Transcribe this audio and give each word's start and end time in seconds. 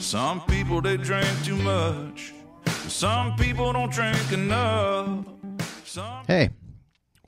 Some 0.00 0.40
people 0.46 0.80
they 0.80 0.96
drink 0.96 1.28
too 1.44 1.56
much. 1.56 2.32
Some 2.88 3.36
people 3.36 3.70
don't 3.74 3.92
drink 3.92 4.32
enough. 4.32 5.26
Some 5.84 6.24
Hey, 6.26 6.48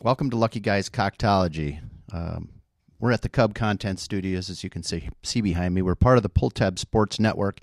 welcome 0.00 0.30
to 0.30 0.38
Lucky 0.38 0.58
Guys 0.58 0.88
Coctology. 0.88 1.80
Um, 2.12 2.48
we're 2.98 3.12
at 3.12 3.20
the 3.20 3.28
Cub 3.28 3.54
Content 3.54 4.00
Studios, 4.00 4.48
as 4.48 4.64
you 4.64 4.70
can 4.70 4.82
see, 4.82 5.10
see 5.22 5.42
behind 5.42 5.74
me. 5.74 5.82
We're 5.82 5.94
part 5.94 6.16
of 6.16 6.22
the 6.22 6.30
Pull 6.30 6.48
Tab 6.48 6.78
Sports 6.78 7.20
Network. 7.20 7.60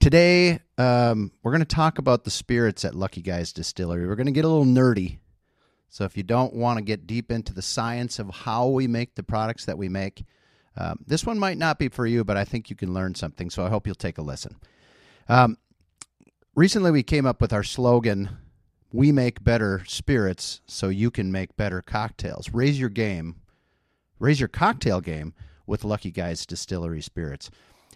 Today, 0.00 0.60
um, 0.76 1.32
we're 1.42 1.52
going 1.52 1.60
to 1.60 1.64
talk 1.64 1.98
about 1.98 2.24
the 2.24 2.30
spirits 2.30 2.84
at 2.84 2.94
Lucky 2.94 3.22
Guys 3.22 3.54
Distillery. 3.54 4.06
We're 4.06 4.16
going 4.16 4.26
to 4.26 4.32
get 4.32 4.44
a 4.44 4.48
little 4.48 4.66
nerdy. 4.66 5.18
So, 5.88 6.04
if 6.04 6.14
you 6.14 6.22
don't 6.22 6.52
want 6.52 6.76
to 6.76 6.84
get 6.84 7.06
deep 7.06 7.32
into 7.32 7.54
the 7.54 7.62
science 7.62 8.18
of 8.18 8.28
how 8.28 8.68
we 8.68 8.86
make 8.86 9.14
the 9.14 9.22
products 9.22 9.64
that 9.64 9.78
we 9.78 9.88
make, 9.88 10.26
um, 10.76 10.98
this 11.06 11.24
one 11.24 11.38
might 11.38 11.58
not 11.58 11.78
be 11.78 11.88
for 11.88 12.06
you, 12.06 12.24
but 12.24 12.36
I 12.36 12.44
think 12.44 12.70
you 12.70 12.76
can 12.76 12.92
learn 12.94 13.14
something. 13.14 13.50
So, 13.50 13.64
I 13.64 13.68
hope 13.68 13.86
you'll 13.86 13.94
take 13.94 14.18
a 14.18 14.22
listen. 14.22 14.56
Um, 15.28 15.58
recently, 16.54 16.90
we 16.90 17.02
came 17.02 17.26
up 17.26 17.40
with 17.40 17.52
our 17.52 17.62
slogan 17.62 18.30
we 18.92 19.12
make 19.12 19.42
better 19.42 19.82
spirits 19.86 20.60
so 20.66 20.88
you 20.88 21.10
can 21.10 21.30
make 21.30 21.56
better 21.56 21.82
cocktails. 21.82 22.50
Raise 22.52 22.78
your 22.80 22.88
game, 22.88 23.36
raise 24.18 24.40
your 24.40 24.48
cocktail 24.48 25.00
game 25.00 25.34
with 25.66 25.84
Lucky 25.84 26.10
Guys 26.10 26.46
Distillery 26.46 27.02
Spirits. 27.02 27.50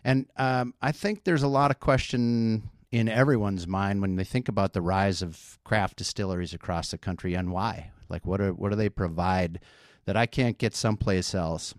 And 0.05 0.27
um, 0.37 0.75
I 0.83 0.93
think 0.93 1.25
there's 1.25 1.43
a 1.43 1.49
lot 1.49 1.71
of 1.71 1.81
question 1.81 2.69
in 2.91 3.09
everyone's 3.09 3.67
mind 3.67 4.01
when 4.01 4.17
they 4.17 4.25
think 4.25 4.49
about 4.49 4.73
the 4.73 4.83
rise 4.83 5.23
of 5.23 5.59
craft 5.65 5.97
distilleries 5.97 6.53
across 6.53 6.91
the 6.91 6.99
country 6.99 7.35
and 7.35 7.51
why. 7.51 7.93
Like, 8.09 8.27
what 8.27 8.41
are 8.41 8.53
what 8.53 8.71
do 8.71 8.77
they 8.77 8.89
provide 8.89 9.61
that 10.05 10.17
I 10.17 10.27
can't 10.27 10.59
get 10.59 10.75
someplace 10.75 11.35
else? 11.35 11.75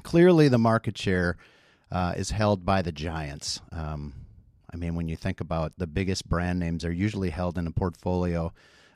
Clearly, 0.00 0.48
the 0.48 0.58
market 0.58 0.96
share 0.98 1.36
uh, 1.90 2.14
is 2.16 2.30
held 2.30 2.64
by 2.64 2.82
the 2.82 2.92
giants. 2.92 3.60
Um, 3.72 4.14
I 4.72 4.76
mean, 4.76 4.94
when 4.94 5.08
you 5.08 5.16
think 5.16 5.40
about 5.40 5.72
the 5.78 5.86
biggest 5.86 6.28
brand 6.28 6.58
names, 6.58 6.84
are 6.84 6.92
usually 6.92 7.30
held 7.30 7.58
in 7.58 7.66
a 7.66 7.72
portfolio 7.72 8.52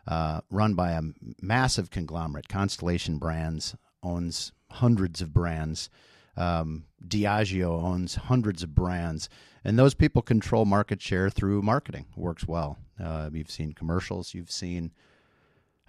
uh, 0.06 0.40
run 0.50 0.74
by 0.74 0.92
a 0.92 1.02
massive 1.40 1.90
conglomerate. 1.90 2.48
Constellation 2.48 3.18
Brands 3.18 3.74
owns 4.02 4.52
hundreds 4.70 5.20
of 5.20 5.32
brands. 5.32 5.90
Um, 6.36 6.84
Diageo 7.06 7.82
owns 7.82 8.16
hundreds 8.16 8.62
of 8.62 8.74
brands, 8.74 9.28
and 9.64 9.78
those 9.78 9.94
people 9.94 10.20
control 10.20 10.64
market 10.64 11.00
share 11.00 11.30
through 11.30 11.62
marketing. 11.62 12.06
Works 12.16 12.46
well. 12.46 12.78
Uh, 13.02 13.30
you've 13.32 13.50
seen 13.50 13.72
commercials, 13.72 14.34
you've 14.34 14.50
seen 14.50 14.92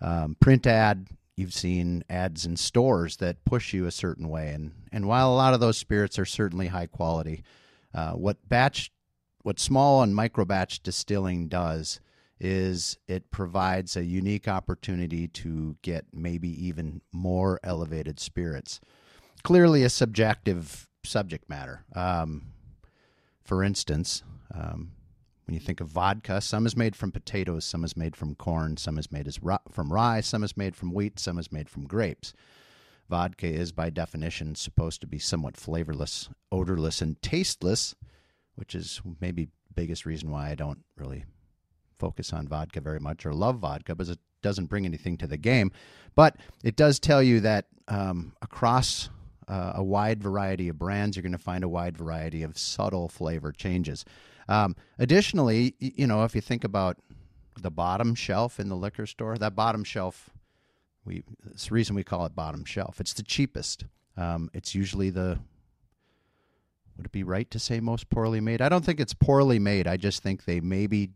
um, 0.02 0.36
print 0.40 0.68
ad, 0.68 1.08
you've 1.36 1.54
seen 1.54 2.04
ads 2.10 2.46
in 2.46 2.56
stores 2.58 3.18
that 3.18 3.44
push 3.46 3.74
you 3.74 3.86
a 3.86 3.92
certain 3.92 4.30
way. 4.30 4.50
And 4.50 4.72
and 4.92 5.08
while 5.08 5.32
a 5.32 5.36
lot 5.36 5.54
of 5.54 5.60
those 5.60 5.78
spirits 5.78 6.18
are 6.18 6.26
certainly 6.26 6.68
high 6.68 6.88
quality, 6.88 7.44
uh, 7.94 8.14
what 8.14 8.38
batch, 8.48 8.92
what 9.44 9.60
small 9.60 10.02
and 10.02 10.16
micro 10.16 10.46
batch 10.46 10.82
distilling 10.82 11.48
does 11.48 12.00
is 12.40 12.98
it 13.08 13.32
provides 13.32 13.96
a 13.96 14.04
unique 14.04 14.48
opportunity 14.48 15.28
to 15.28 15.78
get 15.82 16.06
maybe 16.14 16.50
even 16.68 17.02
more 17.14 17.60
elevated 17.64 18.20
spirits. 18.20 18.82
Clearly, 19.44 19.84
a 19.84 19.90
subjective 19.90 20.90
subject 21.04 21.50
matter. 21.50 21.86
Um, 21.96 22.48
for 23.44 23.64
instance, 23.64 24.24
um, 24.54 24.92
when 25.46 25.54
you 25.54 25.60
think 25.60 25.80
of 25.80 25.88
vodka, 25.88 26.42
some 26.42 26.66
is 26.66 26.76
made 26.76 26.96
from 26.96 27.12
potatoes, 27.12 27.66
some 27.66 27.84
is 27.84 27.96
made 27.96 28.16
from 28.16 28.36
corn, 28.36 28.78
some 28.78 28.98
is 28.98 29.12
made 29.12 29.32
from 29.72 29.94
rye, 29.94 30.22
some 30.22 30.44
is 30.44 30.58
made 30.58 30.76
from 30.76 30.94
wheat, 30.94 31.20
some 31.20 31.38
is 31.38 31.52
made 31.52 31.70
from 31.70 31.86
grapes. 31.86 32.34
Vodka 33.10 33.48
is, 33.48 33.72
by 33.72 33.90
definition, 33.92 34.56
supposed 34.56 35.02
to 35.02 35.08
be 35.08 35.20
somewhat 35.20 35.56
flavorless, 35.56 36.30
odorless, 36.52 37.02
and 37.02 37.22
tasteless, 37.22 37.94
which 38.56 38.74
is 38.74 39.02
maybe 39.22 39.50
biggest 39.76 40.06
reason 40.06 40.32
why 40.32 40.50
I 40.50 40.56
don't 40.56 40.84
really 40.98 41.26
focus 42.00 42.34
on 42.34 42.48
vodka 42.48 42.82
very 42.82 43.00
much 43.00 43.26
or 43.26 43.34
love 43.34 43.60
vodka 43.60 43.94
because 43.96 44.10
it 44.10 44.20
doesn't 44.42 44.66
bring 44.66 44.86
anything 44.86 45.18
to 45.18 45.28
the 45.28 45.38
game. 45.38 45.72
But 46.16 46.38
it 46.64 46.76
does 46.76 47.00
tell 47.00 47.22
you 47.22 47.42
that 47.42 47.66
um, 47.88 48.34
across 48.42 49.10
uh, 49.48 49.74
a 49.76 49.84
wide 49.84 50.24
variety 50.24 50.70
of 50.70 50.80
brands, 50.80 51.16
you're 51.16 51.22
going 51.22 51.32
to 51.34 51.38
find 51.38 51.64
a 51.64 51.70
wide 51.70 51.98
variety 51.98 52.44
of 52.44 52.58
subtle 52.58 53.08
flavor 53.10 53.52
changes. 53.52 54.06
Um, 54.48 54.76
additionally, 55.00 55.76
you 55.80 56.08
know, 56.08 56.24
if 56.24 56.36
you 56.36 56.42
think 56.42 56.64
about 56.64 56.98
the 57.60 57.72
bottom 57.72 58.16
shelf 58.16 58.60
in 58.60 58.70
the 58.70 58.76
liquor 58.76 59.06
store, 59.06 59.38
that 59.38 59.56
bottom 59.56 59.84
shelf, 59.84 60.30
we 61.04 61.24
it's 61.50 61.68
the 61.68 61.74
reason 61.74 61.96
we 61.96 62.04
call 62.04 62.26
it 62.26 62.36
bottom 62.36 62.66
shelf. 62.66 63.00
It's 63.00 63.14
the 63.14 63.24
cheapest. 63.24 63.86
Um, 64.18 64.50
it's 64.54 64.76
usually 64.76 65.10
the 65.10 65.40
would 66.98 67.08
it 67.08 67.12
be 67.12 67.24
right 67.24 67.50
to 67.52 67.60
say 67.60 67.80
most 67.80 68.10
poorly 68.10 68.40
made? 68.40 68.62
I 68.62 68.70
don't 68.70 68.86
think 68.86 69.00
it's 69.00 69.14
poorly 69.14 69.60
made. 69.60 69.88
I 69.88 69.98
just 69.98 70.24
think 70.24 70.46
they 70.46 70.62
maybe 70.62 71.12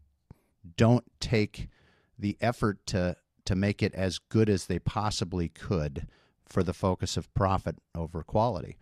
don't 0.75 1.05
take 1.19 1.69
the 2.17 2.37
effort 2.41 2.85
to 2.87 3.15
to 3.45 3.55
make 3.55 3.81
it 3.81 3.93
as 3.95 4.19
good 4.19 4.49
as 4.49 4.65
they 4.65 4.79
possibly 4.79 5.49
could 5.49 6.07
for 6.45 6.63
the 6.63 6.73
focus 6.73 7.17
of 7.17 7.33
profit 7.33 7.77
over 7.95 8.23
quality. 8.23 8.77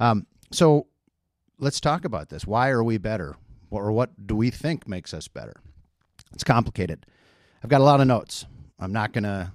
Um, 0.00 0.26
so 0.50 0.86
let's 1.58 1.80
talk 1.80 2.04
about 2.04 2.28
this. 2.28 2.46
Why 2.46 2.70
are 2.70 2.82
we 2.82 2.98
better, 2.98 3.36
or 3.70 3.92
what 3.92 4.26
do 4.26 4.36
we 4.36 4.50
think 4.50 4.88
makes 4.88 5.12
us 5.12 5.28
better? 5.28 5.54
It's 6.32 6.44
complicated. 6.44 7.06
I've 7.62 7.70
got 7.70 7.80
a 7.80 7.84
lot 7.84 8.00
of 8.00 8.06
notes. 8.06 8.46
I'm 8.78 8.92
not 8.92 9.12
going 9.12 9.24
to. 9.24 9.52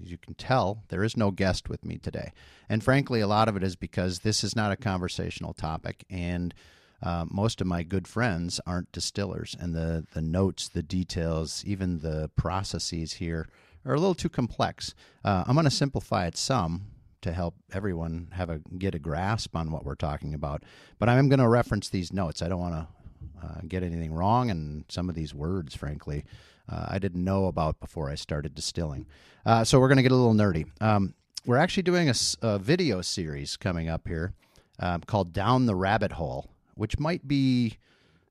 As 0.00 0.12
you 0.12 0.18
can 0.18 0.34
tell, 0.34 0.84
there 0.90 1.02
is 1.02 1.16
no 1.16 1.32
guest 1.32 1.68
with 1.68 1.84
me 1.84 1.98
today. 1.98 2.32
And 2.68 2.84
frankly, 2.84 3.20
a 3.20 3.26
lot 3.26 3.48
of 3.48 3.56
it 3.56 3.64
is 3.64 3.74
because 3.74 4.20
this 4.20 4.44
is 4.44 4.54
not 4.54 4.70
a 4.70 4.76
conversational 4.76 5.54
topic. 5.54 6.04
And 6.08 6.54
uh, 7.02 7.24
most 7.28 7.60
of 7.60 7.66
my 7.66 7.82
good 7.82 8.06
friends 8.06 8.60
aren't 8.66 8.92
distillers, 8.92 9.56
and 9.58 9.74
the, 9.74 10.04
the 10.14 10.22
notes, 10.22 10.68
the 10.68 10.82
details, 10.82 11.64
even 11.64 12.00
the 12.00 12.30
processes 12.36 13.14
here 13.14 13.48
are 13.84 13.94
a 13.94 13.98
little 13.98 14.14
too 14.14 14.28
complex. 14.28 14.94
Uh, 15.24 15.44
I'm 15.46 15.54
going 15.54 15.64
to 15.64 15.70
simplify 15.70 16.26
it 16.26 16.36
some 16.36 16.86
to 17.22 17.32
help 17.32 17.54
everyone 17.72 18.28
have 18.32 18.50
a 18.50 18.60
get 18.78 18.94
a 18.94 18.98
grasp 18.98 19.56
on 19.56 19.70
what 19.70 19.84
we're 19.84 19.94
talking 19.94 20.34
about. 20.34 20.62
But 20.98 21.08
I'm 21.08 21.28
going 21.28 21.40
to 21.40 21.48
reference 21.48 21.88
these 21.88 22.12
notes. 22.12 22.42
I 22.42 22.48
don't 22.48 22.60
want 22.60 22.74
to 22.74 23.46
uh, 23.46 23.60
get 23.66 23.82
anything 23.82 24.12
wrong, 24.12 24.50
and 24.50 24.84
some 24.88 25.08
of 25.08 25.14
these 25.14 25.34
words, 25.34 25.74
frankly, 25.74 26.24
uh, 26.68 26.86
I 26.88 26.98
didn't 26.98 27.24
know 27.24 27.46
about 27.46 27.80
before 27.80 28.10
I 28.10 28.14
started 28.14 28.54
distilling. 28.54 29.06
Uh, 29.46 29.64
so 29.64 29.80
we're 29.80 29.88
going 29.88 29.96
to 29.96 30.02
get 30.02 30.12
a 30.12 30.16
little 30.16 30.34
nerdy. 30.34 30.66
Um, 30.82 31.14
we're 31.46 31.56
actually 31.56 31.84
doing 31.84 32.10
a 32.42 32.58
video 32.58 33.00
series 33.00 33.56
coming 33.56 33.88
up 33.88 34.06
here 34.06 34.34
um, 34.80 35.00
called 35.00 35.32
Down 35.32 35.66
the 35.66 35.74
Rabbit 35.74 36.12
Hole, 36.12 36.50
which 36.74 36.98
might 36.98 37.26
be 37.26 37.78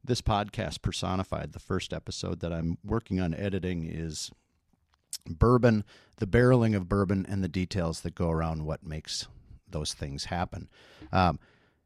this 0.04 0.22
podcast 0.22 0.82
personified. 0.82 1.54
The 1.54 1.60
first 1.60 1.94
episode 1.94 2.40
that 2.42 2.54
I'm 2.54 2.78
working 2.84 3.20
on 3.20 3.34
editing 3.34 3.86
is 3.86 4.32
bourbon, 5.26 5.84
the 6.18 6.28
barreling 6.28 6.76
of 6.76 6.90
bourbon, 6.90 7.26
and 7.28 7.44
the 7.44 7.50
details 7.50 8.02
that 8.02 8.16
go 8.16 8.30
around 8.30 8.66
what 8.66 8.86
makes 8.86 9.28
those 9.70 9.94
things 9.94 10.26
happen. 10.26 10.70
Um, 11.12 11.40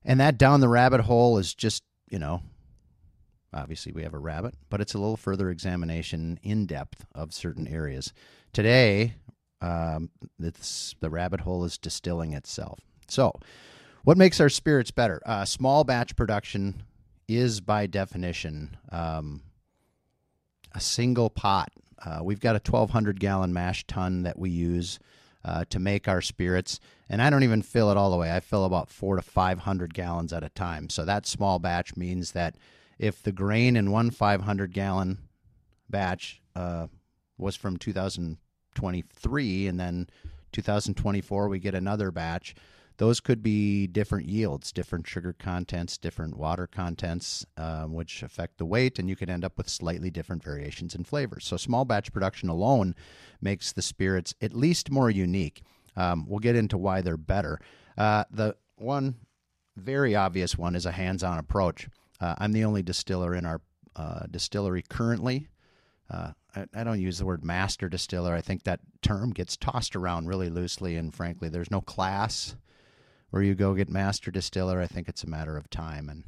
and 0.04 0.20
that 0.20 0.38
down 0.38 0.62
the 0.62 0.70
rabbit 0.70 1.02
hole 1.02 1.38
is 1.38 1.54
just, 1.54 1.84
you 2.10 2.20
know, 2.20 2.42
obviously 3.54 3.92
we 3.92 4.04
have 4.04 4.14
a 4.14 4.20
rabbit, 4.20 4.56
but 4.70 4.82
it's 4.82 4.94
a 4.94 5.00
little 5.00 5.18
further 5.18 5.50
examination 5.50 6.40
in 6.44 6.66
depth 6.66 7.06
of 7.14 7.34
certain 7.34 7.68
areas. 7.68 8.14
Today, 8.54 9.16
um, 9.62 10.10
the 10.40 11.10
rabbit 11.10 11.42
hole 11.42 11.64
is 11.64 11.78
distilling 11.78 12.34
itself. 12.34 12.80
So, 13.08 13.34
what 14.04 14.18
makes 14.18 14.40
our 14.40 14.50
spirits 14.50 14.90
better? 14.90 15.22
Uh, 15.26 15.46
small 15.46 15.84
batch 15.84 16.16
production 16.16 16.82
is, 17.28 17.62
by 17.62 17.86
definition, 17.86 18.78
um, 18.92 19.44
a 20.74 20.80
single 20.80 21.30
pot. 21.30 21.70
Uh, 22.04 22.20
we've 22.24 22.40
got 22.40 22.56
a 22.56 22.72
1,200 22.72 23.20
gallon 23.20 23.54
mash 23.54 23.86
tun 23.86 24.24
that 24.24 24.40
we 24.40 24.50
use 24.50 25.00
uh, 25.44 25.66
to 25.70 25.80
make 25.80 26.08
our 26.08 26.22
spirits, 26.22 26.80
and 27.10 27.22
I 27.22 27.30
don't 27.30 27.44
even 27.44 27.62
fill 27.62 27.92
it 27.92 27.98
all 27.98 28.12
the 28.12 28.18
way. 28.18 28.32
I 28.32 28.40
fill 28.40 28.66
about 28.66 28.90
four 28.90 29.16
to 29.16 29.22
500 29.22 29.94
gallons 29.94 30.34
at 30.34 30.44
a 30.44 30.50
time. 30.50 30.90
So 30.90 31.06
that 31.06 31.26
small 31.26 31.60
batch 31.60 31.96
means 31.96 32.32
that 32.32 32.56
if 33.00 33.24
the 33.24 33.32
grain 33.32 33.76
in 33.76 33.92
one 33.92 34.12
500 34.12 34.74
gallon 34.74 35.18
batch 35.90 36.42
uh, 36.56 36.88
was 37.38 37.56
from 37.56 37.78
2023 37.78 39.68
and 39.68 39.80
then 39.80 40.08
2024 40.52 41.48
we 41.48 41.60
get 41.60 41.74
another 41.74 42.12
batch 42.12 42.56
those 43.02 43.20
could 43.20 43.42
be 43.42 43.88
different 43.88 44.28
yields 44.28 44.72
different 44.72 45.08
sugar 45.08 45.34
contents 45.34 45.98
different 45.98 46.38
water 46.38 46.68
contents 46.68 47.44
um, 47.58 47.94
which 47.94 48.22
affect 48.22 48.60
the 48.60 48.66
weight 48.66 49.00
and 49.00 49.10
you 49.10 49.16
could 49.16 49.28
end 49.28 49.44
up 49.44 49.58
with 49.58 49.68
slightly 49.68 50.12
different 50.12 50.44
variations 50.44 50.94
in 50.94 51.04
flavors. 51.04 51.44
So 51.44 51.58
small 51.58 51.84
batch 51.84 52.14
production 52.14 52.48
alone 52.48 52.94
makes 53.42 53.72
the 53.72 53.82
spirits 53.82 54.36
at 54.40 54.54
least 54.54 54.92
more 54.92 55.10
unique. 55.10 55.64
Um, 55.96 56.28
we'll 56.28 56.38
get 56.38 56.56
into 56.56 56.78
why 56.78 57.02
they're 57.02 57.18
better. 57.18 57.60
Uh, 57.98 58.26
the 58.30 58.56
one 58.76 59.16
very 59.76 60.16
obvious 60.16 60.56
one 60.56 60.76
is 60.76 60.86
a 60.86 60.92
hands-on 60.92 61.40
approach. 61.40 61.90
Uh, 62.20 62.36
i'm 62.38 62.52
the 62.52 62.66
only 62.66 62.84
distiller 62.84 63.34
in 63.34 63.48
our 63.48 63.62
uh, 63.96 64.28
distillery 64.30 64.84
currently. 64.88 65.48
Uh, 66.08 66.34
I, 66.56 66.66
I 66.76 66.84
don't 66.84 67.02
use 67.02 67.18
the 67.18 67.26
word 67.26 67.44
master 67.44 67.90
distiller. 67.90 68.36
I 68.36 68.42
think 68.42 68.62
that 68.66 68.82
term 69.02 69.32
gets 69.32 69.58
tossed 69.58 69.96
around 69.96 70.28
really 70.28 70.50
loosely, 70.50 70.98
and 70.98 71.12
frankly, 71.12 71.50
there's 71.50 71.72
no 71.72 71.82
class 71.82 72.56
where 73.32 73.42
you 73.42 73.56
go 73.56 73.74
get 73.74 73.90
master 73.90 74.30
distiller. 74.32 74.80
I 74.80 74.88
think 74.88 75.10
it's 75.10 75.24
a 75.24 75.30
matter 75.30 75.58
of 75.58 75.70
time, 75.70 76.08
and 76.08 76.24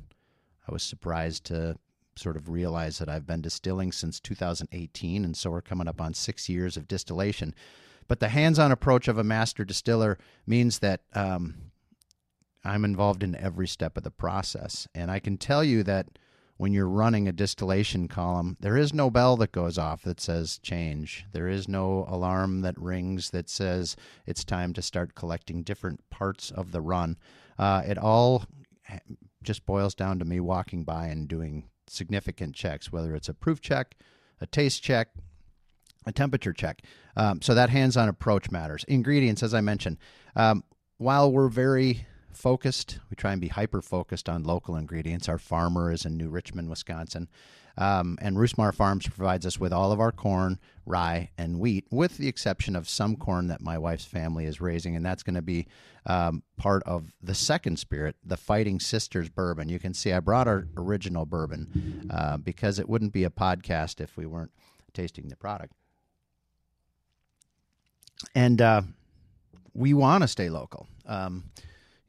I 0.68 0.72
was 0.72 0.84
surprised 0.84 1.46
to 1.46 1.78
sort 2.16 2.36
of 2.36 2.50
realize 2.50 2.98
that 2.98 3.10
I've 3.10 3.26
been 3.26 3.42
distilling 3.42 3.92
since 3.92 4.20
2018, 4.20 5.24
and 5.24 5.38
so 5.38 5.52
we're 5.52 5.62
coming 5.62 5.88
up 5.88 6.02
on 6.02 6.14
six 6.14 6.50
years 6.50 6.78
of 6.78 6.88
distillation. 6.88 7.54
But 8.08 8.20
the 8.20 8.30
hands 8.30 8.60
on 8.60 8.72
approach 8.72 9.08
of 9.08 9.18
a 9.18 9.24
master 9.24 9.64
distiller 9.64 10.18
means 10.46 10.80
that 10.80 11.02
um, 11.14 11.72
I'm 12.64 12.86
involved 12.86 13.24
in 13.24 13.36
every 13.36 13.68
step 13.68 13.98
of 13.98 14.04
the 14.04 14.12
process. 14.12 14.88
And 14.94 15.10
I 15.10 15.20
can 15.20 15.38
tell 15.38 15.64
you 15.64 15.84
that 15.84 16.08
when 16.58 16.74
you're 16.74 16.88
running 16.88 17.28
a 17.28 17.34
distillation 17.34 18.08
column, 18.08 18.58
there 18.60 18.78
is 18.78 18.94
no 18.94 19.10
bell 19.10 19.36
that 19.38 19.52
goes 19.52 19.78
off 19.78 20.04
that 20.04 20.22
says 20.22 20.60
change. 20.60 21.26
There 21.32 21.48
is 21.48 21.68
no 21.68 22.06
alarm 22.08 22.62
that 22.62 22.80
rings 22.80 23.32
that 23.32 23.50
says 23.50 23.96
it's 24.26 24.44
time 24.44 24.74
to 24.74 24.82
start 24.82 25.16
collecting 25.16 25.64
different 25.64 26.10
parts 26.10 26.52
of 26.52 26.72
the 26.72 26.82
run. 26.82 27.18
Uh, 27.58 27.84
it 27.86 27.98
all 27.98 28.46
just 29.42 29.66
boils 29.66 29.96
down 29.96 30.20
to 30.20 30.26
me 30.26 30.40
walking 30.40 30.84
by 30.84 31.08
and 31.08 31.28
doing 31.28 31.70
significant 31.88 32.56
checks, 32.56 32.92
whether 32.92 33.16
it's 33.16 33.30
a 33.30 33.34
proof 33.34 33.60
check, 33.60 33.96
a 34.40 34.48
taste 34.48 34.84
check, 34.84 35.10
a 36.06 36.12
temperature 36.12 36.54
check. 36.54 36.82
Um, 37.16 37.42
so 37.42 37.54
that 37.54 37.70
hands 37.70 37.98
on 37.98 38.10
approach 38.10 38.52
matters. 38.52 38.84
Ingredients, 38.88 39.44
as 39.44 39.54
I 39.54 39.62
mentioned, 39.62 39.98
um, 40.36 40.64
while 40.98 41.32
we're 41.32 41.50
very 41.50 42.06
focused, 42.36 43.00
we 43.10 43.16
try 43.16 43.32
and 43.32 43.42
be 43.42 43.48
hyper 43.48 43.82
focused 43.82 44.30
on 44.30 44.44
local 44.44 44.76
ingredients. 44.76 45.30
Our 45.30 45.38
farmer 45.38 45.92
is 45.92 46.06
in 46.06 46.18
New 46.18 46.30
Richmond, 46.30 46.70
Wisconsin. 46.70 47.28
Um, 47.76 48.20
and 48.22 48.38
Roosmar 48.38 48.74
Farms 48.74 49.08
provides 49.08 49.46
us 49.46 49.60
with 49.60 49.74
all 49.74 49.92
of 49.92 50.00
our 50.00 50.12
corn, 50.12 50.60
rye, 50.86 51.32
and 51.38 51.60
wheat, 51.60 51.86
with 51.90 52.18
the 52.18 52.28
exception 52.28 52.76
of 52.76 52.88
some 52.88 53.16
corn 53.16 53.48
that 53.48 53.62
my 53.62 53.78
wife's 53.80 54.06
family 54.06 54.46
is 54.46 54.62
raising, 54.62 54.96
and 54.96 55.04
that's 55.04 55.24
going 55.24 55.36
to 55.36 55.42
be 55.42 55.68
um, 56.06 56.44
part 56.56 56.84
of 56.84 57.12
the 57.22 57.34
second 57.34 57.80
spirit, 57.80 58.16
the 58.24 58.38
Fighting 58.38 58.80
Sisters 58.80 59.30
bourbon. 59.30 59.70
You 59.70 59.80
can 59.80 59.94
see 59.96 60.14
I 60.14 60.20
brought 60.20 60.48
our 60.48 60.68
original 60.78 61.26
bourbon 61.26 62.10
uh, 62.14 62.38
because 62.38 62.78
it 62.78 62.88
wouldn't 62.88 63.14
be 63.14 63.24
a 63.24 63.32
podcast 63.32 64.02
if 64.02 64.18
we 64.18 64.28
weren't 64.28 64.52
tasting 64.94 65.30
the 65.30 65.36
product. 65.36 65.74
And 68.36 68.62
uh, 68.62 68.82
we 69.74 69.94
want 69.94 70.22
to 70.22 70.28
stay 70.28 70.50
local. 70.50 70.88
Um, 71.06 71.46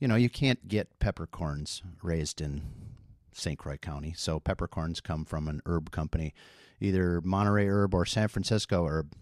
you 0.05 0.09
know, 0.09 0.17
you 0.17 0.29
can't 0.29 0.69
get 0.69 0.99
peppercorns 0.99 1.83
raised 2.03 2.43
in 2.43 2.61
St. 3.33 3.59
Croix 3.59 3.79
County. 3.79 4.13
So 4.15 4.39
peppercorns 4.39 5.01
come 5.01 5.25
from 5.25 5.49
an 5.49 5.63
herb 5.65 5.91
company, 5.93 6.35
either 6.79 7.23
Monterey 7.23 7.67
Herb 7.67 7.95
or 7.95 8.05
San 8.05 8.29
Francisco 8.29 8.85
Herb, 8.87 9.15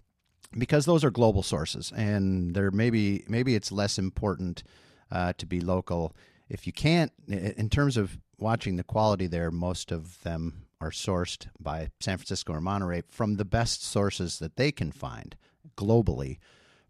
because 0.59 0.85
those 0.85 1.05
are 1.05 1.13
global 1.13 1.45
sources, 1.45 1.93
and 1.95 2.53
there 2.57 2.73
maybe 2.73 3.23
maybe 3.29 3.55
it's 3.55 3.71
less 3.71 3.97
important 3.97 4.65
uh, 5.13 5.35
to 5.35 5.47
be 5.47 5.61
local. 5.61 6.17
If 6.49 6.67
you 6.67 6.73
can't, 6.73 7.13
in 7.29 7.71
terms 7.71 7.97
of 7.97 8.19
watching 8.41 8.75
the 8.75 8.83
quality 8.83 9.29
there, 9.29 9.53
most 9.53 9.93
of 9.93 10.21
them 10.25 10.67
are 10.81 10.91
sourced 10.91 11.47
by 11.61 11.93
San 12.01 12.19
Francisco 12.19 12.55
or 12.55 12.61
Monterey 12.61 13.05
from 13.09 13.37
the 13.37 13.45
best 13.45 13.85
sources 13.85 14.41
that 14.41 14.57
they 14.57 14.73
can 14.73 14.91
find 14.91 15.37
globally 15.77 16.39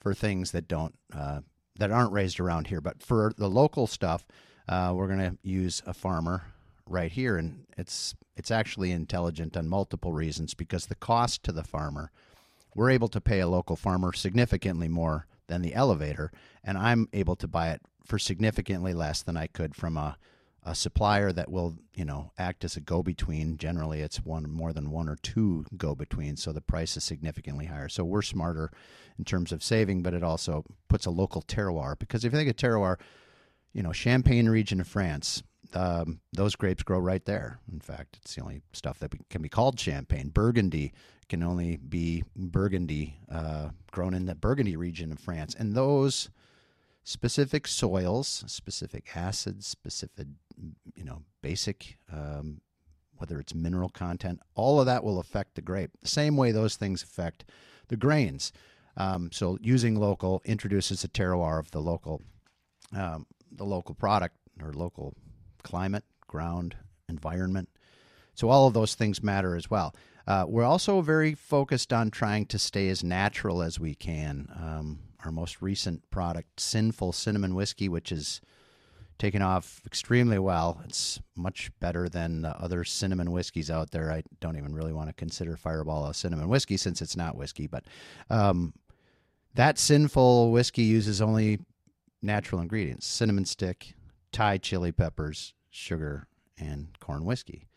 for 0.00 0.14
things 0.14 0.52
that 0.52 0.66
don't 0.66 0.94
uh, 1.14 1.40
that 1.78 1.90
aren't 1.90 2.12
raised 2.12 2.40
around 2.40 2.68
here. 2.68 2.80
But 2.80 3.02
for 3.02 3.32
the 3.36 3.48
local 3.48 3.86
stuff, 3.86 4.26
uh, 4.68 4.92
we're 4.94 5.08
going 5.08 5.18
to 5.30 5.38
use 5.42 5.82
a 5.86 5.94
farmer 5.94 6.44
right 6.86 7.12
here, 7.12 7.36
and 7.36 7.64
it's 7.76 8.14
it's 8.36 8.50
actually 8.50 8.90
intelligent 8.90 9.56
on 9.56 9.68
multiple 9.68 10.12
reasons 10.12 10.54
because 10.54 10.86
the 10.86 10.94
cost 10.94 11.42
to 11.42 11.52
the 11.52 11.64
farmer, 11.64 12.10
we're 12.74 12.90
able 12.90 13.08
to 13.08 13.20
pay 13.20 13.40
a 13.40 13.48
local 13.48 13.76
farmer 13.76 14.12
significantly 14.12 14.88
more 14.88 15.26
than 15.48 15.62
the 15.62 15.74
elevator, 15.74 16.32
and 16.64 16.78
I'm 16.78 17.08
able 17.12 17.36
to 17.36 17.48
buy 17.48 17.70
it 17.70 17.82
for 18.06 18.18
significantly 18.18 18.94
less 18.94 19.22
than 19.22 19.36
I 19.36 19.46
could 19.46 19.74
from 19.74 19.96
a 19.96 20.16
a 20.64 20.74
supplier 20.74 21.32
that 21.32 21.50
will 21.50 21.76
you 21.94 22.04
know 22.04 22.30
act 22.38 22.64
as 22.64 22.76
a 22.76 22.80
go 22.80 23.02
between 23.02 23.56
generally 23.56 24.00
it's 24.00 24.24
one 24.24 24.48
more 24.50 24.72
than 24.72 24.90
one 24.90 25.08
or 25.08 25.16
two 25.16 25.64
go 25.76 25.94
betweens 25.94 26.42
so 26.42 26.52
the 26.52 26.60
price 26.60 26.96
is 26.96 27.02
significantly 27.02 27.66
higher 27.66 27.88
so 27.88 28.04
we're 28.04 28.22
smarter 28.22 28.70
in 29.18 29.24
terms 29.24 29.50
of 29.50 29.62
saving 29.62 30.02
but 30.02 30.14
it 30.14 30.22
also 30.22 30.64
puts 30.88 31.06
a 31.06 31.10
local 31.10 31.42
terroir 31.42 31.98
because 31.98 32.24
if 32.24 32.32
you 32.32 32.38
think 32.38 32.50
of 32.50 32.56
terroir 32.56 32.96
you 33.72 33.82
know 33.82 33.92
champagne 33.92 34.48
region 34.48 34.80
of 34.80 34.86
france 34.86 35.42
um, 35.74 36.20
those 36.32 36.56
grapes 36.56 36.82
grow 36.82 36.98
right 36.98 37.24
there. 37.24 37.58
In 37.72 37.80
fact, 37.80 38.18
it's 38.20 38.34
the 38.34 38.42
only 38.42 38.62
stuff 38.72 38.98
that 38.98 39.12
can 39.30 39.42
be 39.42 39.48
called 39.48 39.78
champagne. 39.78 40.28
Burgundy 40.28 40.92
can 41.28 41.42
only 41.42 41.76
be 41.76 42.24
Burgundy, 42.36 43.18
uh, 43.30 43.70
grown 43.90 44.14
in 44.14 44.26
the 44.26 44.34
Burgundy 44.34 44.76
region 44.76 45.12
of 45.12 45.18
France. 45.18 45.54
And 45.58 45.74
those 45.74 46.30
specific 47.04 47.66
soils, 47.66 48.44
specific 48.46 49.16
acids, 49.16 49.66
specific, 49.66 50.26
you 50.94 51.04
know, 51.04 51.22
basic, 51.42 51.98
um, 52.12 52.60
whether 53.16 53.38
it's 53.38 53.54
mineral 53.54 53.88
content, 53.88 54.40
all 54.54 54.80
of 54.80 54.86
that 54.86 55.04
will 55.04 55.18
affect 55.18 55.54
the 55.54 55.62
grape. 55.62 55.90
The 56.00 56.08
same 56.08 56.36
way 56.36 56.50
those 56.50 56.76
things 56.76 57.02
affect 57.02 57.44
the 57.88 57.96
grains. 57.96 58.52
Um, 58.96 59.30
so 59.32 59.58
using 59.60 59.96
local 59.98 60.42
introduces 60.44 61.04
a 61.04 61.08
terroir 61.08 61.58
of 61.58 61.70
the 61.70 61.80
local, 61.80 62.20
um, 62.94 63.26
the 63.50 63.64
local 63.64 63.94
product 63.94 64.36
or 64.62 64.72
local 64.72 65.14
climate, 65.62 66.04
ground, 66.26 66.76
environment. 67.08 67.68
So 68.34 68.48
all 68.48 68.66
of 68.66 68.74
those 68.74 68.94
things 68.94 69.22
matter 69.22 69.56
as 69.56 69.70
well. 69.70 69.94
Uh, 70.26 70.44
we're 70.48 70.64
also 70.64 71.00
very 71.00 71.34
focused 71.34 71.92
on 71.92 72.10
trying 72.10 72.46
to 72.46 72.58
stay 72.58 72.88
as 72.88 73.02
natural 73.02 73.62
as 73.62 73.80
we 73.80 73.94
can. 73.94 74.48
Um, 74.56 75.00
our 75.24 75.32
most 75.32 75.60
recent 75.60 76.08
product, 76.10 76.60
Sinful 76.60 77.12
Cinnamon 77.12 77.54
Whiskey, 77.54 77.88
which 77.88 78.12
is 78.12 78.40
taken 79.18 79.42
off 79.42 79.80
extremely 79.86 80.38
well. 80.38 80.80
It's 80.84 81.20
much 81.36 81.70
better 81.80 82.08
than 82.08 82.44
uh, 82.44 82.56
other 82.58 82.84
cinnamon 82.84 83.30
whiskeys 83.30 83.70
out 83.70 83.90
there. 83.90 84.12
I 84.12 84.22
don't 84.40 84.56
even 84.56 84.74
really 84.74 84.92
want 84.92 85.08
to 85.08 85.14
consider 85.14 85.56
Fireball 85.56 86.06
a 86.06 86.14
cinnamon 86.14 86.48
whiskey 86.48 86.76
since 86.76 87.00
it's 87.00 87.16
not 87.16 87.36
whiskey, 87.36 87.66
but 87.66 87.84
um, 88.30 88.72
that 89.54 89.78
Sinful 89.78 90.50
whiskey 90.50 90.82
uses 90.82 91.20
only 91.20 91.60
natural 92.22 92.60
ingredients 92.60 93.06
cinnamon 93.06 93.44
stick, 93.44 93.94
Thai 94.32 94.58
chili 94.58 94.92
peppers, 94.92 95.54
sugar, 95.70 96.26
and 96.58 96.88
corn 97.00 97.24
whiskey. 97.24 97.68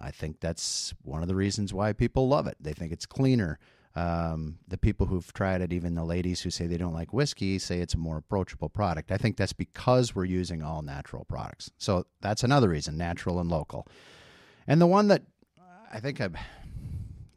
I 0.00 0.10
think 0.10 0.40
that's 0.40 0.94
one 1.02 1.22
of 1.22 1.28
the 1.28 1.34
reasons 1.34 1.74
why 1.74 1.92
people 1.92 2.28
love 2.28 2.46
it. 2.46 2.56
They 2.60 2.72
think 2.72 2.92
it's 2.92 3.06
cleaner. 3.06 3.58
Um, 3.94 4.58
the 4.66 4.78
people 4.78 5.06
who've 5.06 5.32
tried 5.34 5.60
it, 5.60 5.72
even 5.72 5.94
the 5.94 6.04
ladies 6.04 6.40
who 6.40 6.50
say 6.50 6.66
they 6.66 6.78
don't 6.78 6.94
like 6.94 7.12
whiskey, 7.12 7.58
say 7.58 7.80
it's 7.80 7.94
a 7.94 7.98
more 7.98 8.16
approachable 8.16 8.70
product. 8.70 9.12
I 9.12 9.18
think 9.18 9.36
that's 9.36 9.52
because 9.52 10.14
we're 10.14 10.24
using 10.24 10.62
all 10.62 10.82
natural 10.82 11.24
products. 11.24 11.70
So 11.76 12.06
that's 12.20 12.42
another 12.42 12.70
reason, 12.70 12.96
natural 12.96 13.38
and 13.38 13.50
local. 13.50 13.86
And 14.66 14.80
the 14.80 14.86
one 14.86 15.08
that 15.08 15.22
I 15.92 16.00
think 16.00 16.20
I 16.20 16.28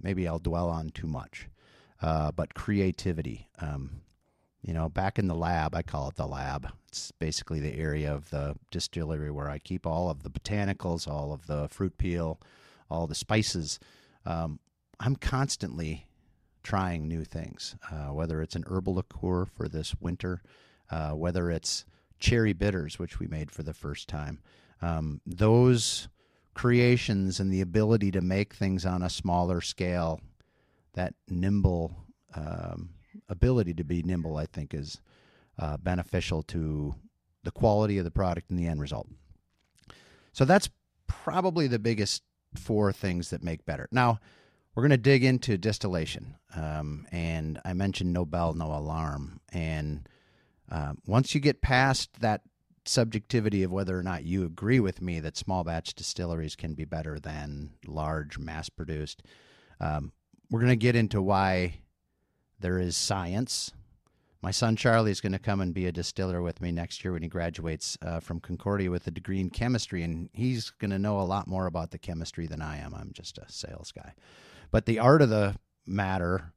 maybe 0.01 0.27
I'll 0.27 0.39
dwell 0.39 0.69
on 0.69 0.91
too 0.91 1.07
much, 1.07 1.49
uh, 2.01 2.31
but 2.31 2.53
creativity. 2.53 3.49
Um, 3.59 4.01
you 4.61 4.73
know, 4.73 4.89
back 4.89 5.19
in 5.19 5.27
the 5.27 5.35
lab, 5.35 5.75
I 5.75 5.81
call 5.83 6.09
it 6.09 6.15
the 6.15 6.25
lab. 6.25 6.71
It's 6.87 7.11
basically 7.11 7.59
the 7.59 7.75
area 7.75 8.11
of 8.13 8.29
the 8.29 8.55
distillery 8.71 9.29
where 9.29 9.49
I 9.49 9.59
keep 9.59 9.85
all 9.85 10.09
of 10.09 10.23
the 10.23 10.29
botanicals, 10.29 11.07
all 11.07 11.33
of 11.33 11.45
the 11.47 11.67
fruit 11.67 11.97
peel, 11.97 12.39
all 12.89 13.05
the 13.05 13.13
spices. 13.13 13.79
Um, 14.25 14.59
I'm 14.99 15.17
constantly 15.17 16.04
trying 16.65 17.07
new 17.07 17.23
things, 17.23 17.75
uh, 17.91 18.11
whether 18.11 18.41
it's 18.41 18.55
an 18.55 18.63
herbal 18.67 18.95
liqueur 18.95 19.45
for 19.45 19.69
this 19.69 19.93
winter, 20.01 20.41
uh, 20.89 21.11
whether 21.11 21.51
it's 21.51 21.85
cherry 22.19 22.53
bitters, 22.53 22.97
which 22.97 23.19
we 23.19 23.27
made 23.27 23.51
for 23.51 23.61
the 23.61 23.73
first 23.73 24.09
time. 24.09 24.39
Um, 24.81 25.21
those 25.27 26.07
creations 26.55 27.39
and 27.39 27.53
the 27.53 27.61
ability 27.61 28.09
to 28.11 28.21
make 28.21 28.55
things 28.55 28.83
on 28.85 29.03
a 29.03 29.09
smaller 29.09 29.61
scale, 29.61 30.19
that 30.93 31.13
nimble 31.29 31.95
um, 32.33 32.89
ability 33.29 33.73
to 33.75 33.83
be 33.83 34.01
nimble, 34.01 34.37
I 34.37 34.47
think, 34.47 34.73
is 34.73 34.99
uh, 35.59 35.77
beneficial 35.77 36.41
to 36.43 36.95
the 37.43 37.51
quality 37.51 37.99
of 37.99 38.05
the 38.05 38.11
product 38.11 38.49
and 38.49 38.57
the 38.57 38.67
end 38.67 38.81
result. 38.81 39.07
So 40.33 40.45
that's 40.45 40.69
probably 41.07 41.67
the 41.67 41.79
biggest 41.79 42.23
four 42.55 42.91
things 42.91 43.29
that 43.29 43.43
make 43.43 43.65
better. 43.65 43.87
Now, 43.91 44.19
we're 44.75 44.83
going 44.83 44.91
to 44.91 44.97
dig 44.97 45.23
into 45.23 45.57
distillation. 45.57 46.35
Um, 46.55 47.07
and 47.11 47.59
I 47.63 47.73
mentioned 47.73 48.11
no 48.11 48.25
bell, 48.25 48.53
no 48.53 48.73
alarm. 48.73 49.39
And 49.53 50.07
uh, 50.69 50.93
once 51.05 51.33
you 51.33 51.39
get 51.39 51.61
past 51.61 52.19
that 52.19 52.41
subjectivity 52.85 53.63
of 53.63 53.71
whether 53.71 53.97
or 53.97 54.03
not 54.03 54.25
you 54.25 54.45
agree 54.45 54.79
with 54.79 55.01
me 55.01 55.19
that 55.21 55.37
small 55.37 55.63
batch 55.63 55.95
distilleries 55.95 56.55
can 56.55 56.73
be 56.73 56.85
better 56.85 57.19
than 57.19 57.71
large 57.87 58.37
mass 58.37 58.69
produced, 58.69 59.23
um, 59.79 60.11
we're 60.51 60.59
going 60.59 60.69
to 60.69 60.75
get 60.75 60.95
into 60.95 61.21
why 61.21 61.79
there 62.59 62.77
is 62.77 62.97
science. 62.97 63.71
My 64.41 64.51
son 64.51 64.75
Charlie 64.75 65.11
is 65.11 65.21
going 65.21 65.31
to 65.31 65.39
come 65.39 65.61
and 65.61 65.73
be 65.73 65.87
a 65.87 65.91
distiller 65.91 66.41
with 66.41 66.61
me 66.61 66.71
next 66.71 67.03
year 67.03 67.13
when 67.13 67.23
he 67.23 67.27
graduates 67.27 67.97
uh, 68.01 68.19
from 68.19 68.39
Concordia 68.39 68.91
with 68.91 69.07
a 69.07 69.11
degree 69.11 69.39
in 69.39 69.49
chemistry, 69.49 70.03
and 70.03 70.29
he's 70.33 70.69
going 70.69 70.91
to 70.91 70.99
know 70.99 71.19
a 71.19 71.23
lot 71.23 71.47
more 71.47 71.65
about 71.65 71.89
the 71.89 71.97
chemistry 71.97 72.45
than 72.45 72.61
I 72.61 72.77
am. 72.77 72.93
I'm 72.93 73.11
just 73.11 73.39
a 73.39 73.45
sales 73.47 73.91
guy. 73.91 74.13
But 74.71 74.85
the 74.85 74.99
art 74.99 75.21
of 75.21 75.29
the 75.29 75.55
matter, 75.85 76.53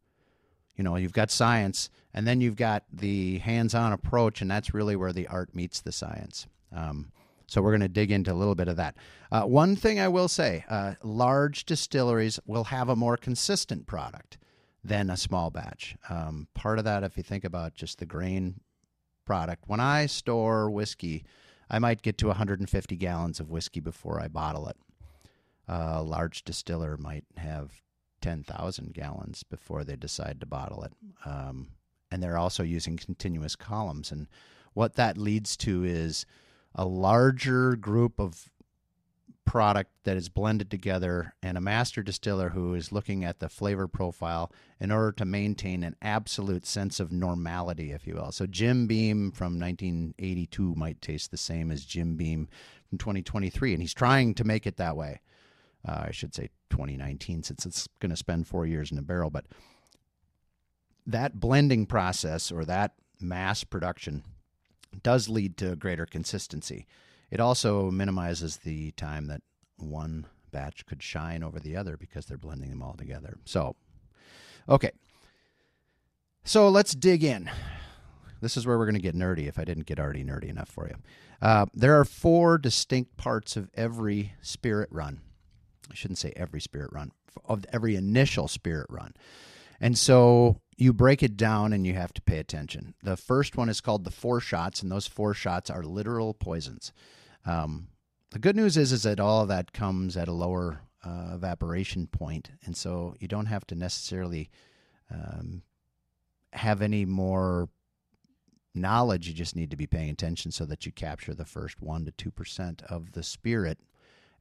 you 0.76 0.84
know, 0.84 0.96
you've 0.96 1.12
got 1.12 1.30
science, 1.30 1.90
and 2.14 2.26
then 2.26 2.40
you've 2.40 2.56
got 2.56 2.84
the 2.92 3.38
hands 3.38 3.74
on 3.74 3.92
approach, 3.92 4.40
and 4.40 4.50
that's 4.50 4.74
really 4.74 4.96
where 4.96 5.12
the 5.12 5.26
art 5.28 5.54
meets 5.54 5.80
the 5.80 5.92
science. 5.92 6.46
Um, 6.74 7.12
So 7.46 7.62
we're 7.62 7.70
going 7.70 7.80
to 7.80 7.88
dig 7.88 8.10
into 8.10 8.30
a 8.32 8.34
little 8.34 8.54
bit 8.54 8.68
of 8.68 8.76
that. 8.76 8.94
Uh, 9.32 9.42
one 9.44 9.74
thing 9.74 9.98
I 9.98 10.08
will 10.08 10.28
say 10.28 10.64
uh, 10.68 10.94
large 11.02 11.64
distilleries 11.64 12.38
will 12.46 12.64
have 12.64 12.90
a 12.90 12.96
more 12.96 13.16
consistent 13.16 13.86
product 13.86 14.36
than 14.84 15.08
a 15.08 15.16
small 15.16 15.50
batch. 15.50 15.96
Um, 16.10 16.48
part 16.54 16.78
of 16.78 16.84
that, 16.84 17.02
if 17.04 17.16
you 17.16 17.22
think 17.22 17.44
about 17.44 17.74
just 17.74 17.98
the 17.98 18.06
grain 18.06 18.60
product, 19.24 19.64
when 19.66 19.80
I 19.80 20.04
store 20.06 20.70
whiskey, 20.70 21.24
I 21.70 21.78
might 21.78 22.02
get 22.02 22.18
to 22.18 22.26
150 22.26 22.96
gallons 22.96 23.40
of 23.40 23.50
whiskey 23.50 23.80
before 23.80 24.20
I 24.20 24.28
bottle 24.28 24.68
it. 24.68 24.76
a 25.66 26.02
large 26.02 26.44
distiller 26.44 26.96
might 26.98 27.24
have 27.36 27.72
10,000 28.20 28.94
gallons 28.94 29.42
before 29.42 29.84
they 29.84 29.96
decide 29.96 30.40
to 30.40 30.46
bottle 30.46 30.82
it. 30.84 30.92
Um, 31.24 31.68
and 32.10 32.22
they're 32.22 32.38
also 32.38 32.62
using 32.62 32.96
continuous 32.96 33.56
columns. 33.56 34.10
And 34.10 34.28
what 34.74 34.94
that 34.94 35.18
leads 35.18 35.56
to 35.58 35.84
is 35.84 36.26
a 36.74 36.84
larger 36.84 37.76
group 37.76 38.18
of 38.18 38.50
product 39.48 39.90
that 40.04 40.16
is 40.16 40.28
blended 40.28 40.70
together 40.70 41.34
and 41.42 41.56
a 41.56 41.60
master 41.60 42.02
distiller 42.02 42.50
who 42.50 42.74
is 42.74 42.92
looking 42.92 43.24
at 43.24 43.38
the 43.38 43.48
flavor 43.48 43.88
profile 43.88 44.52
in 44.78 44.92
order 44.92 45.10
to 45.10 45.24
maintain 45.24 45.82
an 45.82 45.96
absolute 46.02 46.66
sense 46.66 47.00
of 47.00 47.10
normality 47.10 47.90
if 47.90 48.06
you 48.06 48.14
will 48.14 48.30
so 48.30 48.44
jim 48.46 48.86
beam 48.86 49.32
from 49.32 49.58
1982 49.58 50.74
might 50.74 51.00
taste 51.00 51.30
the 51.30 51.38
same 51.38 51.70
as 51.70 51.86
jim 51.86 52.14
beam 52.14 52.46
from 52.90 52.98
2023 52.98 53.72
and 53.72 53.80
he's 53.80 53.94
trying 53.94 54.34
to 54.34 54.44
make 54.44 54.66
it 54.66 54.76
that 54.76 54.94
way 54.94 55.18
uh, 55.86 56.04
i 56.06 56.10
should 56.10 56.34
say 56.34 56.48
2019 56.70 57.42
since 57.42 57.66
it's 57.66 57.88
going 58.00 58.10
to 58.10 58.16
spend 58.16 58.46
four 58.46 58.66
years 58.66 58.90
in 58.90 58.98
a 58.98 59.02
barrel 59.02 59.30
but 59.30 59.44
that 61.06 61.40
blending 61.40 61.86
process 61.86 62.52
or 62.52 62.64
that 62.64 62.92
mass 63.20 63.64
production 63.64 64.22
does 65.02 65.28
lead 65.28 65.56
to 65.58 65.76
greater 65.76 66.06
consistency. 66.06 66.86
It 67.30 67.40
also 67.40 67.90
minimizes 67.90 68.58
the 68.58 68.92
time 68.92 69.26
that 69.26 69.42
one 69.76 70.26
batch 70.50 70.86
could 70.86 71.02
shine 71.02 71.42
over 71.42 71.58
the 71.58 71.76
other 71.76 71.96
because 71.96 72.26
they're 72.26 72.38
blending 72.38 72.70
them 72.70 72.82
all 72.82 72.94
together. 72.94 73.38
So, 73.44 73.76
okay. 74.68 74.92
So 76.44 76.68
let's 76.68 76.94
dig 76.94 77.24
in. 77.24 77.50
This 78.40 78.56
is 78.56 78.66
where 78.66 78.78
we're 78.78 78.86
going 78.86 78.94
to 78.94 79.00
get 79.00 79.16
nerdy 79.16 79.48
if 79.48 79.58
I 79.58 79.64
didn't 79.64 79.86
get 79.86 79.98
already 79.98 80.24
nerdy 80.24 80.48
enough 80.48 80.68
for 80.68 80.88
you. 80.88 80.96
Uh, 81.42 81.66
there 81.74 81.98
are 81.98 82.04
four 82.04 82.56
distinct 82.56 83.16
parts 83.16 83.56
of 83.56 83.68
every 83.74 84.34
spirit 84.40 84.88
run. 84.90 85.20
I 85.90 85.94
shouldn't 85.94 86.18
say 86.18 86.32
every 86.36 86.60
spirit 86.60 86.92
run, 86.92 87.12
of 87.44 87.64
every 87.72 87.96
initial 87.96 88.48
spirit 88.48 88.86
run. 88.90 89.14
And 89.80 89.96
so 89.96 90.60
you 90.76 90.92
break 90.92 91.22
it 91.22 91.36
down 91.36 91.72
and 91.72 91.86
you 91.86 91.94
have 91.94 92.12
to 92.14 92.22
pay 92.22 92.38
attention. 92.38 92.94
The 93.02 93.16
first 93.16 93.56
one 93.56 93.68
is 93.68 93.80
called 93.80 94.04
the 94.04 94.10
foreshots, 94.10 94.82
and 94.82 94.90
those 94.90 95.08
foreshots 95.08 95.74
are 95.74 95.82
literal 95.82 96.34
poisons. 96.34 96.92
Um, 97.44 97.88
the 98.30 98.38
good 98.38 98.56
news 98.56 98.76
is 98.76 98.92
is 98.92 99.04
that 99.04 99.20
all 99.20 99.42
of 99.42 99.48
that 99.48 99.72
comes 99.72 100.16
at 100.16 100.28
a 100.28 100.32
lower 100.32 100.80
uh, 101.04 101.30
evaporation 101.34 102.06
point, 102.06 102.50
and 102.64 102.76
so 102.76 103.14
you 103.18 103.28
don't 103.28 103.46
have 103.46 103.66
to 103.68 103.74
necessarily 103.74 104.50
um, 105.10 105.62
have 106.52 106.82
any 106.82 107.04
more 107.04 107.68
knowledge. 108.74 109.26
You 109.26 109.34
just 109.34 109.56
need 109.56 109.70
to 109.70 109.76
be 109.76 109.86
paying 109.86 110.10
attention 110.10 110.52
so 110.52 110.64
that 110.66 110.84
you 110.86 110.92
capture 110.92 111.34
the 111.34 111.44
first 111.44 111.80
one 111.80 112.04
to 112.04 112.12
two 112.12 112.30
percent 112.30 112.82
of 112.88 113.12
the 113.12 113.22
spirit 113.22 113.78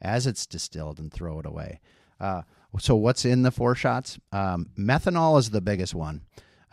as 0.01 0.27
it's 0.27 0.45
distilled 0.45 0.99
and 0.99 1.11
throw 1.11 1.39
it 1.39 1.45
away. 1.45 1.79
Uh, 2.19 2.41
so, 2.79 2.95
what's 2.95 3.25
in 3.25 3.43
the 3.43 3.51
foreshots? 3.51 4.19
Um, 4.31 4.69
methanol 4.77 5.39
is 5.39 5.49
the 5.49 5.61
biggest 5.61 5.95
one. 5.95 6.21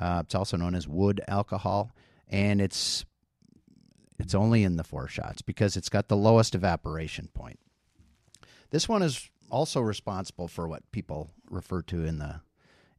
Uh, 0.00 0.22
it's 0.24 0.34
also 0.34 0.56
known 0.56 0.74
as 0.74 0.88
wood 0.88 1.20
alcohol, 1.28 1.92
and 2.28 2.60
it's 2.60 3.04
it's 4.18 4.34
only 4.34 4.64
in 4.64 4.76
the 4.76 4.84
foreshots 4.84 5.44
because 5.44 5.76
it's 5.76 5.88
got 5.88 6.08
the 6.08 6.16
lowest 6.16 6.54
evaporation 6.54 7.28
point. 7.34 7.58
This 8.70 8.88
one 8.88 9.02
is 9.02 9.28
also 9.50 9.80
responsible 9.80 10.48
for 10.48 10.68
what 10.68 10.90
people 10.92 11.30
refer 11.50 11.82
to 11.82 12.04
in 12.04 12.18
the 12.18 12.40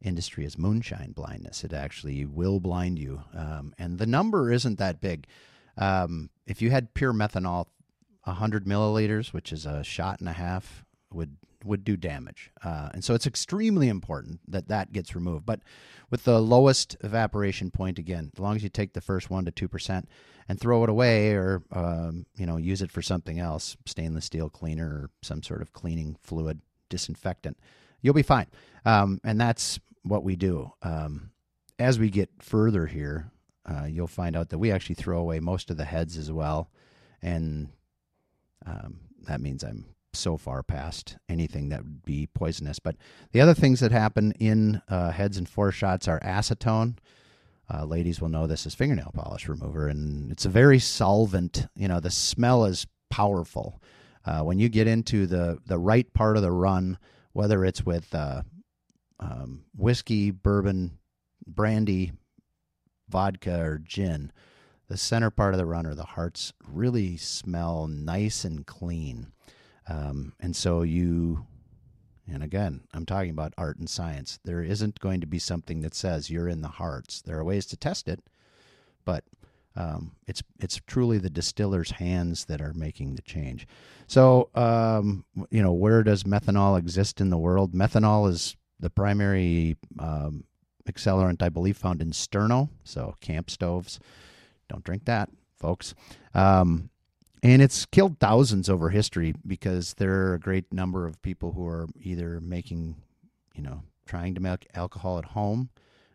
industry 0.01 0.45
as 0.45 0.57
moonshine 0.57 1.11
blindness. 1.11 1.63
It 1.63 1.73
actually 1.73 2.25
will 2.25 2.59
blind 2.59 2.99
you, 2.99 3.23
um, 3.33 3.73
and 3.77 3.97
the 3.97 4.05
number 4.05 4.51
isn't 4.51 4.79
that 4.79 5.01
big. 5.01 5.27
Um, 5.77 6.29
if 6.47 6.61
you 6.61 6.71
had 6.71 6.93
pure 6.93 7.13
methanol, 7.13 7.67
100 8.25 8.65
milliliters, 8.65 9.33
which 9.33 9.51
is 9.51 9.65
a 9.65 9.83
shot 9.83 10.19
and 10.19 10.29
a 10.29 10.33
half, 10.33 10.83
would 11.11 11.37
would 11.63 11.83
do 11.83 11.97
damage. 11.97 12.51
Uh, 12.63 12.89
and 12.93 13.03
so 13.03 13.15
it's 13.15 13.25
extremely 13.25 13.89
important 13.89 14.39
that 14.47 14.67
that 14.67 14.93
gets 14.93 15.15
removed. 15.15 15.45
But 15.45 15.61
with 16.11 16.23
the 16.23 16.39
lowest 16.39 16.95
evaporation 17.01 17.71
point, 17.71 17.97
again, 17.97 18.29
as 18.33 18.39
long 18.39 18.55
as 18.55 18.61
you 18.61 18.69
take 18.69 18.93
the 18.93 19.01
first 19.01 19.29
one 19.29 19.45
to 19.45 19.51
two 19.51 19.67
percent 19.67 20.07
and 20.47 20.59
throw 20.59 20.83
it 20.83 20.89
away, 20.89 21.31
or 21.31 21.63
um, 21.71 22.25
you 22.37 22.45
know 22.45 22.57
use 22.57 22.81
it 22.81 22.91
for 22.91 23.01
something 23.01 23.39
else, 23.39 23.75
stainless 23.85 24.25
steel 24.25 24.49
cleaner 24.49 24.87
or 24.87 25.09
some 25.23 25.41
sort 25.41 25.61
of 25.61 25.73
cleaning 25.73 26.15
fluid 26.21 26.61
disinfectant, 26.89 27.57
you'll 28.01 28.13
be 28.13 28.21
fine. 28.21 28.47
Um, 28.85 29.19
and 29.23 29.41
that's 29.41 29.79
what 30.03 30.23
we 30.23 30.35
do. 30.35 30.71
Um, 30.83 31.31
as 31.79 31.97
we 31.99 32.09
get 32.09 32.29
further 32.39 32.85
here, 32.85 33.31
uh, 33.65 33.85
you'll 33.85 34.07
find 34.07 34.35
out 34.35 34.49
that 34.49 34.59
we 34.59 34.71
actually 34.71 34.95
throw 34.95 35.19
away 35.19 35.39
most 35.39 35.71
of 35.71 35.77
the 35.77 35.85
heads 35.85 36.17
as 36.17 36.31
well, 36.31 36.69
and 37.21 37.69
um, 38.65 38.99
that 39.27 39.41
means 39.41 39.63
I'm 39.63 39.85
so 40.13 40.37
far 40.37 40.63
past 40.63 41.17
anything 41.27 41.69
that 41.69 41.83
would 41.83 42.03
be 42.03 42.27
poisonous. 42.33 42.79
But 42.79 42.95
the 43.31 43.41
other 43.41 43.53
things 43.53 43.79
that 43.81 43.91
happen 43.91 44.31
in 44.33 44.81
uh, 44.87 45.11
heads 45.11 45.37
and 45.37 45.47
foreshots 45.47 46.07
are 46.07 46.19
acetone. 46.21 46.97
Uh, 47.71 47.83
ladies 47.83 48.21
will 48.21 48.29
know 48.29 48.47
this 48.47 48.65
as 48.65 48.75
fingernail 48.75 49.11
polish 49.13 49.47
remover, 49.47 49.87
and 49.87 50.31
it's 50.31 50.45
a 50.45 50.49
very 50.49 50.79
solvent. 50.79 51.67
You 51.75 51.87
know, 51.87 51.99
the 51.99 52.11
smell 52.11 52.65
is 52.65 52.85
powerful. 53.09 53.81
Uh, 54.23 54.41
when 54.41 54.59
you 54.59 54.69
get 54.69 54.87
into 54.87 55.25
the 55.25 55.59
the 55.65 55.79
right 55.79 56.11
part 56.13 56.37
of 56.37 56.43
the 56.43 56.51
run, 56.51 56.97
whether 57.33 57.65
it's 57.65 57.83
with 57.83 58.13
uh, 58.13 58.43
um, 59.19 59.65
whiskey, 59.75 60.29
bourbon, 60.29 60.99
brandy, 61.47 62.11
vodka, 63.09 63.59
or 63.61 63.79
gin, 63.79 64.31
the 64.87 64.97
center 64.97 65.29
part 65.29 65.53
of 65.53 65.57
the 65.57 65.65
run 65.65 65.85
or 65.85 65.95
the 65.95 66.03
hearts 66.03 66.53
really 66.67 67.17
smell 67.17 67.87
nice 67.87 68.45
and 68.45 68.65
clean. 68.65 69.31
Um, 69.87 70.33
and 70.39 70.55
so 70.55 70.81
you, 70.81 71.45
and 72.27 72.43
again, 72.43 72.81
I'm 72.93 73.05
talking 73.05 73.31
about 73.31 73.53
art 73.57 73.77
and 73.77 73.89
science. 73.89 74.39
There 74.43 74.63
isn't 74.63 74.99
going 74.99 75.21
to 75.21 75.27
be 75.27 75.39
something 75.39 75.81
that 75.81 75.95
says 75.95 76.29
you're 76.29 76.47
in 76.47 76.61
the 76.61 76.67
hearts. 76.67 77.21
There 77.21 77.37
are 77.37 77.43
ways 77.43 77.65
to 77.67 77.77
test 77.77 78.07
it, 78.07 78.23
but 79.05 79.23
um, 79.75 80.13
it's 80.25 80.41
it's 80.59 80.79
truly 80.87 81.17
the 81.17 81.29
distiller's 81.29 81.91
hands 81.91 82.45
that 82.45 82.61
are 82.61 82.73
making 82.73 83.15
the 83.15 83.21
change. 83.21 83.67
So, 84.07 84.49
um, 84.55 85.25
you 85.49 85.61
know, 85.61 85.73
where 85.73 86.01
does 86.01 86.23
methanol 86.23 86.79
exist 86.79 87.19
in 87.19 87.29
the 87.29 87.37
world? 87.37 87.73
Methanol 87.73 88.29
is 88.29 88.55
the 88.79 88.89
primary 88.89 89.75
um, 89.99 90.45
accelerant, 90.87 91.41
I 91.41 91.49
believe, 91.49 91.77
found 91.77 92.01
in 92.01 92.11
sterno, 92.11 92.69
so 92.83 93.15
camp 93.19 93.49
stoves. 93.49 93.99
Don't 94.69 94.83
drink 94.83 95.05
that, 95.05 95.29
folks. 95.59 95.93
Um, 96.33 96.89
and 97.43 97.61
it's 97.61 97.85
killed 97.85 98.19
thousands 98.19 98.69
over 98.69 98.89
history 98.89 99.35
because 99.45 99.93
there 99.95 100.11
are 100.11 100.33
a 100.33 100.39
great 100.39 100.73
number 100.73 101.05
of 101.05 101.21
people 101.21 101.51
who 101.51 101.67
are 101.67 101.87
either 102.01 102.39
making, 102.41 102.95
you 103.53 103.61
know, 103.61 103.83
trying 104.05 104.33
to 104.35 104.41
make 104.41 104.67
alcohol 104.73 105.19
at 105.19 105.25
home, 105.25 105.69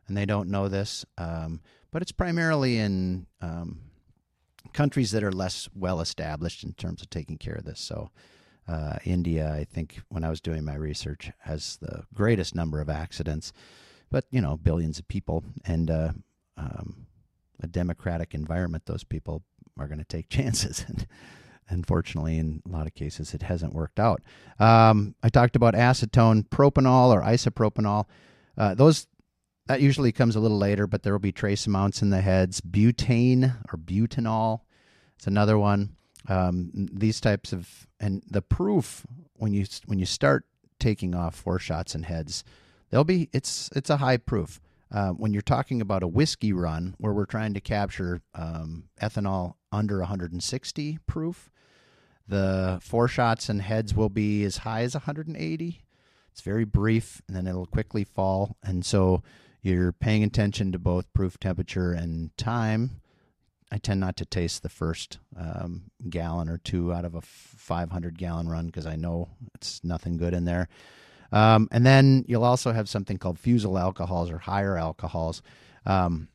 and 0.09 0.17
they 0.17 0.27
don't 0.27 0.49
know 0.49 0.69
this. 0.69 1.05
Um, 1.19 1.61
but 1.93 2.03
it's 2.03 2.13
primarily 2.13 2.79
in 2.79 3.27
um, 3.41 3.81
countries 4.73 5.11
that 5.13 5.23
are 5.23 5.33
less 5.33 5.69
well 5.75 6.01
established 6.01 6.65
in 6.65 6.73
terms 6.73 7.03
of 7.03 7.11
taking 7.11 7.39
care 7.39 7.55
of 7.55 7.65
this. 7.65 7.81
So, 7.81 8.11
uh, 8.69 8.97
India, 9.05 9.53
I 9.53 9.65
think, 9.65 10.01
when 10.09 10.25
I 10.25 10.31
was 10.31 10.41
doing 10.41 10.65
my 10.65 10.75
research, 10.75 11.31
has 11.41 11.77
the 11.81 12.05
greatest 12.15 12.55
number 12.55 12.81
of 12.81 12.89
accidents, 12.89 13.53
but 14.11 14.25
you 14.31 14.41
know, 14.41 14.57
billions 14.57 14.99
of 14.99 15.09
people 15.09 15.45
and 15.65 15.91
uh, 15.91 16.13
um, 16.57 17.07
a 17.63 17.67
democratic 17.67 18.35
environment. 18.35 18.87
Those 18.87 19.05
people 19.05 19.43
are 19.79 19.87
going 19.87 19.99
to 19.99 20.05
take 20.05 20.29
chances. 20.31 20.85
And 20.89 21.07
unfortunately, 21.69 22.39
in 22.39 22.63
a 22.67 22.71
lot 22.71 22.87
of 22.87 22.95
cases, 22.95 23.35
it 23.35 23.43
hasn't 23.43 23.75
worked 23.75 24.01
out. 24.01 24.23
Um, 24.59 25.15
I 25.23 25.29
talked 25.29 25.57
about 25.57 25.75
acetone, 25.75 26.49
propanol, 26.49 27.13
or 27.13 27.23
isopropanol. 27.23 28.07
Uh, 28.57 28.75
those 28.75 29.07
that 29.67 29.81
usually 29.81 30.11
comes 30.11 30.35
a 30.35 30.41
little 30.41 30.59
later, 30.59 30.89
but 30.89 31.05
there 31.05 31.13
will 31.13 31.21
be 31.21 31.31
trace 31.31 31.67
amounts 31.67 32.03
in 32.03 32.11
the 32.11 32.21
heads. 32.21 32.61
Butane 32.61 33.57
or 33.73 33.79
butanol, 33.79 34.63
it's 35.17 35.29
another 35.29 35.57
one. 35.59 35.97
Um, 36.29 36.71
these 36.75 37.21
types 37.21 37.53
of 37.53 37.87
and 38.01 38.23
the 38.29 38.43
proof 38.43 39.07
when 39.35 39.53
you 39.53 39.67
when 39.87 39.99
you 39.99 40.07
start 40.07 40.45
taking 40.79 41.15
off 41.15 41.43
foreshots 41.43 41.95
and 41.95 42.05
heads, 42.05 42.43
there'll 42.91 43.05
be 43.05 43.29
it's 43.33 43.71
it's 43.75 43.91
a 43.91 43.99
high 43.99 44.17
proof. 44.17 44.61
Uh, 44.93 45.11
when 45.11 45.33
you're 45.33 45.43
talking 45.43 45.81
about 45.81 46.03
a 46.03 46.09
whiskey 46.09 46.53
run 46.53 46.95
where 46.99 47.13
we're 47.13 47.25
trying 47.25 47.55
to 47.55 47.61
capture 47.61 48.21
um, 48.35 48.85
ethanol 49.01 49.55
under 49.71 49.99
160 50.01 50.99
proof, 51.07 51.51
the 52.27 52.81
foreshots 52.83 53.49
and 53.49 53.63
heads 53.63 53.95
will 53.95 54.09
be 54.09 54.45
as 54.45 54.59
high 54.59 54.83
as 54.83 54.95
180. 54.95 55.83
It's 56.33 56.41
very 56.41 56.65
brief, 56.65 57.23
and 57.27 57.37
then 57.37 57.47
it'll 57.47 57.67
quickly 57.67 58.05
fall. 58.05 58.57
And 58.63 58.85
so 58.85 59.23
you're 59.63 59.93
paying 59.93 60.25
attention 60.25 60.73
to 60.73 60.79
both 60.79 61.13
proof 61.13 61.39
temperature 61.39 61.93
and 61.93 62.37
time. 62.37 63.01
I 63.73 63.79
tend 63.79 64.01
not 64.01 64.17
to 64.17 64.25
taste 64.25 64.63
the 64.63 64.69
first 64.69 65.19
um, 65.37 65.91
gallon 66.09 66.49
or 66.49 66.59
two 66.59 66.93
out 66.93 67.05
of 67.05 67.15
a 67.15 67.21
500 67.21 68.19
gallon 68.19 68.49
run 68.49 68.67
because 68.67 68.87
I 68.87 68.97
know 68.97 69.29
it's 69.55 69.83
nothing 69.85 70.17
good 70.17 70.35
in 70.35 70.45
there. 70.45 70.69
Um, 71.33 71.69
and 71.71 71.87
then 71.87 72.25
you'll 72.27 72.45
also 72.45 72.73
have 72.73 72.89
something 72.89 73.19
called 73.19 73.39
fusel 73.39 73.79
alcohols 73.79 74.31
or 74.31 74.39
higher 74.39 74.77
alcohols. 74.77 75.43
Um, 75.87 76.29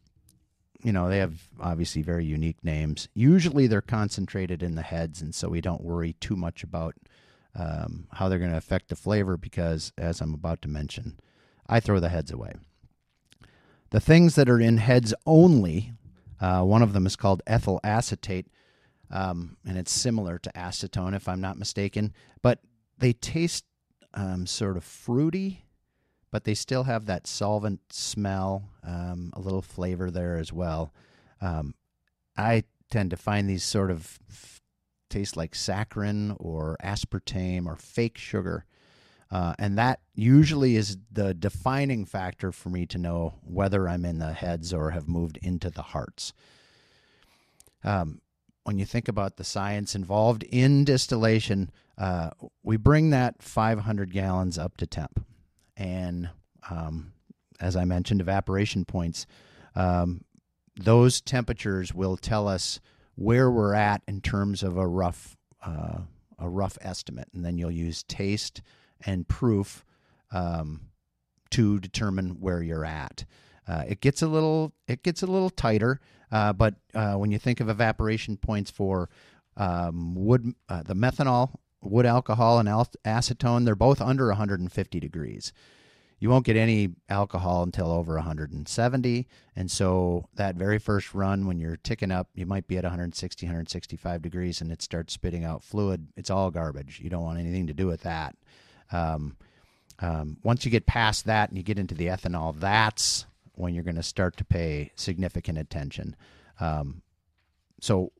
you 0.83 0.93
know, 0.93 1.09
they 1.09 1.17
have 1.17 1.41
obviously 1.59 2.01
very 2.01 2.25
unique 2.25 2.63
names. 2.63 3.07
Usually 3.13 3.67
they're 3.67 3.81
concentrated 3.81 4.61
in 4.61 4.75
the 4.75 4.83
heads, 4.83 5.21
and 5.21 5.33
so 5.33 5.49
we 5.49 5.59
don't 5.59 5.83
worry 5.83 6.13
too 6.19 6.35
much 6.35 6.63
about 6.63 6.95
um, 7.55 8.07
how 8.11 8.29
they're 8.29 8.39
going 8.39 8.51
to 8.51 8.57
affect 8.57 8.89
the 8.89 8.95
flavor 8.95 9.35
because, 9.35 9.91
as 9.97 10.21
I'm 10.21 10.33
about 10.33 10.61
to 10.61 10.67
mention, 10.67 11.19
I 11.67 11.79
throw 11.79 11.99
the 11.99 12.09
heads 12.09 12.31
away. 12.31 12.53
The 13.89 13.99
things 13.99 14.35
that 14.35 14.49
are 14.49 14.59
in 14.59 14.77
heads 14.77 15.13
only, 15.25 15.93
uh, 16.39 16.61
one 16.61 16.81
of 16.81 16.93
them 16.93 17.05
is 17.05 17.15
called 17.15 17.41
ethyl 17.47 17.79
acetate, 17.83 18.47
um, 19.09 19.57
and 19.65 19.77
it's 19.77 19.91
similar 19.91 20.37
to 20.39 20.51
acetone, 20.55 21.15
if 21.15 21.27
I'm 21.27 21.41
not 21.41 21.57
mistaken, 21.57 22.13
but 22.41 22.59
they 22.97 23.13
taste 23.13 23.65
um, 24.15 24.45
sort 24.45 24.77
of 24.77 24.84
fruity, 24.84 25.65
but 26.31 26.43
they 26.43 26.53
still 26.53 26.84
have 26.84 27.05
that 27.05 27.27
solvent 27.27 27.81
smell, 27.91 28.69
um, 28.84 29.31
a 29.34 29.39
little 29.39 29.62
flavor 29.62 30.10
there 30.10 30.38
as 30.38 30.51
well. 30.51 30.93
Um, 31.41 31.75
I 32.38 32.63
tend 32.89 33.12
to 33.12 33.17
find 33.17 33.50
these 33.50 33.63
sort 33.63 33.91
of 33.91 34.19
f- 34.29 34.62
taste 35.10 35.38
like 35.38 35.53
saccharin 35.53 36.36
or 36.39 36.77
aspartame 36.84 37.65
or 37.65 37.75
fake 37.75 38.17
sugar. 38.17 38.65
Uh, 39.31 39.53
and 39.57 39.77
that 39.77 40.00
usually 40.13 40.75
is 40.75 40.98
the 41.12 41.34
defining 41.34 42.05
factor 42.05 42.51
for 42.51 42.69
me 42.69 42.86
to 42.86 42.98
know 42.98 43.34
whether 43.43 43.89
I'm 43.89 44.05
in 44.05 44.19
the 44.19 44.34
heads 44.34 44.74
or 44.74 44.91
have 44.91 45.07
moved 45.07 45.38
into 45.41 45.69
the 45.69 45.81
hearts. 45.81 46.31
Um, 47.84 48.22
when 48.65 48.79
you 48.79 48.86
think 48.86 49.07
about 49.07 49.38
the 49.38 49.43
science 49.43 49.95
involved 49.95 50.43
in 50.43 50.84
distillation, 50.84 51.72
uh, 51.98 52.31
we 52.63 52.77
bring 52.77 53.12
that 53.12 53.41
500 53.41 54.12
gallons 54.12 54.57
up 54.57 54.75
to 54.77 54.88
temp. 54.88 55.24
And 55.77 56.29
um, 56.69 57.13
as 57.60 57.75
I 57.75 57.86
mentioned, 57.86 58.22
evaporation 58.22 58.84
points, 58.84 59.27
um, 59.75 60.25
those 60.75 61.22
temperatures 61.22 61.93
will 61.93 62.17
tell 62.17 62.48
us 62.48 62.79
where 63.13 63.51
we're 63.51 63.75
at 63.75 64.01
in 64.07 64.19
terms 64.19 64.63
of 64.63 64.77
a 64.77 64.88
rough 64.88 65.38
uh, 65.63 66.00
a 66.38 66.50
rough 66.50 66.77
estimate, 66.81 67.29
and 67.34 67.45
then 67.45 67.57
you'll 67.57 67.72
use 67.72 68.03
taste 68.03 68.62
and 69.05 69.27
proof 69.27 69.86
um, 70.31 70.81
to 71.50 71.79
determine 71.79 72.41
where 72.41 72.62
you're 72.62 72.86
at. 72.86 73.25
Uh, 73.67 73.84
it 73.88 74.01
gets 74.01 74.22
a 74.22 74.27
little 74.27 74.74
it 74.88 75.03
gets 75.03 75.24
a 75.24 75.27
little 75.27 75.50
tighter, 75.50 76.00
uh, 76.31 76.53
but 76.53 76.75
uh, 76.93 77.13
when 77.13 77.31
you 77.31 77.39
think 77.39 77.60
of 77.60 77.69
evaporation 77.69 78.38
points 78.38 78.69
for 78.69 79.10
um, 79.57 80.15
wood, 80.15 80.53
uh, 80.69 80.84
the 80.84 80.93
methanol, 80.95 81.55
wood 81.81 82.05
alcohol, 82.05 82.60
and 82.60 82.69
al- 82.69 82.88
acetone, 83.05 83.65
they're 83.65 83.75
both 83.75 84.01
under 84.01 84.27
150 84.27 85.00
degrees. 85.00 85.53
You 86.19 86.29
won't 86.29 86.45
get 86.45 86.55
any 86.55 86.89
alcohol 87.10 87.63
until 87.63 87.91
over 87.91 88.15
170 88.15 89.27
and 89.55 89.69
so 89.69 90.27
that 90.36 90.55
very 90.55 90.79
first 90.79 91.13
run 91.13 91.45
when 91.45 91.60
you're 91.60 91.75
ticking 91.75 92.10
up 92.10 92.29
you 92.34 92.45
might 92.45 92.67
be 92.67 92.77
at 92.77 92.84
160 92.84 93.45
165 93.45 94.22
degrees 94.22 94.62
and 94.62 94.72
it 94.72 94.81
starts 94.81 95.13
spitting 95.13 95.43
out 95.43 95.63
fluid. 95.63 96.07
It's 96.15 96.29
all 96.29 96.51
garbage. 96.51 97.00
You 97.03 97.10
don't 97.10 97.24
want 97.24 97.39
anything 97.39 97.67
to 97.67 97.74
do 97.74 97.86
with 97.86 98.01
that. 98.03 98.36
Um, 98.91 99.36
um, 100.00 100.38
once 100.41 100.65
you 100.65 100.72
get 100.72 100.86
past 100.86 101.25
that 101.25 101.50
and 101.50 101.57
you 101.57 101.63
get 101.63 101.79
into 101.79 101.95
the 101.95 102.07
ethanol 102.07 102.57
that's 102.60 103.25
when 103.57 103.74
you're 103.74 103.83
going 103.83 103.95
to 103.95 104.03
start 104.03 104.38
to 104.38 104.45
pay 104.45 104.91
significant 104.95 105.57
attention 105.57 106.15
um, 106.59 107.01
so 107.81 108.12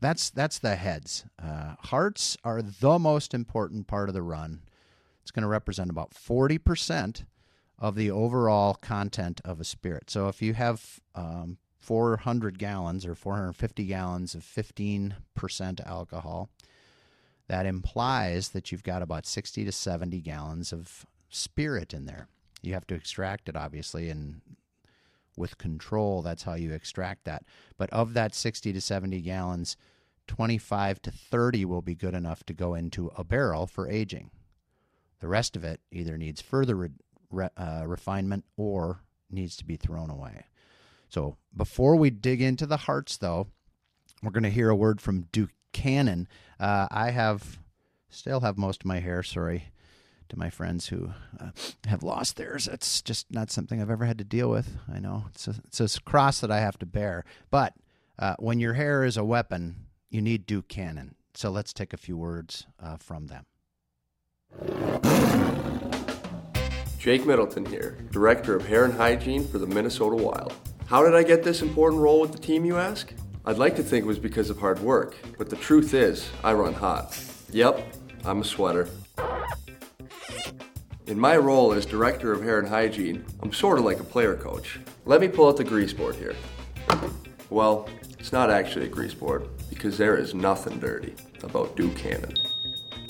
that's 0.00 0.30
that's 0.30 0.58
the 0.58 0.76
heads 0.76 1.24
uh, 1.42 1.74
hearts 1.80 2.36
are 2.44 2.62
the 2.62 2.98
most 2.98 3.34
important 3.34 3.86
part 3.86 4.08
of 4.08 4.14
the 4.14 4.22
run 4.22 4.62
it's 5.22 5.30
going 5.30 5.42
to 5.42 5.48
represent 5.48 5.90
about 5.90 6.10
40% 6.10 7.24
of 7.78 7.94
the 7.94 8.10
overall 8.10 8.74
content 8.74 9.40
of 9.44 9.60
a 9.60 9.64
spirit. 9.64 10.10
So 10.10 10.28
if 10.28 10.42
you 10.42 10.54
have 10.54 11.00
um, 11.14 11.58
400 11.80 12.58
gallons 12.58 13.06
or 13.06 13.14
450 13.14 13.84
gallons 13.86 14.34
of 14.34 14.42
15% 14.42 15.14
alcohol, 15.86 16.50
that 17.48 17.66
implies 17.66 18.50
that 18.50 18.70
you've 18.70 18.84
got 18.84 19.02
about 19.02 19.26
60 19.26 19.64
to 19.64 19.72
70 19.72 20.20
gallons 20.20 20.72
of 20.72 21.06
spirit 21.28 21.92
in 21.92 22.06
there. 22.06 22.28
You 22.62 22.74
have 22.74 22.86
to 22.86 22.94
extract 22.94 23.48
it, 23.48 23.56
obviously, 23.56 24.08
and 24.08 24.40
with 25.36 25.58
control, 25.58 26.22
that's 26.22 26.44
how 26.44 26.54
you 26.54 26.72
extract 26.72 27.24
that. 27.24 27.44
But 27.76 27.90
of 27.90 28.14
that 28.14 28.34
60 28.34 28.72
to 28.72 28.80
70 28.80 29.20
gallons, 29.22 29.76
25 30.28 31.02
to 31.02 31.10
30 31.10 31.64
will 31.64 31.82
be 31.82 31.94
good 31.94 32.14
enough 32.14 32.44
to 32.44 32.52
go 32.52 32.74
into 32.74 33.10
a 33.16 33.24
barrel 33.24 33.66
for 33.66 33.88
aging. 33.88 34.30
The 35.20 35.28
rest 35.28 35.56
of 35.56 35.64
it 35.64 35.80
either 35.90 36.16
needs 36.16 36.40
further 36.40 36.74
re- 36.74 36.88
re- 37.30 37.48
uh, 37.56 37.84
refinement 37.86 38.44
or 38.56 39.00
needs 39.30 39.56
to 39.56 39.64
be 39.64 39.76
thrown 39.76 40.10
away. 40.10 40.46
So 41.08 41.36
before 41.56 41.96
we 41.96 42.10
dig 42.10 42.40
into 42.40 42.66
the 42.66 42.76
hearts, 42.76 43.16
though, 43.16 43.48
we're 44.22 44.30
going 44.30 44.42
to 44.44 44.50
hear 44.50 44.70
a 44.70 44.76
word 44.76 45.00
from 45.00 45.28
Duke 45.32 45.50
Cannon. 45.72 46.28
Uh, 46.60 46.88
I 46.90 47.10
have 47.10 47.58
still 48.08 48.40
have 48.40 48.58
most 48.58 48.82
of 48.82 48.86
my 48.86 49.00
hair. 49.00 49.22
Sorry 49.22 49.71
to 50.32 50.38
my 50.38 50.48
friends 50.48 50.88
who 50.88 51.12
uh, 51.38 51.50
have 51.86 52.02
lost 52.02 52.36
theirs. 52.36 52.66
It's 52.66 53.02
just 53.02 53.30
not 53.30 53.50
something 53.50 53.80
I've 53.80 53.90
ever 53.90 54.06
had 54.06 54.16
to 54.18 54.24
deal 54.24 54.48
with. 54.48 54.78
I 54.92 54.98
know 54.98 55.26
it's 55.28 55.46
a, 55.46 55.54
it's 55.66 55.80
a 55.80 56.00
cross 56.00 56.40
that 56.40 56.50
I 56.50 56.60
have 56.60 56.78
to 56.78 56.86
bear. 56.86 57.24
But 57.50 57.74
uh, 58.18 58.36
when 58.38 58.58
your 58.58 58.72
hair 58.72 59.04
is 59.04 59.18
a 59.18 59.24
weapon, 59.24 59.76
you 60.08 60.22
need 60.22 60.46
Duke 60.46 60.68
Cannon. 60.68 61.16
So 61.34 61.50
let's 61.50 61.74
take 61.74 61.92
a 61.92 61.98
few 61.98 62.16
words 62.16 62.66
uh, 62.82 62.96
from 62.96 63.26
them. 63.26 63.44
Jake 66.98 67.26
Middleton 67.26 67.66
here, 67.66 67.98
Director 68.10 68.56
of 68.56 68.66
Hair 68.66 68.86
and 68.86 68.94
Hygiene 68.94 69.46
for 69.46 69.58
the 69.58 69.66
Minnesota 69.66 70.16
Wild. 70.16 70.54
How 70.86 71.04
did 71.04 71.14
I 71.14 71.24
get 71.24 71.42
this 71.42 71.60
important 71.60 72.00
role 72.00 72.20
with 72.20 72.32
the 72.32 72.38
team, 72.38 72.64
you 72.64 72.78
ask? 72.78 73.12
I'd 73.44 73.58
like 73.58 73.76
to 73.76 73.82
think 73.82 74.04
it 74.04 74.08
was 74.08 74.18
because 74.18 74.48
of 74.48 74.58
hard 74.58 74.78
work, 74.80 75.16
but 75.36 75.50
the 75.50 75.56
truth 75.56 75.92
is, 75.94 76.30
I 76.42 76.52
run 76.54 76.72
hot. 76.72 77.18
Yep, 77.50 77.86
I'm 78.24 78.40
a 78.40 78.44
sweater. 78.44 78.88
In 81.08 81.18
my 81.18 81.36
role 81.36 81.72
as 81.72 81.84
Director 81.84 82.32
of 82.32 82.42
Hair 82.42 82.60
and 82.60 82.68
Hygiene, 82.68 83.24
I'm 83.42 83.52
sort 83.52 83.78
of 83.78 83.84
like 83.84 83.98
a 83.98 84.04
player 84.04 84.36
coach. 84.36 84.78
Let 85.04 85.20
me 85.20 85.26
pull 85.26 85.48
out 85.48 85.56
the 85.56 85.64
grease 85.64 85.92
board 85.92 86.14
here. 86.14 86.36
Well, 87.50 87.88
it's 88.20 88.32
not 88.32 88.50
actually 88.50 88.86
a 88.86 88.88
grease 88.88 89.12
board, 89.12 89.48
because 89.68 89.98
there 89.98 90.16
is 90.16 90.32
nothing 90.32 90.78
dirty 90.78 91.14
about 91.42 91.76
Duke 91.76 91.96
Cannon. 91.96 92.34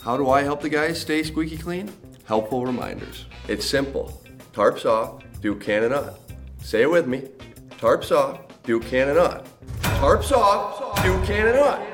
How 0.03 0.17
do 0.17 0.31
I 0.31 0.43
help 0.43 0.63
the 0.63 0.71
guys 0.71 0.99
stay 0.99 1.23
squeaky 1.23 1.59
clean? 1.59 1.93
Helpful 2.25 2.65
reminders. 2.65 3.27
It's 3.47 3.67
simple. 3.67 4.23
Tarps 4.55 4.87
off, 4.87 5.23
Duke 5.43 5.61
Cannon 5.61 5.93
on. 5.93 6.15
Say 6.63 6.83
it 6.83 6.91
with 6.91 7.07
me. 7.07 7.29
Tarps 7.73 8.11
off, 8.11 8.41
Duke 8.63 8.87
Cannon 8.87 9.19
on. 9.19 9.45
Tarps 9.83 10.33
off, 10.33 11.03
Duke 11.05 11.25
Cannon 11.27 11.59
on. 11.59 11.87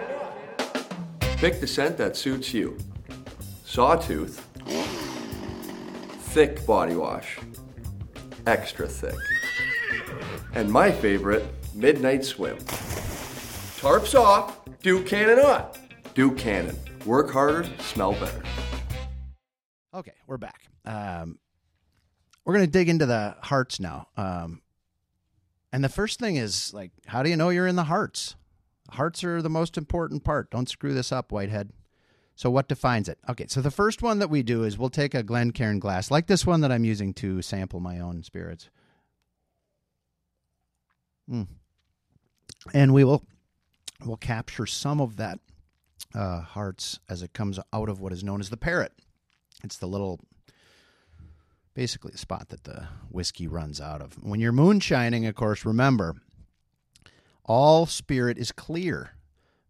Pick 1.38 1.60
the 1.60 1.66
scent 1.66 1.96
that 1.98 2.16
suits 2.16 2.54
you. 2.54 2.78
Sawtooth. 3.64 4.47
Thick 6.28 6.66
body 6.66 6.94
wash. 6.94 7.38
Extra 8.46 8.86
thick. 8.86 9.18
And 10.54 10.70
my 10.70 10.92
favorite, 10.92 11.44
Midnight 11.74 12.22
Swim. 12.22 12.58
Tarps 13.78 14.14
off, 14.14 14.60
Duke 14.82 15.06
Cannon 15.06 15.38
on. 15.38 15.70
Duke 16.12 16.36
Cannon. 16.36 16.76
Work 17.06 17.30
harder, 17.30 17.64
smell 17.80 18.12
better. 18.12 18.42
Okay, 19.94 20.12
we're 20.26 20.36
back. 20.36 20.64
Um, 20.84 21.38
we're 22.44 22.54
going 22.54 22.66
to 22.66 22.70
dig 22.70 22.90
into 22.90 23.06
the 23.06 23.34
hearts 23.40 23.80
now. 23.80 24.08
Um, 24.16 24.60
and 25.72 25.82
the 25.82 25.88
first 25.88 26.20
thing 26.20 26.36
is 26.36 26.74
like, 26.74 26.92
how 27.06 27.22
do 27.22 27.30
you 27.30 27.36
know 27.36 27.48
you're 27.48 27.66
in 27.66 27.76
the 27.76 27.84
hearts? 27.84 28.36
Hearts 28.90 29.24
are 29.24 29.40
the 29.40 29.48
most 29.48 29.78
important 29.78 30.24
part. 30.24 30.50
Don't 30.50 30.68
screw 30.68 30.92
this 30.92 31.10
up, 31.10 31.32
Whitehead. 31.32 31.72
So, 32.38 32.50
what 32.50 32.68
defines 32.68 33.08
it? 33.08 33.18
Okay, 33.28 33.46
so 33.48 33.60
the 33.60 33.68
first 33.68 34.00
one 34.00 34.20
that 34.20 34.30
we 34.30 34.44
do 34.44 34.62
is 34.62 34.78
we'll 34.78 34.90
take 34.90 35.12
a 35.12 35.24
Glencairn 35.24 35.80
glass, 35.80 36.08
like 36.08 36.28
this 36.28 36.46
one 36.46 36.60
that 36.60 36.70
I'm 36.70 36.84
using 36.84 37.12
to 37.14 37.42
sample 37.42 37.80
my 37.80 37.98
own 37.98 38.22
spirits. 38.22 38.70
Mm. 41.28 41.48
And 42.72 42.94
we 42.94 43.02
will 43.02 43.24
we'll 44.04 44.18
capture 44.18 44.66
some 44.66 45.00
of 45.00 45.16
that 45.16 45.40
uh, 46.14 46.42
hearts 46.42 47.00
as 47.08 47.22
it 47.22 47.32
comes 47.32 47.58
out 47.72 47.88
of 47.88 48.00
what 48.00 48.12
is 48.12 48.22
known 48.22 48.38
as 48.38 48.50
the 48.50 48.56
parrot. 48.56 48.92
It's 49.64 49.78
the 49.78 49.88
little, 49.88 50.20
basically, 51.74 52.12
the 52.12 52.18
spot 52.18 52.50
that 52.50 52.62
the 52.62 52.86
whiskey 53.10 53.48
runs 53.48 53.80
out 53.80 54.00
of. 54.00 54.12
When 54.22 54.38
you're 54.38 54.52
moonshining, 54.52 55.26
of 55.26 55.34
course, 55.34 55.64
remember, 55.64 56.14
all 57.44 57.84
spirit 57.84 58.38
is 58.38 58.52
clear 58.52 59.14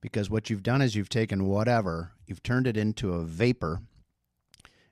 because 0.02 0.28
what 0.28 0.50
you've 0.50 0.62
done 0.62 0.82
is 0.82 0.94
you've 0.94 1.08
taken 1.08 1.46
whatever, 1.46 2.12
you've 2.28 2.42
turned 2.42 2.66
it 2.66 2.76
into 2.76 3.14
a 3.14 3.24
vapor, 3.24 3.80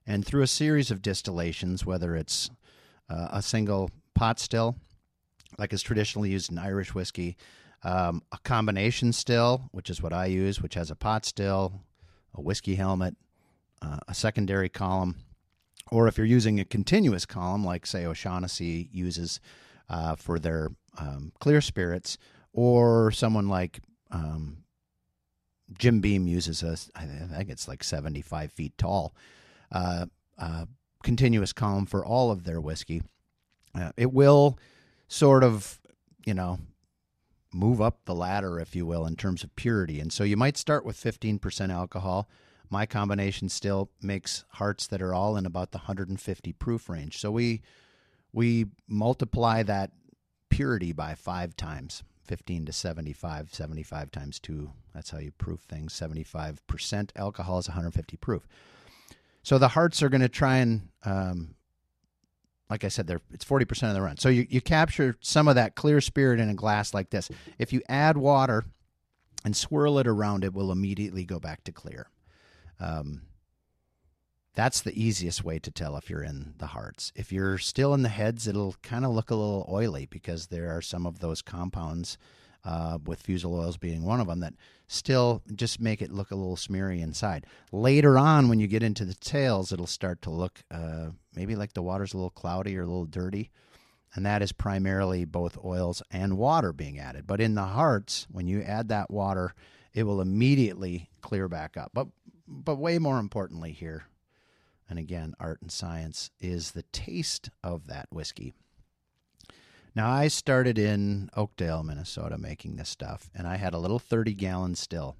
and 0.06 0.24
through 0.24 0.42
a 0.42 0.46
series 0.46 0.90
of 0.90 1.02
distillations, 1.02 1.84
whether 1.84 2.16
it's 2.16 2.50
uh, 3.08 3.28
a 3.32 3.42
single 3.42 3.90
pot 4.14 4.40
still, 4.40 4.76
like 5.58 5.72
is 5.72 5.82
traditionally 5.82 6.30
used 6.30 6.50
in 6.50 6.58
Irish 6.58 6.94
whiskey, 6.94 7.36
Um, 7.82 8.22
a 8.32 8.38
combination 8.42 9.12
still, 9.12 9.68
which 9.70 9.90
is 9.90 10.02
what 10.02 10.12
I 10.12 10.26
use, 10.26 10.62
which 10.62 10.74
has 10.74 10.90
a 10.90 10.96
pot 10.96 11.24
still, 11.24 11.82
a 12.34 12.40
whiskey 12.40 12.74
helmet, 12.76 13.14
uh, 13.82 13.98
a 14.08 14.14
secondary 14.14 14.68
column, 14.68 15.14
or 15.92 16.08
if 16.08 16.16
you're 16.16 16.36
using 16.36 16.58
a 16.58 16.64
continuous 16.64 17.26
column, 17.26 17.64
like 17.64 17.86
say 17.86 18.06
O'Shaughnessy 18.06 18.88
uses 18.90 19.40
uh, 19.88 20.16
for 20.16 20.40
their 20.40 20.70
um, 20.98 21.32
clear 21.38 21.60
spirits, 21.60 22.18
or 22.52 23.12
someone 23.12 23.48
like 23.48 23.80
um, 24.10 24.64
Jim 25.78 26.00
Beam 26.00 26.26
uses 26.26 26.62
a, 26.62 26.76
I 26.98 27.04
think 27.04 27.50
it's 27.50 27.68
like 27.68 27.82
75 27.82 28.52
feet 28.52 28.76
tall, 28.78 29.14
uh, 29.72 30.06
uh, 30.38 30.66
continuous 31.02 31.52
column 31.52 31.86
for 31.86 32.04
all 32.04 32.30
of 32.30 32.44
their 32.44 32.60
whiskey. 32.60 33.02
Uh, 33.74 33.92
it 33.96 34.12
will 34.12 34.58
sort 35.08 35.44
of, 35.44 35.80
you 36.24 36.34
know, 36.34 36.58
move 37.52 37.80
up 37.80 38.04
the 38.04 38.14
ladder, 38.14 38.60
if 38.60 38.76
you 38.76 38.86
will, 38.86 39.06
in 39.06 39.16
terms 39.16 39.42
of 39.42 39.54
purity. 39.56 40.00
And 40.00 40.12
so 40.12 40.24
you 40.24 40.36
might 40.36 40.56
start 40.56 40.84
with 40.84 40.96
15% 40.96 41.72
alcohol. 41.72 42.28
My 42.68 42.86
combination 42.86 43.48
still 43.48 43.90
makes 44.02 44.44
hearts 44.50 44.86
that 44.88 45.02
are 45.02 45.14
all 45.14 45.36
in 45.36 45.46
about 45.46 45.72
the 45.72 45.78
150 45.78 46.52
proof 46.54 46.88
range. 46.88 47.18
So 47.18 47.30
we 47.30 47.62
we 48.32 48.66
multiply 48.86 49.62
that 49.62 49.92
purity 50.50 50.92
by 50.92 51.14
five 51.14 51.56
times 51.56 52.02
15 52.26 52.66
to 52.66 52.72
75 52.72 53.54
75 53.54 54.10
times 54.10 54.38
2 54.40 54.70
that's 54.96 55.10
how 55.10 55.18
you 55.18 55.30
proof 55.32 55.60
things. 55.60 55.92
75% 55.92 57.10
alcohol 57.16 57.58
is 57.58 57.68
150 57.68 58.16
proof. 58.16 58.48
So 59.42 59.58
the 59.58 59.68
hearts 59.68 60.02
are 60.02 60.08
going 60.08 60.22
to 60.22 60.28
try 60.28 60.56
and 60.56 60.88
um, 61.04 61.54
like 62.70 62.82
i 62.82 62.88
said 62.88 63.08
it's 63.30 63.44
40% 63.44 63.88
of 63.88 63.94
the 63.94 64.00
run. 64.00 64.16
So 64.16 64.30
you, 64.30 64.46
you 64.48 64.62
capture 64.62 65.16
some 65.20 65.48
of 65.48 65.54
that 65.56 65.74
clear 65.74 66.00
spirit 66.00 66.40
in 66.40 66.48
a 66.48 66.54
glass 66.54 66.94
like 66.94 67.10
this. 67.10 67.30
If 67.58 67.74
you 67.74 67.82
add 67.90 68.16
water 68.16 68.64
and 69.44 69.54
swirl 69.54 69.98
it 69.98 70.06
around 70.06 70.44
it 70.44 70.54
will 70.54 70.72
immediately 70.72 71.24
go 71.26 71.38
back 71.38 71.62
to 71.64 71.72
clear. 71.72 72.08
Um, 72.80 73.22
that's 74.56 74.80
the 74.80 75.00
easiest 75.00 75.44
way 75.44 75.58
to 75.58 75.70
tell 75.70 75.96
if 75.96 76.08
you're 76.08 76.22
in 76.22 76.54
the 76.56 76.68
hearts. 76.68 77.12
If 77.14 77.30
you're 77.30 77.58
still 77.58 77.92
in 77.92 78.02
the 78.02 78.08
heads, 78.08 78.48
it'll 78.48 78.74
kind 78.82 79.04
of 79.04 79.12
look 79.12 79.30
a 79.30 79.34
little 79.34 79.68
oily 79.70 80.06
because 80.06 80.46
there 80.46 80.74
are 80.74 80.80
some 80.80 81.06
of 81.06 81.20
those 81.20 81.42
compounds, 81.42 82.16
uh, 82.64 82.98
with 83.04 83.20
fusel 83.20 83.54
oils 83.54 83.76
being 83.76 84.02
one 84.02 84.18
of 84.18 84.26
them, 84.26 84.40
that 84.40 84.54
still 84.88 85.42
just 85.54 85.78
make 85.78 86.00
it 86.00 86.10
look 86.10 86.30
a 86.30 86.34
little 86.34 86.56
smeary 86.56 87.02
inside. 87.02 87.44
Later 87.70 88.16
on, 88.16 88.48
when 88.48 88.58
you 88.58 88.66
get 88.66 88.82
into 88.82 89.04
the 89.04 89.14
tails, 89.14 89.72
it'll 89.72 89.86
start 89.86 90.22
to 90.22 90.30
look 90.30 90.62
uh, 90.70 91.10
maybe 91.34 91.54
like 91.54 91.74
the 91.74 91.82
water's 91.82 92.14
a 92.14 92.16
little 92.16 92.30
cloudy 92.30 92.78
or 92.78 92.82
a 92.82 92.86
little 92.86 93.04
dirty. 93.04 93.50
And 94.14 94.24
that 94.24 94.40
is 94.40 94.52
primarily 94.52 95.26
both 95.26 95.62
oils 95.62 96.02
and 96.10 96.38
water 96.38 96.72
being 96.72 96.98
added. 96.98 97.26
But 97.26 97.42
in 97.42 97.54
the 97.54 97.64
hearts, 97.64 98.26
when 98.30 98.46
you 98.48 98.62
add 98.62 98.88
that 98.88 99.10
water, 99.10 99.54
it 99.92 100.04
will 100.04 100.22
immediately 100.22 101.10
clear 101.20 101.46
back 101.46 101.76
up. 101.76 101.90
But 101.92 102.06
but 102.48 102.76
way 102.76 102.98
more 102.98 103.18
importantly 103.18 103.72
here, 103.72 104.04
and 104.88 104.98
again, 104.98 105.34
art 105.40 105.60
and 105.62 105.70
science, 105.70 106.30
is 106.40 106.72
the 106.72 106.84
taste 106.92 107.50
of 107.62 107.86
that 107.86 108.06
whiskey. 108.10 108.54
Now, 109.94 110.10
I 110.10 110.28
started 110.28 110.78
in 110.78 111.30
Oakdale, 111.34 111.82
Minnesota, 111.82 112.36
making 112.36 112.76
this 112.76 112.90
stuff, 112.90 113.30
and 113.34 113.46
I 113.46 113.56
had 113.56 113.72
a 113.72 113.78
little 113.78 113.98
30 113.98 114.34
gallon 114.34 114.74
still. 114.74 115.16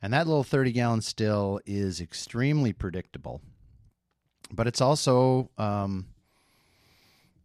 And 0.00 0.12
that 0.12 0.26
little 0.26 0.42
30 0.42 0.72
gallon 0.72 1.00
still 1.02 1.60
is 1.66 2.00
extremely 2.00 2.72
predictable, 2.72 3.40
but 4.50 4.66
it's 4.66 4.80
also 4.80 5.50
um, 5.58 6.06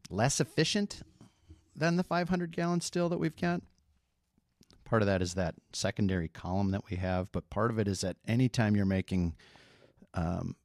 less 0.10 0.39
efficient 0.39 1.02
than 1.76 1.97
the 1.97 2.04
500 2.04 2.56
gallon 2.56 2.82
still 2.82 3.10
that 3.10 3.19
we've 3.19 3.36
got. 3.36 3.62
Part 4.86 5.02
of 5.02 5.06
that 5.08 5.21
is 5.21 5.34
that 5.34 5.56
secondary 5.73 6.30
column 6.30 6.71
that 6.71 6.89
we 6.89 6.95
have, 6.95 7.32
but 7.32 7.50
part 7.50 7.71
of 7.71 7.78
it 7.78 7.88
is 7.88 8.02
that 8.02 8.15
anytime 8.26 8.76
you're 8.76 8.86
making 8.86 9.36
um, 10.13 10.56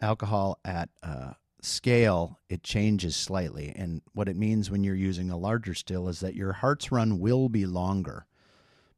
alcohol 0.00 0.58
at 0.64 0.88
uh, 1.02 1.32
scale, 1.62 2.38
it 2.48 2.62
changes 2.62 3.16
slightly. 3.16 3.72
And 3.76 4.02
what 4.12 4.28
it 4.28 4.36
means 4.36 4.70
when 4.70 4.84
you're 4.84 4.94
using 4.94 5.30
a 5.30 5.36
larger 5.36 5.74
still 5.74 6.08
is 6.08 6.20
that 6.20 6.34
your 6.34 6.52
heart's 6.52 6.90
run 6.90 7.20
will 7.20 7.48
be 7.48 7.66
longer 7.66 8.26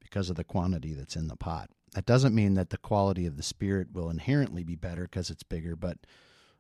because 0.01 0.31
of 0.31 0.37
the 0.37 0.45
quantity 0.45 0.95
that's 0.95 1.17
in 1.17 1.29
the 1.29 1.37
pot. 1.37 1.71
That 1.95 2.07
doesn't 2.07 2.35
mean 2.35 2.55
that 2.55 2.71
the 2.71 2.79
quality 2.79 3.27
of 3.27 3.37
the 3.37 3.43
spirit 3.43 3.89
will 3.93 4.09
inherently 4.09 4.65
be 4.65 4.77
better 4.77 5.03
because 5.03 5.31
it's 5.31 5.43
bigger, 5.43 5.77
but 5.77 5.99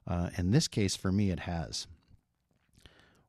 uh, 0.06 0.30
in 0.36 0.50
this 0.50 0.68
case, 0.68 0.96
for 0.96 1.12
me, 1.12 1.30
it 1.30 1.40
has. 1.40 1.86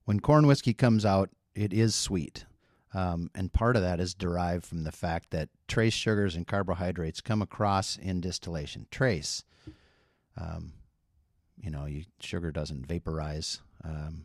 When 0.06 0.20
corn 0.20 0.48
whiskey 0.48 0.74
comes 0.74 1.06
out, 1.06 1.30
it 1.56 1.72
is 1.72 1.96
sweet. 1.96 2.46
Um, 2.94 3.32
and 3.34 3.54
part 3.54 3.76
of 3.76 3.82
that 3.82 4.00
is 4.00 4.14
derived 4.14 4.66
from 4.66 4.84
the 4.84 4.92
fact 4.92 5.32
that 5.32 5.50
trace 5.68 5.94
sugars 5.94 6.36
and 6.36 6.46
carbohydrates 6.46 7.22
come 7.22 7.42
across 7.42 7.98
in 7.98 8.22
distillation. 8.22 8.88
Trace. 8.92 9.44
Um, 10.38 10.74
you 11.62 11.70
know, 11.70 11.86
you, 11.86 12.06
sugar 12.20 12.52
doesn't 12.52 12.86
vaporize 12.86 13.62
um, 13.84 14.24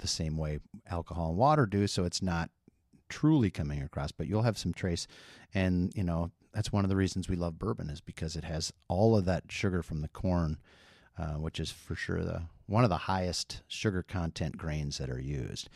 the 0.00 0.08
same 0.08 0.36
way 0.36 0.60
alcohol 0.90 1.30
and 1.30 1.38
water 1.38 1.66
do, 1.66 1.86
so 1.86 2.04
it's 2.04 2.22
not 2.22 2.50
truly 3.08 3.50
coming 3.50 3.82
across. 3.82 4.12
But 4.12 4.26
you'll 4.26 4.42
have 4.42 4.58
some 4.58 4.72
trace, 4.72 5.06
and 5.54 5.92
you 5.94 6.04
know 6.04 6.30
that's 6.52 6.72
one 6.72 6.84
of 6.84 6.90
the 6.90 6.96
reasons 6.96 7.28
we 7.28 7.36
love 7.36 7.58
bourbon 7.58 7.90
is 7.90 8.00
because 8.00 8.36
it 8.36 8.44
has 8.44 8.72
all 8.88 9.16
of 9.16 9.24
that 9.26 9.44
sugar 9.48 9.82
from 9.82 10.00
the 10.00 10.08
corn, 10.08 10.58
uh, 11.18 11.34
which 11.34 11.60
is 11.60 11.70
for 11.70 11.94
sure 11.94 12.22
the 12.22 12.42
one 12.66 12.84
of 12.84 12.90
the 12.90 12.96
highest 12.96 13.62
sugar 13.68 14.02
content 14.02 14.56
grains 14.56 14.98
that 14.98 15.10
are 15.10 15.20
used. 15.20 15.68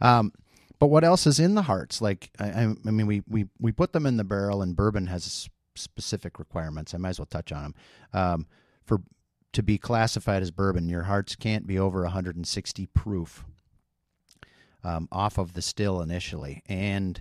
Um, 0.00 0.32
but 0.78 0.88
what 0.88 1.04
else 1.04 1.26
is 1.26 1.40
in 1.40 1.54
the 1.54 1.62
hearts? 1.62 2.00
Like 2.00 2.30
I, 2.38 2.74
I 2.86 2.90
mean, 2.90 3.06
we, 3.06 3.22
we 3.28 3.46
we 3.60 3.72
put 3.72 3.92
them 3.92 4.06
in 4.06 4.16
the 4.16 4.24
barrel, 4.24 4.62
and 4.62 4.76
bourbon 4.76 5.06
has 5.08 5.48
specific 5.74 6.38
requirements. 6.38 6.94
I 6.94 6.98
might 6.98 7.10
as 7.10 7.18
well 7.18 7.26
touch 7.26 7.52
on 7.52 7.62
them. 7.62 7.74
Um, 8.12 8.46
for 8.84 9.02
to 9.52 9.62
be 9.62 9.78
classified 9.78 10.42
as 10.42 10.50
bourbon, 10.50 10.88
your 10.88 11.04
hearts 11.04 11.36
can't 11.36 11.66
be 11.66 11.78
over 11.78 12.02
160 12.02 12.86
proof 12.86 13.44
um, 14.84 15.08
off 15.10 15.38
of 15.38 15.54
the 15.54 15.62
still 15.62 16.00
initially. 16.00 16.62
And 16.66 17.20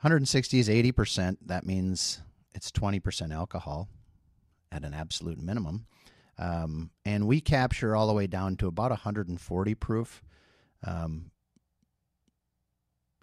160 0.00 0.58
is 0.58 0.68
80%. 0.68 1.38
That 1.46 1.66
means 1.66 2.22
it's 2.54 2.70
20% 2.70 3.32
alcohol 3.32 3.88
at 4.72 4.84
an 4.84 4.94
absolute 4.94 5.38
minimum. 5.38 5.86
Um, 6.38 6.90
and 7.04 7.26
we 7.26 7.40
capture 7.40 7.94
all 7.94 8.06
the 8.06 8.12
way 8.12 8.26
down 8.26 8.56
to 8.56 8.66
about 8.66 8.90
140 8.90 9.74
proof. 9.76 10.22
Um, 10.84 11.30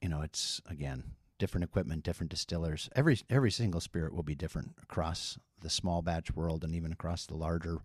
you 0.02 0.10
know, 0.10 0.22
it's 0.22 0.62
again 0.68 1.04
different 1.42 1.64
equipment, 1.64 2.04
different 2.04 2.30
distillers. 2.30 2.88
Every 2.96 3.20
every 3.28 3.50
single 3.50 3.82
spirit 3.82 4.14
will 4.14 4.22
be 4.22 4.36
different 4.36 4.76
across 4.84 5.40
the 5.62 5.72
small 5.72 6.04
batch 6.04 6.36
world 6.36 6.64
and 6.64 6.76
even 6.76 6.92
across 6.92 7.26
the 7.26 7.36
larger 7.36 7.80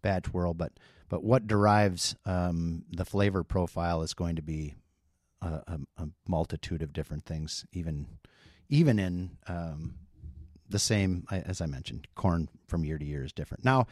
batch 0.00 0.32
world. 0.32 0.56
But 0.56 0.72
but 1.10 1.22
what 1.22 1.46
derives 1.46 2.16
um, 2.24 2.84
the 2.90 3.04
flavor 3.04 3.44
profile 3.44 4.00
is 4.00 4.14
going 4.14 4.36
to 4.36 4.42
be 4.42 4.76
a, 5.42 5.46
a, 5.46 5.78
a, 5.98 6.08
multitude 6.26 6.80
of 6.80 6.94
different 6.94 7.26
things, 7.26 7.66
even 7.74 8.06
even 8.70 8.98
in 8.98 9.36
um, 9.46 9.96
the 10.66 10.78
same 10.78 11.26
as 11.30 11.60
I 11.60 11.66
mentioned, 11.66 12.08
corn 12.14 12.48
from 12.66 12.82
year 12.82 12.96
to 12.96 13.04
year 13.04 13.24
is 13.24 13.32
different. 13.34 13.62
Now, 13.62 13.88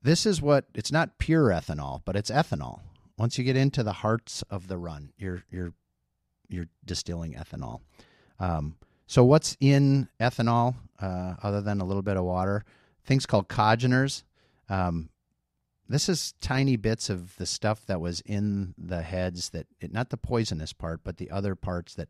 this 0.00 0.24
is 0.24 0.40
what 0.40 0.64
it's 0.74 0.90
not 0.90 1.18
pure 1.18 1.50
ethanol, 1.50 2.00
but 2.06 2.16
it's 2.16 2.30
ethanol. 2.30 2.80
Once 3.18 3.36
you 3.36 3.44
get 3.44 3.56
into 3.56 3.82
the 3.82 3.92
hearts 3.92 4.42
of 4.48 4.68
the 4.68 4.78
run, 4.78 5.12
you're 5.18 5.44
you're 5.50 5.74
you're 6.48 6.68
distilling 6.84 7.34
ethanol. 7.34 7.80
Um, 8.38 8.76
so 9.06 9.24
what's 9.24 9.56
in 9.60 10.08
ethanol 10.20 10.74
uh, 11.00 11.34
other 11.42 11.60
than 11.60 11.80
a 11.80 11.84
little 11.84 12.02
bit 12.02 12.16
of 12.16 12.24
water? 12.24 12.64
Things 13.04 13.26
called 13.26 13.48
congeners. 13.48 14.24
Um, 14.68 15.10
this 15.88 16.08
is 16.08 16.34
tiny 16.40 16.76
bits 16.76 17.10
of 17.10 17.36
the 17.36 17.44
stuff 17.44 17.84
that 17.86 18.00
was 18.00 18.22
in 18.22 18.74
the 18.78 19.02
heads 19.02 19.50
that 19.50 19.66
it, 19.80 19.92
not 19.92 20.08
the 20.08 20.16
poisonous 20.16 20.72
part, 20.72 21.00
but 21.04 21.18
the 21.18 21.30
other 21.30 21.54
parts 21.54 21.94
that 21.94 22.08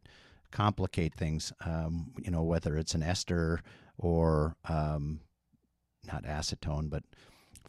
complicate 0.53 1.15
things. 1.15 1.53
Um, 1.65 2.13
you 2.23 2.31
know, 2.31 2.45
whether 2.45 2.77
it's 2.77 2.95
an 2.95 3.03
ester 3.03 3.61
or 3.99 4.57
um, 4.69 5.21
not 6.07 6.25
acetone, 6.25 6.89
but 6.89 7.03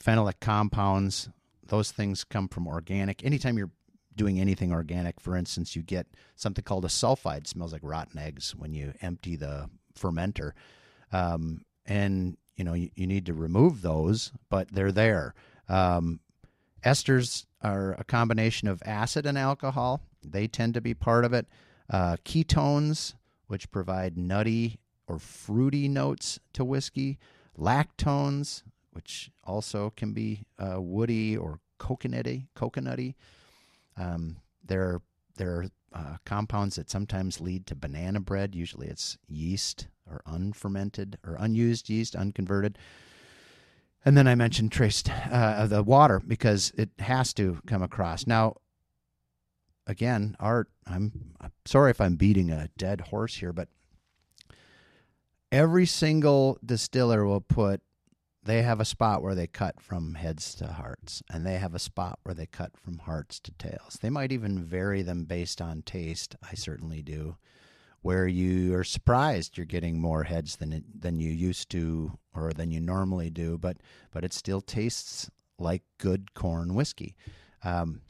phenolic 0.04 0.40
compounds. 0.40 1.30
Those 1.68 1.92
things 1.92 2.24
come 2.24 2.48
from 2.48 2.68
organic. 2.68 3.26
Anytime 3.26 3.58
you're 3.58 3.72
doing 4.16 4.40
anything 4.40 4.72
organic, 4.72 5.20
for 5.20 5.36
instance, 5.36 5.76
you 5.76 5.82
get 5.82 6.08
something 6.36 6.64
called 6.64 6.86
a 6.86 6.90
sulfide. 6.90 7.48
smells 7.48 7.74
like 7.74 7.82
rotten 7.84 8.20
eggs 8.20 8.56
when 8.56 8.74
you 8.74 8.94
empty 9.02 9.36
the 9.36 9.70
fermenter, 9.98 10.52
um, 11.12 11.62
and 11.86 12.38
you 12.56 12.64
know 12.64 12.74
you, 12.74 12.90
you, 12.96 13.08
need 13.08 13.26
to 13.26 13.34
remove 13.34 13.82
those, 13.82 14.32
but 14.50 14.72
they're 14.72 14.92
there. 14.92 15.34
Um, 15.68 16.20
esters 16.84 17.46
are 17.62 17.94
a 17.94 18.04
combination 18.04 18.68
of 18.68 18.82
acid 18.86 19.26
and 19.26 19.38
alcohol. 19.38 20.02
They 20.24 20.48
tend 20.48 20.74
to 20.76 20.82
be 20.82 20.94
part 20.94 21.26
of 21.26 21.34
it. 21.34 21.48
Uh, 21.90 22.18
ketones, 22.26 23.14
which 23.48 23.72
provide 23.72 24.18
nutty 24.18 24.80
or 25.08 25.20
fruity 25.20 25.88
notes 25.88 26.40
to 26.54 26.64
whiskey. 26.64 27.18
Lactones, 27.58 28.64
which 28.92 29.30
also 29.44 29.92
can 29.96 30.14
be 30.14 30.46
uh, 30.60 30.82
woody 30.82 31.38
or 31.38 31.60
coconutty. 31.80 32.48
Coconutty. 32.56 33.16
Um, 33.98 34.38
there 34.64 34.84
are 34.84 35.02
there 35.38 35.52
are 35.52 35.66
uh, 35.94 36.18
compounds 36.26 36.76
that 36.76 36.90
sometimes 36.90 37.42
lead 37.42 37.66
to 37.68 37.76
banana 37.76 38.20
bread. 38.20 38.56
Usually 38.56 38.88
it's 38.88 39.18
yeast 39.28 39.88
or 40.10 40.22
unfermented 40.26 41.18
or 41.26 41.36
unused 41.40 41.90
yeast, 41.90 42.16
unconverted. 42.16 42.78
And 44.04 44.16
then 44.16 44.28
I 44.28 44.36
mentioned 44.36 44.72
traced 44.72 45.10
uh, 45.32 45.66
the 45.68 45.82
water 45.82 46.22
because 46.26 46.72
it 46.78 46.90
has 47.00 47.34
to 47.36 47.60
come 47.66 47.82
across. 47.82 48.28
Now, 48.28 48.58
again, 49.88 50.36
art. 50.40 50.70
I'm, 50.86 51.34
I'm 51.42 51.52
sorry 51.66 51.92
if 51.92 52.00
I'm 52.00 52.16
beating 52.16 52.52
a 52.52 52.70
dead 52.78 53.02
horse 53.02 53.36
here, 53.36 53.52
but 53.52 53.70
every 55.52 55.86
single 55.86 56.60
distiller 56.64 57.26
will 57.26 57.42
put 57.42 57.82
they 58.46 58.62
have 58.62 58.80
a 58.80 58.86
spot 58.86 59.22
where 59.24 59.36
they 59.36 59.48
cut 59.48 59.82
from 59.82 60.14
heads 60.14 60.54
to 60.56 60.68
hearts, 60.68 61.24
and 61.32 61.46
they 61.46 61.58
have 61.58 61.74
a 61.74 61.80
spot 61.80 62.20
where 62.24 62.36
they 62.36 62.46
cut 62.46 62.78
from 62.78 63.00
hearts 63.00 63.40
to 63.42 63.52
tails. 63.52 63.98
They 64.02 64.12
might 64.12 64.32
even 64.32 64.64
vary 64.64 65.02
them 65.02 65.26
based 65.26 65.62
on 65.62 65.82
taste. 65.82 66.36
I 66.44 66.54
certainly 66.54 67.02
do, 67.02 67.38
where 68.02 68.28
you 68.28 68.76
are 68.76 68.84
surprised 68.84 69.58
you're 69.58 69.66
getting 69.66 70.00
more 70.00 70.24
heads 70.24 70.58
than 70.58 70.84
than 70.98 71.20
you 71.20 71.32
used 71.32 71.70
to 71.72 72.20
or 72.36 72.54
than 72.54 72.72
you 72.72 72.80
normally 72.80 73.32
do, 73.32 73.58
but 73.58 73.78
but 74.12 74.24
it 74.24 74.32
still 74.32 74.62
tastes 74.62 75.30
like 75.58 75.82
good 75.98 76.34
corn 76.36 76.76
whiskey. 76.76 77.16
Um, 77.64 78.02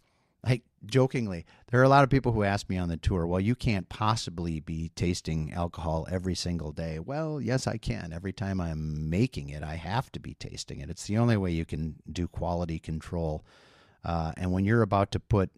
like 0.45 0.63
jokingly, 0.85 1.45
there 1.71 1.79
are 1.79 1.83
a 1.83 1.89
lot 1.89 2.03
of 2.03 2.09
people 2.09 2.31
who 2.31 2.43
ask 2.43 2.69
me 2.69 2.77
on 2.77 2.87
the 2.87 2.97
tour, 2.97 3.25
well, 3.25 3.39
you 3.39 3.55
can't 3.55 3.89
possibly 3.89 4.59
be 4.59 4.91
tasting 4.95 5.51
alcohol 5.51 6.07
every 6.09 6.35
single 6.35 6.71
day. 6.71 6.99
Well, 6.99 7.41
yes, 7.41 7.65
I 7.65 7.77
can. 7.77 8.13
Every 8.13 8.31
time 8.31 8.61
I'm 8.61 9.09
making 9.09 9.49
it, 9.49 9.63
I 9.63 9.75
have 9.75 10.11
to 10.11 10.19
be 10.19 10.35
tasting 10.35 10.79
it. 10.79 10.89
It's 10.89 11.07
the 11.07 11.17
only 11.17 11.35
way 11.35 11.51
you 11.51 11.65
can 11.65 11.95
do 12.11 12.27
quality 12.27 12.77
control. 12.77 13.43
Uh, 14.03 14.33
and 14.37 14.51
when 14.51 14.65
you're 14.65 14.83
about 14.83 15.11
to 15.13 15.19
put, 15.19 15.49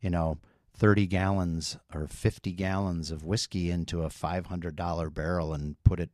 you 0.00 0.08
know, 0.08 0.38
30 0.74 1.06
gallons 1.06 1.76
or 1.92 2.06
50 2.06 2.52
gallons 2.52 3.10
of 3.10 3.22
whiskey 3.22 3.70
into 3.70 4.02
a 4.02 4.08
$500 4.08 5.14
barrel 5.14 5.52
and 5.52 5.76
put 5.84 6.00
it 6.00 6.08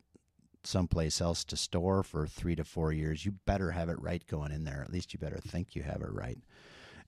someplace 0.65 1.21
else 1.21 1.45
to 1.45 1.57
store 1.57 2.03
for 2.03 2.27
three 2.27 2.57
to 2.57 2.65
four 2.65 2.93
years, 2.93 3.25
you 3.25 3.35
better 3.47 3.71
have 3.71 3.89
it 3.89 4.03
right 4.03 4.27
going 4.27 4.51
in 4.51 4.65
there. 4.65 4.83
At 4.83 4.93
least 4.93 5.12
you 5.12 5.21
better 5.21 5.39
think 5.39 5.77
you 5.77 5.85
have 5.85 6.03
it 6.03 6.11
right. 6.11 6.39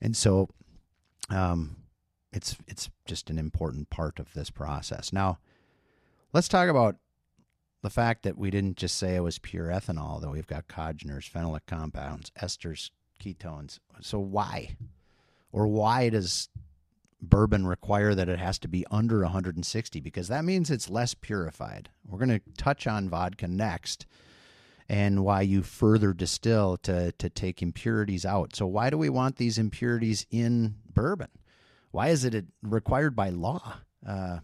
And 0.01 0.15
so 0.15 0.47
um, 1.29 1.77
it's 2.31 2.55
it's 2.67 2.89
just 3.05 3.29
an 3.29 3.37
important 3.37 3.89
part 3.89 4.19
of 4.19 4.33
this 4.33 4.49
process. 4.49 5.11
Now, 5.11 5.39
let's 6.33 6.47
talk 6.47 6.69
about 6.69 6.97
the 7.81 7.89
fact 7.89 8.23
that 8.23 8.37
we 8.37 8.49
didn't 8.49 8.77
just 8.77 8.97
say 8.97 9.15
it 9.15 9.21
was 9.21 9.39
pure 9.39 9.67
ethanol, 9.67 10.19
that 10.21 10.29
we've 10.29 10.47
got 10.47 10.67
congeners, 10.67 11.29
phenolic 11.29 11.61
compounds, 11.65 12.31
esters, 12.41 12.91
ketones. 13.23 13.79
So 14.01 14.19
why, 14.19 14.75
or 15.51 15.67
why 15.67 16.09
does 16.09 16.49
bourbon 17.21 17.65
require 17.65 18.15
that 18.15 18.29
it 18.29 18.39
has 18.39 18.59
to 18.59 18.67
be 18.67 18.85
under 18.91 19.21
160? 19.21 19.99
Because 20.01 20.27
that 20.27 20.43
means 20.43 20.69
it's 20.69 20.89
less 20.89 21.13
purified. 21.13 21.89
We're 22.05 22.19
going 22.19 22.39
to 22.39 22.41
touch 22.57 22.85
on 22.85 23.09
vodka 23.09 23.47
next 23.47 24.05
and 24.89 25.23
why 25.23 25.41
you 25.41 25.61
further 25.61 26.13
distill 26.13 26.77
to, 26.77 27.11
to 27.13 27.29
take 27.29 27.61
impurities 27.61 28.25
out. 28.25 28.55
So, 28.55 28.65
why 28.65 28.89
do 28.89 28.97
we 28.97 29.09
want 29.09 29.35
these 29.35 29.59
impurities 29.59 30.25
in 30.31 30.75
bourbon? 30.93 31.29
Why 31.91 32.07
is 32.07 32.25
it 32.25 32.45
required 32.63 33.15
by 33.15 33.29
law 33.29 33.77
uh, 34.05 34.39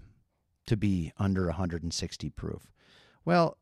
to 0.67 0.77
be 0.77 1.12
under 1.17 1.47
160 1.47 2.29
proof? 2.29 2.71
Well, 3.25 3.58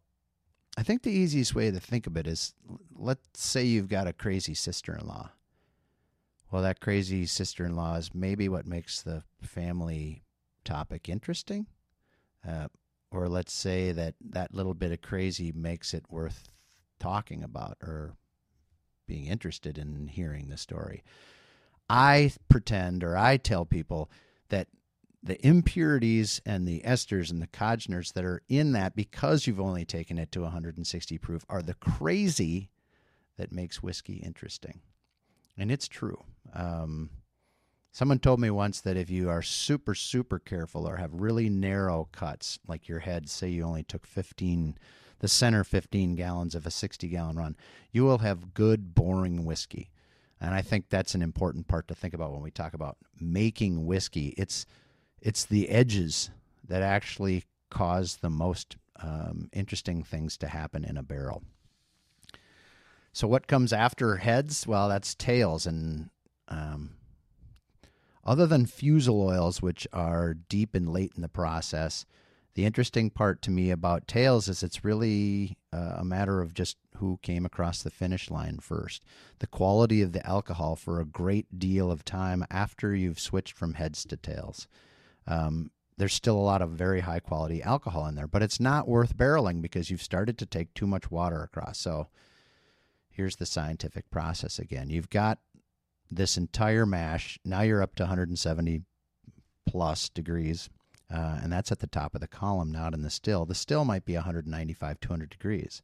I 0.78 0.84
think 0.84 1.04
the 1.04 1.12
easiest 1.12 1.56
way 1.56 1.72
to 1.72 1.80
think 1.80 2.06
of 2.06 2.18
it 2.18 2.28
is 2.28 2.54
let's 2.94 3.40
say 3.40 3.64
you've 3.64 3.90
got 3.90 4.08
a 4.08 4.14
crazy 4.14 4.54
sister 4.54 4.96
in 4.96 5.08
law. 5.08 5.32
Well, 6.52 6.64
that 6.64 6.82
crazy 6.82 7.26
sister 7.26 7.66
in 7.66 7.76
law 7.76 7.96
is 7.96 8.14
maybe 8.14 8.50
what 8.50 8.68
makes 8.68 9.02
the 9.02 9.24
family 9.42 10.24
topic 10.64 11.10
interesting. 11.10 11.68
Uh, 12.48 12.68
or 13.12 13.30
let's 13.30 13.54
say 13.54 13.92
that 13.92 14.16
that 14.22 14.54
little 14.54 14.74
bit 14.74 14.92
of 14.92 15.02
crazy 15.02 15.52
makes 15.52 15.94
it 15.94 16.06
worth 16.10 16.53
talking 17.04 17.44
about 17.44 17.76
or 17.82 18.14
being 19.08 19.26
interested 19.26 19.78
in 19.78 20.08
hearing 20.08 20.48
the 20.48 20.56
story. 20.56 21.04
I 21.90 22.32
pretend 22.48 23.04
or 23.04 23.18
I 23.18 23.36
tell 23.36 23.66
people 23.66 24.10
that 24.48 24.70
the 25.22 25.46
impurities 25.46 26.42
and 26.46 26.66
the 26.66 26.82
esters 26.86 27.30
and 27.30 27.42
the 27.42 27.48
congeners 27.48 28.14
that 28.14 28.24
are 28.24 28.42
in 28.48 28.72
that 28.72 28.96
because 28.96 29.46
you've 29.46 29.60
only 29.60 29.84
taken 29.84 30.18
it 30.18 30.32
to 30.32 30.42
160 30.44 31.18
proof 31.18 31.46
are 31.50 31.62
the 31.62 31.74
crazy 31.74 32.70
that 33.38 33.52
makes 33.52 33.84
whiskey 33.84 34.16
interesting. 34.16 34.80
And 35.58 35.70
it's 35.70 35.90
true. 35.90 36.24
Um, 36.54 37.10
someone 37.92 38.20
told 38.20 38.40
me 38.40 38.50
once 38.50 38.80
that 38.80 38.96
if 38.96 39.10
you 39.10 39.30
are 39.30 39.42
super, 39.42 39.94
super 39.94 40.40
careful 40.40 40.88
or 40.88 40.96
have 40.96 41.14
really 41.14 41.50
narrow 41.50 42.08
cuts, 42.14 42.60
like 42.66 42.88
your 42.88 43.00
head, 43.00 43.30
say 43.30 43.50
you 43.50 43.64
only 43.64 43.84
took 43.84 44.06
15 44.06 44.78
the 45.24 45.30
center 45.30 45.64
15 45.64 46.16
gallons 46.16 46.54
of 46.54 46.68
a 46.68 46.70
60 46.70 47.08
gallon 47.08 47.38
run, 47.38 47.56
you 47.94 48.04
will 48.04 48.18
have 48.18 48.54
good, 48.54 48.94
boring 48.94 49.46
whiskey. 49.46 49.90
And 50.42 50.54
I 50.54 50.62
think 50.62 50.90
that's 50.90 51.16
an 51.16 51.22
important 51.22 51.70
part 51.70 51.88
to 51.88 51.96
think 51.96 52.14
about 52.14 52.34
when 52.34 52.42
we 52.42 52.52
talk 52.52 52.74
about 52.74 52.98
making 53.22 53.86
whiskey. 53.86 54.34
It's 54.38 54.66
it's 55.22 55.46
the 55.46 55.70
edges 55.70 56.30
that 56.68 56.82
actually 56.82 57.46
cause 57.70 58.18
the 58.18 58.30
most 58.30 58.76
um, 59.02 59.48
interesting 59.54 60.04
things 60.04 60.36
to 60.40 60.48
happen 60.48 60.84
in 60.84 60.98
a 60.98 61.04
barrel. 61.04 61.42
So 63.14 63.26
what 63.26 63.48
comes 63.48 63.72
after 63.72 64.18
heads? 64.18 64.68
Well, 64.68 64.90
that's 64.90 65.16
tails, 65.16 65.66
and 65.66 66.10
um, 66.50 66.96
other 68.26 68.46
than 68.46 68.66
fusel 68.66 69.22
oils, 69.22 69.62
which 69.62 69.88
are 69.94 70.34
deep 70.34 70.76
and 70.76 70.92
late 70.92 71.14
in 71.16 71.22
the 71.22 71.30
process, 71.30 72.06
the 72.56 72.66
interesting 72.66 73.10
part 73.10 73.42
to 73.42 73.52
me 73.52 73.72
about 73.72 74.08
tails 74.08 74.48
is 74.48 74.62
it's 74.62 74.84
really 74.84 75.58
uh, 75.72 75.96
a 75.98 76.06
matter 76.06 76.42
of 76.42 76.54
just 76.54 76.78
who 76.98 77.20
came 77.24 77.46
across 77.46 77.82
the 77.82 77.90
finish 77.90 78.30
line 78.30 78.60
first. 78.60 79.04
The 79.40 79.48
quality 79.48 80.02
of 80.02 80.12
the 80.12 80.26
alcohol 80.26 80.76
for 80.76 81.00
a 81.00 81.06
great 81.06 81.58
deal 81.58 81.90
of 81.92 82.06
time 82.06 82.46
after 82.52 82.96
you've 82.96 83.20
switched 83.20 83.58
from 83.58 83.74
heads 83.74 84.06
to 84.06 84.18
tails. 84.18 84.68
Um, 85.26 85.72
there's 85.98 86.14
still 86.14 86.38
a 86.38 86.40
lot 86.40 86.62
of 86.62 86.72
very 86.72 87.02
high 87.02 87.20
quality 87.20 87.62
alcohol 87.64 88.06
in 88.08 88.16
there, 88.16 88.28
but 88.28 88.44
it's 88.44 88.60
not 88.60 88.88
worth 88.88 89.18
barreling 89.18 89.62
because 89.62 89.90
you've 89.90 90.02
started 90.02 90.38
to 90.38 90.46
take 90.46 90.74
too 90.74 90.88
much 90.88 91.10
water 91.10 91.42
across. 91.42 91.80
So 91.80 92.08
here's 93.10 93.38
the 93.38 93.46
scientific 93.46 94.10
process 94.12 94.60
again. 94.60 94.90
You've 94.90 95.10
got 95.10 95.40
this 96.12 96.38
entire 96.38 96.86
mash. 96.86 97.40
Now 97.44 97.62
you're 97.62 97.82
up 97.82 97.96
to 97.96 98.04
170 98.04 98.82
plus 99.66 100.10
degrees 100.10 100.70
uh, 101.14 101.40
and 101.44 101.54
that's 101.54 101.72
at 101.72 101.80
the 101.80 101.88
top 101.88 102.16
of 102.16 102.22
the 102.22 102.28
column, 102.28 102.72
not 102.72 102.94
in 102.94 103.04
the 103.04 103.10
still. 103.10 103.46
The 103.46 103.54
still 103.54 103.86
might 103.86 104.04
be 104.04 104.16
195, 104.16 105.00
200 105.00 105.30
degrees. 105.30 105.82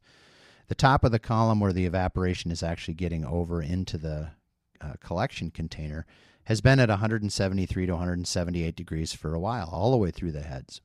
The 0.66 0.74
top 0.74 1.04
of 1.04 1.12
the 1.12 1.18
column, 1.18 1.60
where 1.60 1.72
the 1.72 1.86
evaporation 1.86 2.50
is 2.50 2.62
actually 2.62 2.94
getting 2.94 3.24
over 3.24 3.62
into 3.62 3.96
the 3.96 4.30
uh, 4.80 4.94
collection 5.00 5.50
container, 5.50 6.04
has 6.44 6.60
been 6.60 6.80
at 6.80 6.88
173 6.88 7.86
to 7.86 7.92
178 7.92 8.74
degrees 8.74 9.12
for 9.12 9.34
a 9.34 9.40
while, 9.40 9.68
all 9.72 9.92
the 9.92 9.96
way 9.96 10.10
through 10.10 10.32
the 10.32 10.42
heads. 10.42 10.80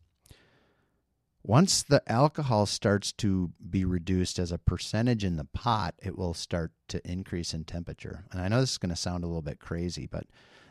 Once 1.41 1.83
the 1.83 2.01
alcohol 2.11 2.65
starts 2.65 3.11
to 3.11 3.51
be 3.69 3.85
reduced 3.85 4.39
as 4.39 4.51
a 4.51 4.57
percentage 4.57 5.23
in 5.23 5.37
the 5.37 5.45
pot, 5.45 5.95
it 6.03 6.17
will 6.17 6.33
start 6.33 6.71
to 6.87 7.07
increase 7.07 7.53
in 7.53 7.63
temperature. 7.63 8.25
And 8.31 8.41
I 8.41 8.47
know 8.47 8.61
this 8.61 8.71
is 8.71 8.77
going 8.77 8.89
to 8.89 8.95
sound 8.95 9.23
a 9.23 9.27
little 9.27 9.43
bit 9.43 9.59
crazy, 9.59 10.07
but 10.07 10.25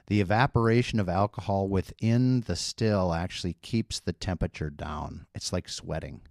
the 0.07 0.21
evaporation 0.21 1.01
of 1.01 1.09
alcohol 1.09 1.69
within 1.69 2.43
the 2.43 2.57
still 2.57 3.12
actually 3.12 3.55
keeps 3.62 4.01
the 4.01 4.12
temperature 4.12 4.71
down. 4.71 5.27
It's 5.35 5.53
like 5.53 5.69
sweating. 5.69 6.23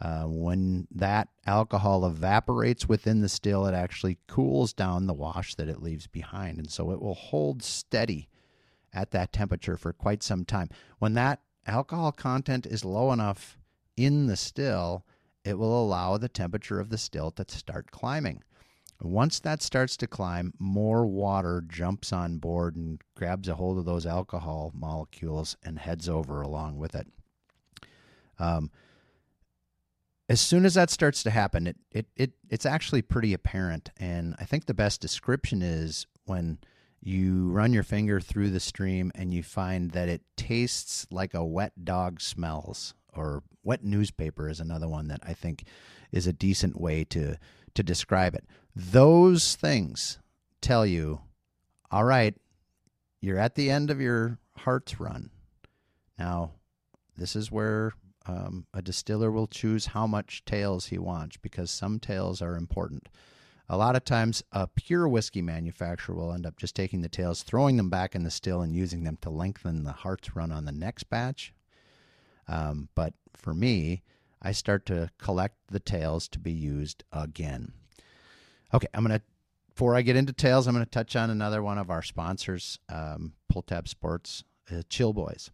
Uh, 0.00 0.24
when 0.24 0.86
that 0.92 1.28
alcohol 1.44 2.06
evaporates 2.06 2.88
within 2.88 3.20
the 3.20 3.28
still, 3.28 3.66
it 3.66 3.74
actually 3.74 4.18
cools 4.28 4.72
down 4.72 5.06
the 5.06 5.14
wash 5.14 5.56
that 5.56 5.68
it 5.68 5.82
leaves 5.82 6.06
behind. 6.06 6.58
And 6.58 6.70
so 6.70 6.92
it 6.92 7.02
will 7.02 7.14
hold 7.14 7.64
steady 7.64 8.28
at 8.92 9.10
that 9.10 9.32
temperature 9.32 9.76
for 9.76 9.92
quite 9.92 10.22
some 10.22 10.44
time. 10.44 10.68
When 11.00 11.14
that 11.14 11.40
alcohol 11.66 12.12
content 12.12 12.64
is 12.64 12.84
low 12.84 13.12
enough 13.12 13.58
in 13.96 14.26
the 14.26 14.36
still, 14.36 15.04
it 15.44 15.58
will 15.58 15.82
allow 15.82 16.16
the 16.16 16.28
temperature 16.28 16.78
of 16.78 16.90
the 16.90 16.98
still 16.98 17.32
to 17.32 17.44
start 17.48 17.90
climbing. 17.90 18.44
Once 19.00 19.38
that 19.38 19.62
starts 19.62 19.96
to 19.96 20.06
climb, 20.06 20.52
more 20.58 21.06
water 21.06 21.62
jumps 21.68 22.12
on 22.12 22.38
board 22.38 22.74
and 22.74 23.00
grabs 23.14 23.48
a 23.48 23.54
hold 23.54 23.78
of 23.78 23.84
those 23.84 24.06
alcohol 24.06 24.72
molecules 24.74 25.56
and 25.64 25.78
heads 25.78 26.08
over 26.08 26.42
along 26.42 26.76
with 26.76 26.94
it. 26.96 27.06
Um, 28.38 28.70
as 30.28 30.40
soon 30.40 30.64
as 30.64 30.74
that 30.74 30.90
starts 30.90 31.22
to 31.22 31.30
happen, 31.30 31.66
it, 31.66 31.76
it, 31.92 32.06
it 32.16 32.32
it's 32.50 32.66
actually 32.66 33.02
pretty 33.02 33.32
apparent. 33.32 33.90
And 33.98 34.34
I 34.38 34.44
think 34.44 34.66
the 34.66 34.74
best 34.74 35.00
description 35.00 35.62
is 35.62 36.06
when 36.24 36.58
you 37.00 37.50
run 37.50 37.72
your 37.72 37.84
finger 37.84 38.20
through 38.20 38.50
the 38.50 38.60
stream 38.60 39.12
and 39.14 39.32
you 39.32 39.42
find 39.42 39.92
that 39.92 40.08
it 40.08 40.22
tastes 40.36 41.06
like 41.10 41.34
a 41.34 41.44
wet 41.44 41.84
dog 41.84 42.20
smells, 42.20 42.94
or 43.14 43.44
wet 43.62 43.84
newspaper 43.84 44.48
is 44.48 44.60
another 44.60 44.88
one 44.88 45.08
that 45.08 45.20
I 45.22 45.34
think 45.34 45.64
is 46.10 46.26
a 46.26 46.32
decent 46.32 46.80
way 46.80 47.04
to 47.04 47.36
to 47.78 47.82
describe 47.84 48.34
it. 48.34 48.44
Those 48.74 49.54
things 49.54 50.18
tell 50.60 50.84
you, 50.84 51.20
all 51.92 52.02
right, 52.02 52.34
you're 53.20 53.38
at 53.38 53.54
the 53.54 53.70
end 53.70 53.88
of 53.88 54.00
your 54.00 54.40
heart's 54.56 54.98
run. 54.98 55.30
Now, 56.18 56.50
this 57.16 57.36
is 57.36 57.52
where 57.52 57.92
um, 58.26 58.66
a 58.74 58.82
distiller 58.82 59.30
will 59.30 59.46
choose 59.46 59.86
how 59.86 60.08
much 60.08 60.44
tails 60.44 60.86
he 60.86 60.98
wants 60.98 61.36
because 61.36 61.70
some 61.70 62.00
tails 62.00 62.42
are 62.42 62.56
important. 62.56 63.08
A 63.68 63.76
lot 63.76 63.94
of 63.94 64.04
times, 64.04 64.42
a 64.50 64.66
pure 64.66 65.06
whiskey 65.06 65.40
manufacturer 65.40 66.16
will 66.16 66.32
end 66.32 66.46
up 66.46 66.56
just 66.56 66.74
taking 66.74 67.02
the 67.02 67.08
tails, 67.08 67.44
throwing 67.44 67.76
them 67.76 67.90
back 67.90 68.16
in 68.16 68.24
the 68.24 68.30
still, 68.30 68.60
and 68.60 68.74
using 68.74 69.04
them 69.04 69.18
to 69.20 69.30
lengthen 69.30 69.84
the 69.84 69.92
heart's 69.92 70.34
run 70.34 70.50
on 70.50 70.64
the 70.64 70.72
next 70.72 71.04
batch. 71.04 71.54
Um, 72.48 72.88
but 72.96 73.14
for 73.36 73.54
me, 73.54 74.02
I 74.42 74.52
start 74.52 74.86
to 74.86 75.10
collect 75.18 75.56
the 75.68 75.80
tails 75.80 76.28
to 76.28 76.38
be 76.38 76.52
used 76.52 77.04
again. 77.12 77.72
Okay, 78.72 78.88
I'm 78.94 79.04
going 79.04 79.18
to, 79.18 79.24
before 79.74 79.96
I 79.96 80.02
get 80.02 80.16
into 80.16 80.32
tails, 80.32 80.66
I'm 80.66 80.74
going 80.74 80.84
to 80.84 80.90
touch 80.90 81.16
on 81.16 81.30
another 81.30 81.62
one 81.62 81.78
of 81.78 81.90
our 81.90 82.02
sponsors, 82.02 82.78
um, 82.88 83.32
Pull 83.48 83.62
Tab 83.62 83.88
Sports, 83.88 84.44
uh, 84.70 84.82
Chill 84.88 85.12
Boys. 85.12 85.50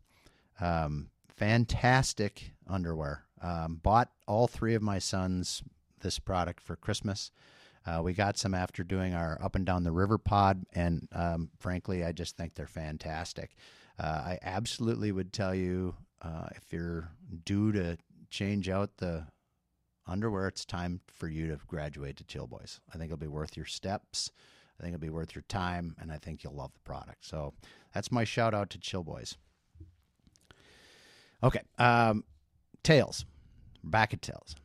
Um, 0.60 1.10
fantastic 1.28 2.52
underwear. 2.68 3.24
Um, 3.40 3.80
bought 3.82 4.10
all 4.26 4.46
three 4.46 4.74
of 4.74 4.82
my 4.82 4.98
sons 4.98 5.62
this 6.00 6.18
product 6.18 6.60
for 6.60 6.76
Christmas. 6.76 7.30
Uh, 7.86 8.00
we 8.02 8.14
got 8.14 8.38
some 8.38 8.54
after 8.54 8.82
doing 8.82 9.14
our 9.14 9.38
up 9.42 9.54
and 9.54 9.66
down 9.66 9.84
the 9.84 9.92
river 9.92 10.16
pod, 10.16 10.64
and 10.72 11.06
um, 11.12 11.50
frankly, 11.58 12.02
I 12.04 12.12
just 12.12 12.36
think 12.36 12.54
they're 12.54 12.66
fantastic. 12.66 13.56
Uh, 13.98 14.22
I 14.24 14.38
absolutely 14.42 15.12
would 15.12 15.32
tell 15.32 15.54
you 15.54 15.94
uh, 16.22 16.48
if 16.56 16.72
you're 16.72 17.10
due 17.44 17.72
to 17.72 17.98
change 18.34 18.68
out 18.68 18.96
the 18.96 19.26
underwear, 20.06 20.48
it's 20.48 20.64
time 20.64 21.00
for 21.06 21.28
you 21.28 21.46
to 21.48 21.58
graduate 21.68 22.16
to 22.16 22.24
Chill 22.24 22.46
Boys. 22.46 22.80
I 22.92 22.98
think 22.98 23.04
it'll 23.04 23.16
be 23.16 23.28
worth 23.28 23.56
your 23.56 23.66
steps. 23.66 24.30
I 24.78 24.82
think 24.82 24.92
it'll 24.94 25.02
be 25.02 25.10
worth 25.10 25.34
your 25.34 25.44
time, 25.48 25.94
and 26.00 26.10
I 26.10 26.18
think 26.18 26.42
you'll 26.42 26.54
love 26.54 26.72
the 26.74 26.80
product. 26.80 27.24
So 27.24 27.54
that's 27.94 28.10
my 28.10 28.24
shout 28.24 28.52
out 28.52 28.70
to 28.70 28.78
Chill 28.78 29.04
Boys. 29.04 29.36
Okay, 31.42 31.60
um, 31.78 32.24
tails. 32.82 33.24
Back 33.84 34.12
at 34.12 34.22
tails. 34.22 34.56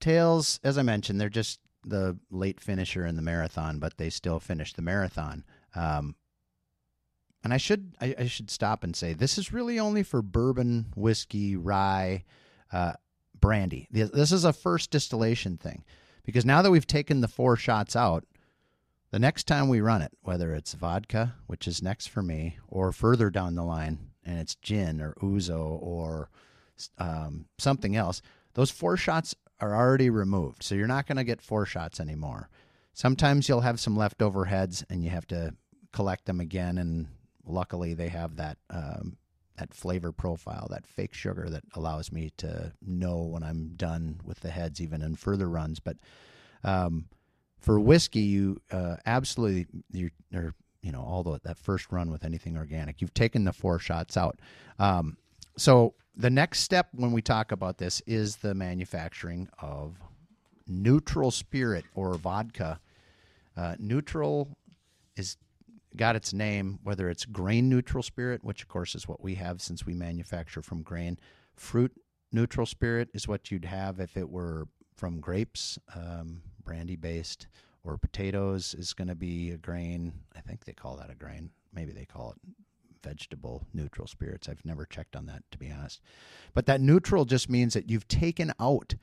Tails, 0.00 0.58
as 0.64 0.76
I 0.76 0.82
mentioned, 0.82 1.20
they're 1.20 1.28
just 1.28 1.60
the 1.86 2.18
late 2.30 2.60
finisher 2.60 3.06
in 3.06 3.14
the 3.14 3.22
marathon, 3.22 3.78
but 3.78 3.98
they 3.98 4.10
still 4.10 4.40
finished 4.40 4.74
the 4.74 4.82
marathon. 4.82 5.44
Um, 5.76 6.16
and 7.44 7.52
I 7.52 7.58
should 7.58 7.94
I, 8.00 8.14
I, 8.18 8.26
should 8.26 8.50
stop 8.50 8.82
and 8.84 8.96
say 8.96 9.12
this 9.12 9.36
is 9.36 9.52
really 9.52 9.78
only 9.78 10.02
for 10.02 10.22
bourbon, 10.22 10.86
whiskey, 10.96 11.56
rye, 11.56 12.24
uh, 12.74 12.92
brandy. 13.38 13.86
This 13.90 14.32
is 14.32 14.44
a 14.44 14.52
first 14.52 14.90
distillation 14.90 15.56
thing 15.56 15.84
because 16.24 16.44
now 16.44 16.60
that 16.60 16.72
we've 16.72 16.86
taken 16.86 17.20
the 17.20 17.28
foreshots 17.28 17.94
out, 17.94 18.24
the 19.12 19.20
next 19.20 19.44
time 19.44 19.68
we 19.68 19.80
run 19.80 20.02
it, 20.02 20.10
whether 20.22 20.52
it's 20.54 20.74
vodka, 20.74 21.36
which 21.46 21.68
is 21.68 21.82
next 21.82 22.08
for 22.08 22.20
me, 22.20 22.58
or 22.66 22.90
further 22.90 23.30
down 23.30 23.54
the 23.54 23.62
line, 23.62 24.10
and 24.24 24.40
it's 24.40 24.56
gin 24.56 25.00
or 25.00 25.14
ouzo 25.22 25.78
or 25.80 26.30
um, 26.98 27.46
something 27.58 27.94
else, 27.94 28.20
those 28.54 28.72
foreshots 28.72 29.34
are 29.60 29.76
already 29.76 30.10
removed. 30.10 30.64
So 30.64 30.74
you're 30.74 30.88
not 30.88 31.06
going 31.06 31.18
to 31.18 31.24
get 31.24 31.46
foreshots 31.46 32.00
anymore. 32.00 32.48
Sometimes 32.92 33.48
you'll 33.48 33.60
have 33.60 33.78
some 33.78 33.96
leftover 33.96 34.46
heads 34.46 34.84
and 34.90 35.04
you 35.04 35.10
have 35.10 35.28
to 35.28 35.54
collect 35.92 36.24
them 36.24 36.40
again. 36.40 36.78
And 36.78 37.06
luckily, 37.46 37.94
they 37.94 38.08
have 38.08 38.36
that. 38.36 38.58
Um, 38.68 39.16
that 39.56 39.72
flavor 39.72 40.12
profile, 40.12 40.66
that 40.70 40.86
fake 40.86 41.14
sugar 41.14 41.48
that 41.48 41.62
allows 41.74 42.10
me 42.10 42.32
to 42.38 42.72
know 42.84 43.18
when 43.18 43.42
I'm 43.42 43.72
done 43.76 44.20
with 44.24 44.40
the 44.40 44.50
heads, 44.50 44.80
even 44.80 45.02
in 45.02 45.14
further 45.14 45.48
runs. 45.48 45.78
But 45.80 45.96
um, 46.64 47.06
for 47.60 47.78
whiskey, 47.78 48.20
you 48.20 48.60
uh, 48.70 48.96
absolutely 49.06 49.66
you 49.92 50.10
you 50.32 50.92
know 50.92 51.00
all 51.00 51.22
the 51.22 51.40
that 51.44 51.58
first 51.58 51.92
run 51.92 52.10
with 52.10 52.24
anything 52.24 52.56
organic, 52.56 53.00
you've 53.00 53.14
taken 53.14 53.44
the 53.44 53.52
foreshots 53.52 54.16
out. 54.16 54.38
Um, 54.78 55.16
so 55.56 55.94
the 56.16 56.30
next 56.30 56.60
step 56.60 56.88
when 56.92 57.12
we 57.12 57.22
talk 57.22 57.52
about 57.52 57.78
this 57.78 58.02
is 58.06 58.36
the 58.36 58.54
manufacturing 58.54 59.48
of 59.60 59.96
neutral 60.66 61.30
spirit 61.30 61.84
or 61.94 62.14
vodka. 62.14 62.80
Uh, 63.56 63.76
neutral 63.78 64.56
is 65.16 65.36
got 65.96 66.16
its 66.16 66.32
name 66.32 66.78
whether 66.82 67.08
it's 67.08 67.24
grain 67.24 67.68
neutral 67.68 68.02
spirit, 68.02 68.44
which 68.44 68.62
of 68.62 68.68
course 68.68 68.94
is 68.94 69.08
what 69.08 69.22
we 69.22 69.34
have 69.36 69.60
since 69.60 69.86
we 69.86 69.94
manufacture 69.94 70.62
from 70.62 70.82
grain. 70.82 71.18
Fruit 71.54 71.92
neutral 72.32 72.66
spirit 72.66 73.08
is 73.14 73.28
what 73.28 73.50
you'd 73.50 73.64
have 73.64 74.00
if 74.00 74.16
it 74.16 74.28
were 74.28 74.66
from 74.96 75.20
grapes, 75.20 75.78
um, 75.94 76.42
brandy 76.62 76.96
based, 76.96 77.46
or 77.82 77.98
potatoes 77.98 78.74
is 78.74 78.92
going 78.92 79.08
to 79.08 79.14
be 79.14 79.50
a 79.50 79.56
grain. 79.56 80.12
I 80.36 80.40
think 80.40 80.64
they 80.64 80.72
call 80.72 80.96
that 80.96 81.10
a 81.10 81.14
grain. 81.14 81.50
Maybe 81.72 81.92
they 81.92 82.04
call 82.04 82.30
it 82.32 82.54
vegetable 83.02 83.66
neutral 83.74 84.06
spirits. 84.06 84.48
I've 84.48 84.64
never 84.64 84.86
checked 84.86 85.14
on 85.14 85.26
that, 85.26 85.42
to 85.50 85.58
be 85.58 85.70
honest. 85.70 86.00
But 86.54 86.66
that 86.66 86.80
neutral 86.80 87.24
just 87.24 87.50
means 87.50 87.74
that 87.74 87.90
you've 87.90 88.08
taken 88.08 88.52
out 88.58 88.94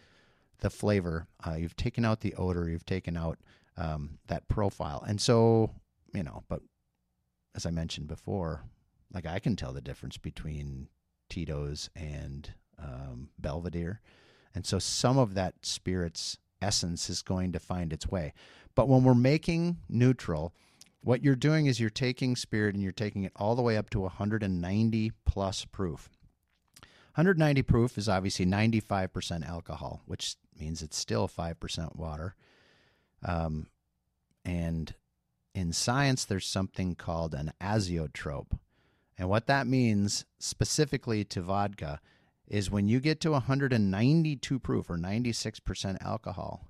the 0.60 0.70
flavor, 0.70 1.28
uh, 1.46 1.54
you've 1.54 1.76
taken 1.76 2.06
out 2.06 2.22
the 2.22 2.34
odor, 2.36 2.70
you've 2.70 2.86
taken 2.86 3.18
out 3.18 3.38
um, 3.78 4.18
that 4.28 4.48
profile. 4.48 5.04
And 5.08 5.20
so, 5.22 5.72
you 6.14 6.24
know, 6.24 6.44
but 6.50 6.62
as 7.56 7.66
I 7.66 7.72
mentioned 7.72 8.08
before, 8.08 8.64
like 9.14 9.26
I 9.26 9.40
can 9.40 9.56
tell 9.56 9.74
the 9.74 9.82
difference 9.82 10.18
between 10.18 10.88
Tito's 11.30 11.90
and 11.96 12.54
um, 12.80 13.30
Belvedere. 13.40 14.02
And 14.54 14.66
so 14.66 14.80
some 14.80 15.18
of 15.18 15.34
that 15.36 15.66
spirit's 15.66 16.38
essence 16.62 17.10
is 17.10 17.22
going 17.22 17.52
to 17.54 17.60
find 17.60 17.92
its 17.92 18.08
way. 18.08 18.34
But 18.76 18.88
when 18.88 19.04
we're 19.04 19.16
making 19.16 19.78
neutral, 19.90 20.54
what 21.02 21.24
you're 21.24 21.36
doing 21.36 21.66
is 21.66 21.80
you're 21.80 21.90
taking 21.90 22.36
spirit 22.36 22.76
and 22.76 22.84
you're 22.84 22.92
taking 22.92 23.24
it 23.24 23.34
all 23.36 23.56
the 23.56 23.62
way 23.62 23.78
up 23.78 23.90
to 23.92 24.02
190 24.02 25.12
plus 25.26 25.66
proof. 25.66 26.10
190 27.16 27.62
proof 27.64 27.98
is 27.98 28.08
obviously 28.08 28.46
95% 28.46 29.48
alcohol, 29.48 30.02
which 30.06 30.36
means 30.58 30.82
it's 30.82 30.98
still 30.98 31.28
5% 31.28 31.96
water. 31.96 32.36
Um, 33.24 33.68
and 34.46 34.94
in 35.54 35.74
science, 35.74 36.26
there's 36.26 36.48
something 36.48 36.96
called 36.96 37.34
an 37.34 37.54
azeotrope. 37.62 38.58
And 39.18 39.30
what 39.30 39.48
that 39.48 39.68
means 39.68 40.26
specifically 40.40 41.24
to 41.26 41.42
vodka 41.42 42.00
is 42.48 42.72
when 42.72 42.88
you 42.88 43.00
get 43.00 43.20
to 43.22 43.32
192 43.32 44.60
proof 44.60 44.90
or 44.90 44.98
96% 44.98 45.98
alcohol, 46.02 46.68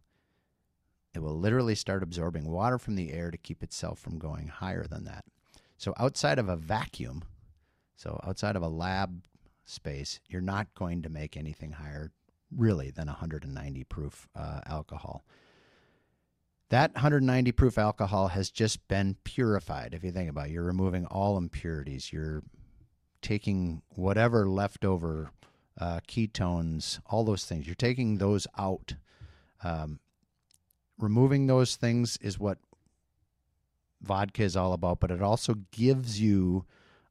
it 1.13 1.20
will 1.20 1.38
literally 1.38 1.76
start 1.76 2.04
absorbing 2.04 2.50
water 2.50 2.78
from 2.78 2.96
the 2.96 3.12
air 3.12 3.32
to 3.32 3.38
keep 3.38 3.63
itself 3.63 4.00
from 4.00 4.17
going 4.17 4.48
higher 4.48 4.86
than 4.86 5.06
that. 5.06 5.26
So, 5.78 5.94
outside 5.98 6.39
of 6.39 6.48
a 6.48 6.56
vacuum, 6.56 7.24
so 7.96 8.20
outside 8.24 8.56
of 8.56 8.62
a 8.62 8.67
lab 8.67 9.24
space, 9.65 10.20
you're 10.28 10.41
not 10.41 10.74
going 10.76 11.02
to 11.02 11.10
make 11.10 11.36
anything 11.36 11.72
higher 11.72 12.12
really 12.56 12.91
than 12.91 13.08
190 13.08 13.84
proof 13.86 14.28
uh, 14.36 14.62
alcohol. 14.67 15.24
That 16.71 16.93
190 16.93 17.51
proof 17.51 17.77
alcohol 17.77 18.29
has 18.29 18.49
just 18.49 18.88
been 18.88 19.17
purified. 19.25 19.93
If 19.93 20.05
you 20.05 20.12
think 20.13 20.29
about 20.29 20.47
it, 20.47 20.51
you're 20.51 20.63
removing 20.63 21.05
all 21.05 21.38
impurities. 21.38 22.13
You're 22.13 22.43
taking 23.21 23.81
whatever 23.89 24.47
leftover 24.47 25.31
uh, 25.77 25.99
ketones, 26.07 27.01
all 27.05 27.25
those 27.25 27.43
things. 27.43 27.67
You're 27.67 27.75
taking 27.75 28.19
those 28.19 28.47
out. 28.57 28.95
Um, 29.62 29.99
removing 30.97 31.47
those 31.47 31.75
things 31.75 32.15
is 32.21 32.39
what 32.39 32.57
vodka 34.01 34.43
is 34.43 34.55
all 34.55 34.71
about, 34.71 35.01
but 35.01 35.12
it 35.12 35.21
also 35.21 35.55
gives 35.71 36.21
you 36.21 36.63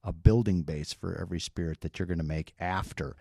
a 0.02 0.10
building 0.10 0.62
base 0.62 0.94
for 0.94 1.20
every 1.20 1.38
spirit 1.38 1.82
that 1.82 1.98
you're 1.98 2.06
going 2.06 2.16
to 2.16 2.24
make 2.24 2.54
after. 2.58 3.14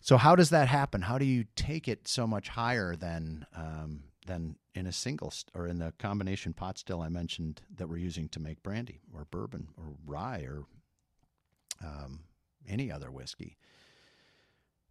So 0.00 0.16
how 0.16 0.34
does 0.34 0.50
that 0.50 0.66
happen? 0.66 1.02
How 1.02 1.18
do 1.18 1.24
you 1.24 1.44
take 1.54 1.86
it 1.86 2.08
so 2.08 2.26
much 2.26 2.48
higher 2.48 2.96
than 2.96 3.46
um, 3.56 4.02
than 4.26 4.56
in 4.74 4.86
a 4.86 4.92
single 4.92 5.32
or 5.54 5.66
in 5.66 5.78
the 5.78 5.92
combination 5.98 6.52
pot 6.52 6.78
still 6.78 7.00
I 7.00 7.08
mentioned 7.08 7.62
that 7.76 7.88
we're 7.88 7.96
using 7.96 8.28
to 8.30 8.40
make 8.40 8.62
brandy 8.62 9.00
or 9.14 9.26
bourbon 9.30 9.68
or 9.76 9.94
rye 10.04 10.44
or 10.46 10.64
um, 11.82 12.20
any 12.68 12.90
other 12.90 13.10
whiskey? 13.10 13.56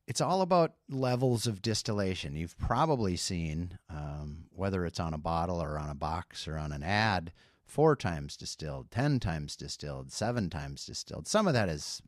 it's 0.07 0.21
all 0.21 0.41
about 0.41 0.73
levels 0.89 1.47
of 1.47 1.61
distillation. 1.61 2.35
You've 2.35 2.57
probably 2.57 3.15
seen, 3.15 3.79
um, 3.89 4.45
whether 4.51 4.85
it's 4.85 4.99
on 4.99 5.13
a 5.13 5.19
bottle 5.19 5.61
or 5.61 5.79
on 5.79 5.89
a 5.89 5.95
box 5.95 6.47
or 6.47 6.57
on 6.57 6.71
an 6.71 6.83
ad, 6.83 7.31
four 7.65 7.95
times 7.95 8.37
distilled, 8.37 8.91
ten 8.91 9.19
times 9.19 9.55
distilled, 9.55 10.11
seven 10.11 10.49
times 10.49 10.85
distilled. 10.85 11.27
Some 11.27 11.47
of 11.47 11.53
that 11.53 11.69
is 11.69 12.01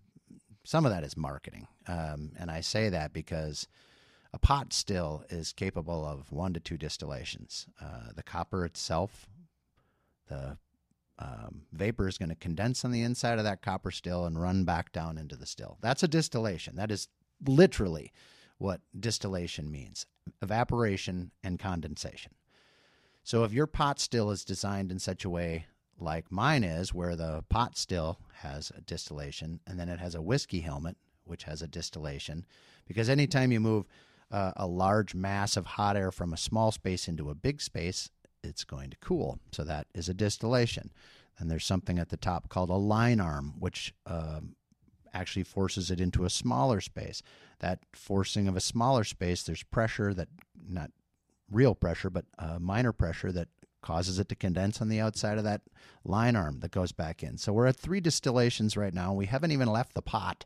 some 0.64 0.86
of 0.86 0.92
that 0.92 1.04
is 1.04 1.16
marketing, 1.16 1.68
um, 1.88 2.34
and 2.38 2.52
I 2.52 2.62
say 2.62 2.90
that 2.90 3.14
because 3.14 3.68
a 4.38 4.40
pot 4.40 4.72
still 4.72 5.24
is 5.32 5.52
capable 5.52 6.06
of 6.06 6.32
one 6.32 6.54
to 6.54 6.60
two 6.60 6.78
distillations. 6.78 7.66
Uh, 7.82 8.12
the 8.16 8.22
copper 8.22 8.66
itself, 8.66 9.28
the 10.30 10.60
um, 11.18 11.64
vapor 11.74 12.08
is 12.08 12.20
going 12.20 12.30
to 12.30 12.36
condense 12.36 12.86
on 12.86 12.92
the 12.92 13.02
inside 13.02 13.40
of 13.40 13.46
that 13.46 13.64
copper 13.64 13.90
still 13.90 14.26
and 14.28 14.40
run 14.40 14.64
back 14.64 14.92
down 14.92 15.18
into 15.18 15.36
the 15.36 15.48
still. 15.48 15.80
That's 15.82 16.04
a 16.04 16.08
distillation. 16.08 16.76
That 16.76 16.92
is 16.92 17.08
literally 17.48 18.12
what 18.60 18.82
distillation 19.00 19.72
means 19.72 20.06
evaporation 20.44 21.32
and 21.44 21.58
condensation. 21.58 22.34
So 23.24 23.44
if 23.44 23.54
your 23.54 23.66
pot 23.66 24.00
still 24.00 24.30
is 24.30 24.46
designed 24.46 24.92
in 24.92 25.00
such 25.00 25.26
a 25.26 25.32
way 25.32 25.66
like 26.00 26.32
mine 26.32 26.64
is, 26.64 26.94
where 26.94 27.16
the 27.16 27.44
pot 27.50 27.76
still 27.76 28.20
has 28.42 28.72
a 28.78 28.82
distillation 28.82 29.62
and 29.66 29.80
then 29.80 29.90
it 29.90 30.00
has 30.00 30.14
a 30.14 30.22
whiskey 30.22 30.60
helmet 30.60 30.96
which 31.24 31.46
has 31.46 31.64
a 31.64 31.68
distillation, 31.68 32.46
because 32.88 33.10
anytime 33.10 33.52
you 33.52 33.60
move 33.60 33.86
uh, 34.32 34.52
a 34.56 34.68
large 34.68 35.16
mass 35.16 35.58
of 35.58 35.66
hot 35.66 35.96
air 35.96 36.12
from 36.12 36.34
a 36.34 36.38
small 36.38 36.72
space 36.72 37.08
into 37.08 37.30
a 37.30 37.36
big 37.36 37.62
space, 37.62 38.10
it's 38.44 38.64
going 38.64 38.90
to 38.90 38.98
cool. 38.98 39.40
So 39.52 39.64
that 39.64 39.88
is 39.94 40.10
a 40.10 40.14
distillation. 40.14 40.92
And 41.40 41.52
there's 41.52 41.66
something 41.66 42.00
at 42.00 42.10
the 42.10 42.18
top 42.18 42.50
called 42.50 42.70
a 42.70 42.76
lyne 42.76 43.20
arm, 43.20 43.54
which 43.60 43.94
um, 44.06 44.56
actually 45.14 45.44
forces 45.44 45.92
it 45.92 46.02
into 46.02 46.26
a 46.26 46.30
smaller 46.30 46.82
space. 46.82 47.22
That 47.60 47.80
forcing 47.94 48.48
of 48.48 48.56
a 48.56 48.62
smaller 48.62 49.04
space, 49.04 49.44
there's 49.44 49.64
pressure 49.64 50.14
that, 50.14 50.30
not 50.68 50.92
real 51.52 51.76
pressure, 51.76 52.10
but 52.10 52.26
uh, 52.40 52.60
minor 52.60 52.92
pressure 52.92 53.32
that 53.32 53.50
causes 53.82 54.20
it 54.20 54.28
to 54.30 54.36
condense 54.36 54.82
on 54.82 54.90
the 54.90 55.00
outside 55.00 55.38
of 55.38 55.44
that 55.44 55.62
lyne 56.04 56.36
arm 56.36 56.60
that 56.60 56.72
goes 56.72 56.92
back 56.92 57.24
in. 57.24 57.38
So 57.38 57.54
we're 57.54 57.68
at 57.68 57.76
three 57.76 58.02
distillations 58.02 58.76
right 58.76 58.94
now. 58.94 59.14
We 59.14 59.28
haven't 59.28 59.52
even 59.52 59.70
left 59.70 59.94
the 59.94 60.02
pot. 60.02 60.46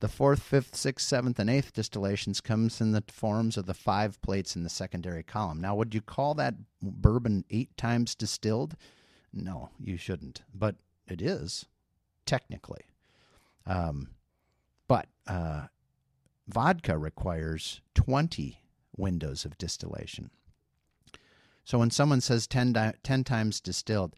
The 0.00 0.08
fourth, 0.08 0.42
fifth, 0.42 0.76
sixth, 0.76 1.06
seventh, 1.06 1.40
and 1.40 1.50
eighth 1.50 1.72
distillations 1.72 2.40
comes 2.40 2.80
in 2.80 2.92
the 2.92 3.02
forms 3.08 3.56
of 3.56 3.66
the 3.66 3.74
five 3.74 4.20
plates 4.22 4.54
in 4.54 4.62
the 4.62 4.68
secondary 4.68 5.24
column. 5.24 5.60
Now, 5.60 5.74
would 5.74 5.92
you 5.94 6.00
call 6.00 6.34
that 6.34 6.54
bourbon 6.80 7.44
eight 7.50 7.76
times 7.76 8.14
distilled? 8.14 8.76
No, 9.32 9.70
you 9.80 9.96
shouldn't. 9.96 10.42
But 10.54 10.76
it 11.08 11.20
is, 11.20 11.66
technically. 12.26 12.84
Um, 13.66 14.10
but 14.86 15.06
uh, 15.26 15.66
vodka 16.46 16.96
requires 16.96 17.80
20 17.94 18.60
windows 18.96 19.44
of 19.44 19.58
distillation. 19.58 20.30
So 21.64 21.78
when 21.78 21.90
someone 21.90 22.20
says 22.20 22.46
10, 22.46 22.72
di- 22.72 22.94
10 23.02 23.24
times 23.24 23.60
distilled, 23.60 24.14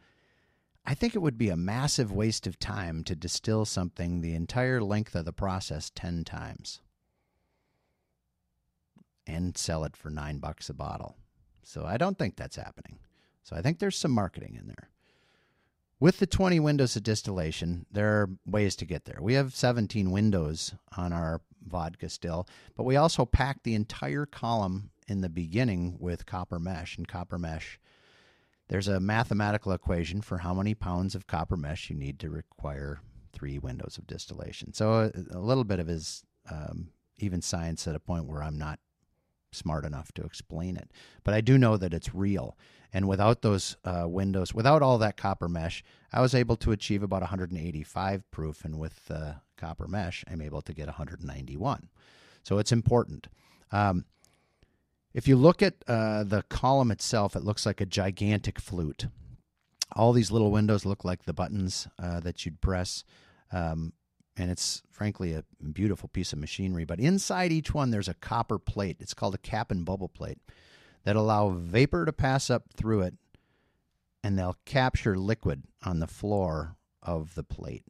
I 0.91 0.95
think 0.95 1.15
it 1.15 1.21
would 1.21 1.39
be 1.39 1.51
a 1.51 1.57
massive 1.57 2.11
waste 2.11 2.49
of 2.49 2.59
time 2.59 3.05
to 3.05 3.15
distill 3.15 3.65
something 3.65 4.21
the 4.21 4.35
entire 4.35 4.81
length 4.81 5.15
of 5.15 5.25
the 5.25 5.33
process 5.33 5.89
10 5.95 6.25
times 6.25 6.81
and 9.25 9.57
sell 9.57 9.85
it 9.85 9.97
for 9.97 10.11
9 10.11 10.39
bucks 10.39 10.69
a 10.69 10.75
bottle. 10.75 11.15
So 11.63 11.87
I 11.87 11.97
don't 11.97 12.19
think 12.19 12.35
that's 12.35 12.57
happening. 12.57 12.99
So 13.45 13.55
I 13.55 13.63
think 13.63 13.79
there's 13.79 13.97
some 13.97 14.11
marketing 14.11 14.57
in 14.59 14.67
there. 14.67 14.89
With 16.01 16.19
the 16.19 16.27
20 16.27 16.59
windows 16.59 16.97
of 16.97 17.05
distillation, 17.05 17.87
there 17.93 18.09
are 18.09 18.31
ways 18.45 18.75
to 18.75 18.85
get 18.85 19.05
there. 19.05 19.21
We 19.21 19.35
have 19.35 19.55
17 19.55 20.11
windows 20.11 20.75
on 20.97 21.13
our 21.13 21.41
vodka 21.65 22.09
still, 22.09 22.49
but 22.77 22.83
we 22.83 22.97
also 22.97 23.25
pack 23.25 23.63
the 23.63 23.77
entire 23.77 24.27
column 24.27 24.91
in 25.07 25.21
the 25.21 25.29
beginning 25.29 25.99
with 26.01 26.27
copper 26.27 26.59
mesh. 26.59 26.99
And 26.99 27.07
copper 27.07 27.39
mesh, 27.39 27.79
there's 28.71 28.87
a 28.87 29.01
mathematical 29.01 29.73
equation 29.73 30.21
for 30.23 30.39
how 30.39 30.55
many 30.55 30.75
pounds 30.75 31.17
of 31.17 31.27
copper 31.27 31.57
mesh 31.57 31.91
you 31.91 31.97
need 31.97 32.21
to 32.21 32.31
require 32.31 33.01
three 33.33 33.59
windows 33.59 33.99
of 33.99 34.07
distillation. 34.07 34.73
So 34.73 35.11
a, 35.13 35.37
a 35.37 35.41
little 35.41 35.65
bit 35.65 35.81
of 35.81 35.91
is 35.91 36.23
um, 36.49 36.91
even 37.19 37.43
science 37.43 37.89
at 37.89 37.97
a 37.97 38.01
point 38.01 38.27
where 38.27 38.45
I'm 38.45 38.57
not 38.57 38.79
smart 39.51 39.85
enough 39.85 40.13
to 40.13 40.23
explain 40.23 40.77
it. 40.77 40.93
But 41.25 41.35
I 41.35 41.41
do 41.41 41.59
know 41.59 41.77
that 41.79 41.93
it's 41.93 42.15
real. 42.15 42.57
And 42.93 43.09
without 43.09 43.43
those 43.43 43.77
uh, 43.85 44.05
windows, 44.07 44.55
without 44.55 44.83
all 44.83 44.99
that 44.99 45.17
copper 45.17 45.49
mesh, 45.49 45.83
I 46.13 46.21
was 46.21 46.33
able 46.33 46.55
to 46.59 46.71
achieve 46.71 47.03
about 47.03 47.23
185 47.23 48.31
proof. 48.31 48.65
And 48.65 48.79
with 48.79 49.01
uh, 49.11 49.33
copper 49.57 49.89
mesh, 49.89 50.25
I'm 50.31 50.41
able 50.41 50.63
to 50.63 50.73
get 50.73 50.87
191. 50.87 51.89
So 52.45 52.59
it's 52.59 52.71
important. 52.71 53.27
Um, 53.73 54.05
if 55.13 55.27
you 55.27 55.37
look 55.37 55.63
at 55.63 55.75
uh, 55.87 56.25
the 56.25 56.43
column 56.43 56.91
itself, 56.91 57.35
it 57.35 57.45
looks 57.45 57.67
like 57.67 57.81
a 57.81 57.87
gigantic 57.87 58.61
flute. 58.61 59.07
All 59.97 60.13
these 60.13 60.31
little 60.31 60.51
windows 60.51 60.87
look 60.87 61.05
like 61.05 61.25
the 61.25 61.33
buttons 61.33 61.89
uh, 61.99 62.21
that 62.21 62.45
you'd 62.45 62.61
press. 62.61 63.05
Um, 63.53 63.93
and 64.37 64.51
it's 64.51 64.83
frankly 64.91 65.35
a 65.35 65.45
beautiful 65.73 66.09
piece 66.09 66.33
of 66.33 66.39
machinery. 66.39 66.85
But 66.85 67.01
inside 67.01 67.53
each 67.53 67.75
one, 67.75 67.91
there's 67.91 68.09
a 68.09 68.15
copper 68.15 68.59
plate. 68.59 68.99
It's 69.01 69.15
called 69.15 69.35
a 69.35 69.39
cap 69.39 69.71
and 69.71 69.85
bubble 69.85 70.09
plate 70.09 70.39
that 71.05 71.17
allow 71.17 71.51
vapor 71.51 72.05
to 72.07 72.13
pass 72.13 72.49
up 72.49 72.65
through 72.77 73.03
it, 73.03 73.15
and 74.23 74.39
they'll 74.39 74.59
capture 74.65 75.17
liquid 75.17 75.65
on 75.83 75.99
the 75.99 76.07
floor 76.07 76.77
of 77.03 77.35
the 77.35 77.43
plate. 77.43 77.85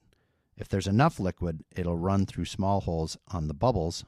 If 0.56 0.68
there's 0.68 0.86
enough 0.86 1.20
liquid, 1.20 1.64
it'll 1.74 1.96
run 1.96 2.26
through 2.26 2.44
small 2.46 2.80
holes 2.80 3.16
on 3.28 3.48
the 3.48 3.54
bubbles 3.54 4.04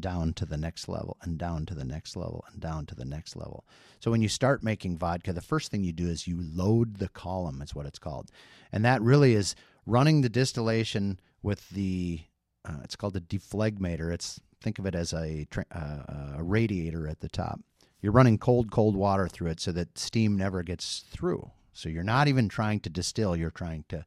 down 0.00 0.32
to 0.34 0.46
the 0.46 0.56
next 0.56 0.88
level 0.88 1.16
and 1.22 1.38
down 1.38 1.66
to 1.66 1.74
the 1.74 1.84
next 1.84 2.16
level 2.16 2.44
and 2.50 2.60
down 2.60 2.86
to 2.86 2.94
the 2.94 3.04
next 3.04 3.36
level. 3.36 3.64
So 4.00 4.10
when 4.10 4.22
you 4.22 4.28
start 4.28 4.62
making 4.62 4.98
vodka, 4.98 5.32
the 5.32 5.40
first 5.40 5.70
thing 5.70 5.84
you 5.84 5.92
do 5.92 6.06
is 6.06 6.26
you 6.26 6.38
load 6.40 6.96
the 6.96 7.08
column, 7.08 7.62
is 7.62 7.74
what 7.74 7.86
it's 7.86 7.98
called. 7.98 8.30
And 8.72 8.84
that 8.84 9.02
really 9.02 9.34
is 9.34 9.54
running 9.86 10.20
the 10.20 10.28
distillation 10.28 11.20
with 11.42 11.68
the, 11.70 12.20
uh, 12.64 12.80
it's 12.82 12.96
called 12.96 13.16
a 13.16 13.20
dephlegmator. 13.20 14.12
It's, 14.12 14.40
think 14.62 14.78
of 14.78 14.86
it 14.86 14.94
as 14.94 15.12
a, 15.12 15.46
uh, 15.72 16.36
a 16.38 16.42
radiator 16.42 17.06
at 17.08 17.20
the 17.20 17.28
top. 17.28 17.60
You're 18.00 18.12
running 18.12 18.38
cold, 18.38 18.70
cold 18.70 18.96
water 18.96 19.28
through 19.28 19.50
it 19.50 19.60
so 19.60 19.72
that 19.72 19.98
steam 19.98 20.36
never 20.36 20.62
gets 20.62 21.04
through. 21.10 21.50
So 21.72 21.88
you're 21.88 22.02
not 22.02 22.28
even 22.28 22.48
trying 22.48 22.80
to 22.80 22.90
distill, 22.90 23.36
you're 23.36 23.50
trying 23.50 23.84
to 23.88 24.04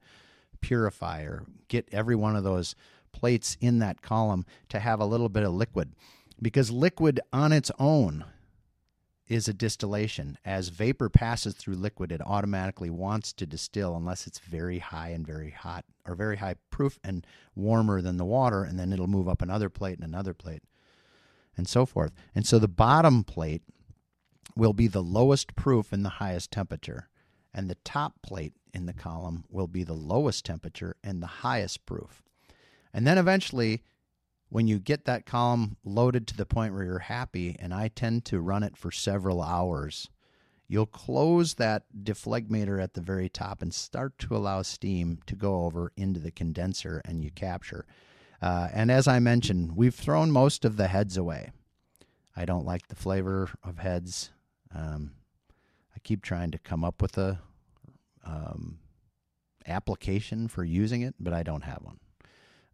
purify 0.61 1.21
or 1.21 1.45
get 1.67 1.87
every 1.91 2.15
one 2.15 2.35
of 2.35 2.43
those 2.43 2.75
plates 3.17 3.57
in 3.59 3.79
that 3.79 4.03
column 4.03 4.45
to 4.69 4.79
have 4.79 4.99
a 4.99 5.05
little 5.05 5.29
bit 5.29 5.43
of 5.43 5.53
liquid. 5.53 5.93
Because 6.39 6.69
liquid 6.69 7.19
on 7.33 7.51
its 7.51 7.71
own 7.79 8.23
is 9.27 9.47
a 9.47 9.53
distillation. 9.53 10.37
As 10.45 10.69
vapor 10.69 11.09
passes 11.09 11.55
through 11.55 11.75
liquid, 11.75 12.11
it 12.11 12.21
automatically 12.23 12.91
wants 12.91 13.33
to 13.33 13.47
distill 13.47 13.95
unless 13.95 14.27
it's 14.27 14.39
very 14.39 14.77
high 14.77 15.09
and 15.09 15.25
very 15.25 15.49
hot, 15.49 15.83
or 16.05 16.13
very 16.13 16.37
high 16.37 16.55
proof 16.69 16.99
and 17.03 17.25
warmer 17.55 18.01
than 18.01 18.17
the 18.17 18.25
water, 18.25 18.63
and 18.63 18.79
then 18.79 18.93
it'll 18.93 19.07
move 19.07 19.27
up 19.27 19.41
another 19.41 19.69
plate 19.69 19.97
and 19.97 20.05
another 20.05 20.35
plate, 20.35 20.61
and 21.57 21.67
so 21.67 21.85
forth. 21.85 22.11
And 22.35 22.45
so 22.45 22.59
the 22.59 22.67
bottom 22.67 23.23
plate 23.23 23.63
will 24.55 24.73
be 24.73 24.87
the 24.87 25.03
lowest 25.03 25.55
proof 25.55 25.91
and 25.91 26.05
the 26.05 26.09
highest 26.09 26.51
temperature, 26.51 27.09
and 27.51 27.67
the 27.67 27.77
top 27.83 28.21
plate 28.21 28.53
in 28.73 28.85
the 28.85 28.93
column 28.93 29.43
will 29.49 29.67
be 29.67 29.83
the 29.83 29.93
lowest 29.93 30.45
temperature 30.45 30.95
and 31.03 31.21
the 31.21 31.27
highest 31.27 31.85
proof. 31.85 32.26
And 32.93 33.05
then 33.05 33.17
eventually, 33.17 33.83
when 34.49 34.67
you 34.67 34.79
get 34.79 35.05
that 35.05 35.25
column 35.25 35.77
loaded 35.83 36.27
to 36.27 36.37
the 36.37 36.45
point 36.45 36.73
where 36.73 36.83
you're 36.83 36.99
happy, 36.99 37.55
and 37.59 37.73
I 37.73 37.89
tend 37.89 38.25
to 38.25 38.39
run 38.39 38.63
it 38.63 38.77
for 38.77 38.91
several 38.91 39.41
hours, 39.41 40.09
you'll 40.67 40.85
close 40.85 41.55
that 41.55 41.83
dephlegmator 42.03 42.81
at 42.81 42.93
the 42.93 43.01
very 43.01 43.29
top 43.29 43.61
and 43.61 43.73
start 43.73 44.17
to 44.19 44.35
allow 44.35 44.61
steam 44.61 45.19
to 45.25 45.35
go 45.35 45.65
over 45.65 45.91
into 45.95 46.19
the 46.19 46.31
condenser 46.31 47.01
and 47.05 47.23
you 47.23 47.31
capture. 47.31 47.85
Uh, 48.41 48.67
and 48.73 48.91
as 48.91 49.07
I 49.07 49.19
mentioned, 49.19 49.75
we've 49.75 49.95
thrown 49.95 50.31
most 50.31 50.63
of 50.63 50.77
the 50.77 50.87
heads 50.87 51.17
away. 51.17 51.51
I 52.35 52.45
don't 52.45 52.65
like 52.65 52.87
the 52.87 52.95
flavor 52.95 53.49
of 53.63 53.79
heads. 53.79 54.31
Um, 54.73 55.11
I 55.95 55.99
keep 56.03 56.21
trying 56.21 56.51
to 56.51 56.59
come 56.59 56.83
up 56.83 57.01
with 57.01 57.17
a 57.17 57.39
um, 58.23 58.77
application 59.65 60.47
for 60.47 60.63
using 60.63 61.01
it, 61.01 61.15
but 61.19 61.33
I 61.33 61.43
don't 61.43 61.63
have 61.63 61.79
one. 61.81 61.99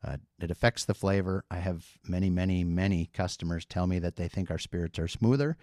Uh, 0.04 0.18
it 0.40 0.52
affects 0.52 0.84
the 0.86 0.94
flavor. 0.94 1.46
I 1.50 1.58
have 1.58 1.86
many, 2.08 2.30
many, 2.30 2.64
many 2.64 3.10
customers 3.14 3.66
tell 3.66 3.88
me 3.88 4.00
that 4.00 4.18
they 4.18 4.28
think 4.28 4.52
our 4.52 4.58
spirits 4.58 5.00
are 5.00 5.08
smoother, 5.08 5.58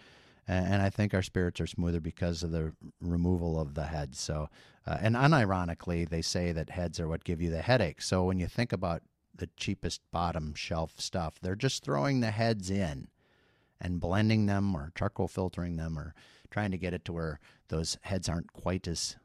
and 0.49 0.82
I 0.82 0.91
think 0.91 1.14
our 1.14 1.22
spirits 1.22 1.61
are 1.61 1.66
smoother 1.66 2.01
because 2.01 2.43
of 2.43 2.51
the 2.51 2.72
removal 3.01 3.61
of 3.61 3.74
the 3.74 3.86
heads. 3.86 4.18
So, 4.18 4.49
uh, 4.86 4.97
and 5.01 5.14
unironically, 5.14 6.09
they 6.09 6.22
say 6.22 6.53
that 6.53 6.70
heads 6.70 6.99
are 6.99 7.07
what 7.07 7.24
give 7.24 7.41
you 7.41 7.51
the 7.51 7.62
headache. 7.62 8.03
So 8.03 8.24
when 8.24 8.41
you 8.41 8.47
think 8.47 8.72
about 8.72 9.03
the 9.36 9.49
cheapest 9.57 10.01
bottom 10.11 10.55
shelf 10.55 10.95
stuff, 10.99 11.34
they're 11.41 11.55
just 11.55 11.84
throwing 11.84 12.20
the 12.20 12.30
heads 12.30 12.70
in 12.70 13.09
and 13.80 14.01
blending 14.01 14.47
them 14.47 14.74
or 14.74 14.93
charcoal 14.97 15.28
filtering 15.28 15.76
them 15.76 15.99
or 15.99 16.14
trying 16.51 16.70
to 16.70 16.78
get 16.78 16.95
it 16.95 17.05
to 17.05 17.12
where 17.12 17.38
those 17.68 17.97
heads 18.03 18.28
aren't 18.28 18.53
quite 18.53 18.88
as 18.88 19.16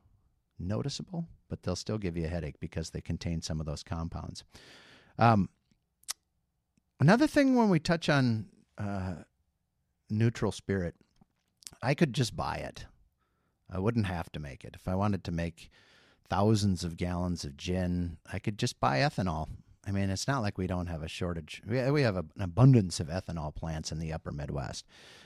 noticeable, 0.60 1.28
but 1.50 1.64
they'll 1.64 1.76
still 1.76 1.98
give 1.98 2.16
you 2.16 2.26
a 2.26 2.30
headache 2.30 2.60
because 2.60 2.92
they 2.92 3.02
contain 3.02 3.42
some 3.42 3.60
of 3.60 3.66
those 3.66 3.84
compounds. 3.84 4.44
Um, 5.18 5.50
another 7.00 7.28
thing 7.28 7.56
when 7.56 7.70
we 7.70 7.80
touch 7.80 8.10
on 8.10 8.48
uh, 8.78 9.16
neutral 10.10 10.52
spirit, 10.52 10.96
I 11.82 11.94
could 11.94 12.14
just 12.14 12.36
buy 12.36 12.56
it. 12.58 12.86
I 13.70 13.80
wouldn't 13.80 14.06
have 14.08 14.32
to 14.34 14.40
make 14.40 14.64
it. 14.64 14.76
If 14.76 14.88
I 14.88 14.96
wanted 14.96 15.24
to 15.26 15.32
make 15.32 15.70
thousands 16.30 16.84
of 16.84 16.98
gallons 16.98 17.44
of 17.44 17.58
gin, 17.58 18.18
I 18.32 18.40
could 18.40 18.58
just 18.58 18.80
buy 18.80 19.00
ethanol. 19.00 19.48
I 19.88 19.92
mean, 19.92 20.10
it's 20.10 20.28
not 20.28 20.42
like 20.42 20.58
we 20.58 20.68
don't 20.68 20.88
have 20.88 21.04
a 21.04 21.08
shortage. 21.08 21.62
We, 21.68 22.02
have 22.02 22.18
an 22.18 22.30
abundance 22.40 23.00
of 23.00 23.08
ethanol 23.08 23.54
plants 23.54 23.92
in 23.92 24.00
the 24.00 24.14
upper 24.14 24.32
Midwest. 24.32 24.86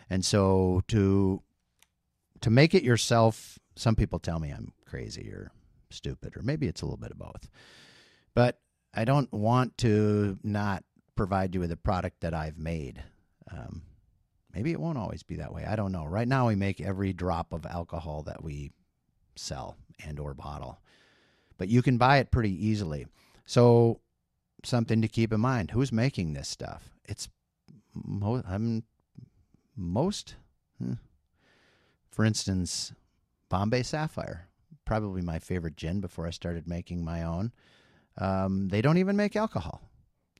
And 0.10 0.26
so 0.26 0.82
to 0.88 1.42
to 2.42 2.50
make 2.50 2.74
it 2.74 2.84
yourself, 2.84 3.60
some 3.76 3.96
people 3.96 4.20
tell 4.20 4.40
me 4.40 4.52
I'm 4.52 4.74
crazy 4.86 5.30
or 5.30 5.52
stupid, 5.90 6.38
or 6.38 6.42
maybe 6.42 6.68
it's 6.68 6.82
a 6.82 6.86
little 6.86 6.98
bit 6.98 7.12
of 7.12 7.18
both. 7.18 7.50
But 8.34 8.60
I 8.94 9.06
don't 9.06 9.32
want 9.32 9.78
to 9.80 10.38
not 10.44 10.84
provide 11.16 11.54
you 11.54 11.62
with 11.62 11.72
a 11.72 11.78
product 11.78 12.22
that 12.22 12.34
I've 12.34 12.58
made. 12.58 13.04
Um, 13.52 13.84
maybe 14.54 14.72
it 14.72 14.80
won't 14.80 14.98
always 14.98 15.24
be 15.24 15.36
that 15.38 15.54
way. 15.54 15.66
I 15.66 15.76
don't 15.76 15.92
know. 15.92 16.06
Right 16.06 16.28
now, 16.28 16.48
we 16.48 16.56
make 16.56 16.82
every 16.82 17.14
drop 17.14 17.54
of 17.54 17.66
alcohol 17.66 18.24
that 18.24 18.44
we 18.44 18.72
sell 19.36 19.78
and 20.06 20.20
or 20.20 20.34
bottle, 20.34 20.80
but 21.58 21.68
you 21.68 21.82
can 21.82 21.98
buy 21.98 22.18
it 22.18 22.32
pretty 22.32 22.68
easily. 22.68 23.08
So 23.46 24.00
something 24.64 25.02
to 25.02 25.08
keep 25.08 25.34
in 25.34 25.40
mind. 25.40 25.72
Who's 25.72 25.92
making 25.92 26.34
this 26.34 26.48
stuff? 26.48 26.90
It's 27.08 27.30
I'm 28.26 28.84
most, 29.76 30.36
hmm. 30.78 30.94
for 32.12 32.24
instance, 32.26 32.94
Bombay 33.50 33.84
Sapphire, 33.84 34.48
probably 34.86 35.22
my 35.22 35.40
favorite 35.40 35.76
gin 35.76 36.00
before 36.00 36.28
I 36.28 36.32
started 36.32 36.68
making 36.68 37.04
my 37.04 37.24
own. 37.24 37.52
Um, 38.20 38.68
they 38.68 38.82
don't 38.82 38.98
even 38.98 39.16
make 39.16 39.36
alcohol. 39.36 39.82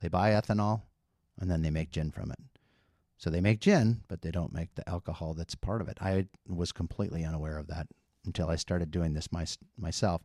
They 0.00 0.08
buy 0.08 0.30
ethanol 0.30 0.82
and 1.38 1.50
then 1.50 1.62
they 1.62 1.70
make 1.70 1.90
gin 1.90 2.10
from 2.10 2.30
it. 2.30 2.38
So 3.16 3.30
they 3.30 3.40
make 3.40 3.60
gin, 3.60 4.02
but 4.08 4.22
they 4.22 4.30
don't 4.30 4.52
make 4.52 4.74
the 4.74 4.88
alcohol 4.88 5.34
that's 5.34 5.54
part 5.54 5.82
of 5.82 5.88
it. 5.88 5.98
I 6.00 6.26
was 6.48 6.72
completely 6.72 7.24
unaware 7.24 7.58
of 7.58 7.66
that 7.66 7.86
until 8.24 8.48
I 8.48 8.56
started 8.56 8.90
doing 8.90 9.14
this 9.14 9.32
my, 9.32 9.46
myself. 9.78 10.22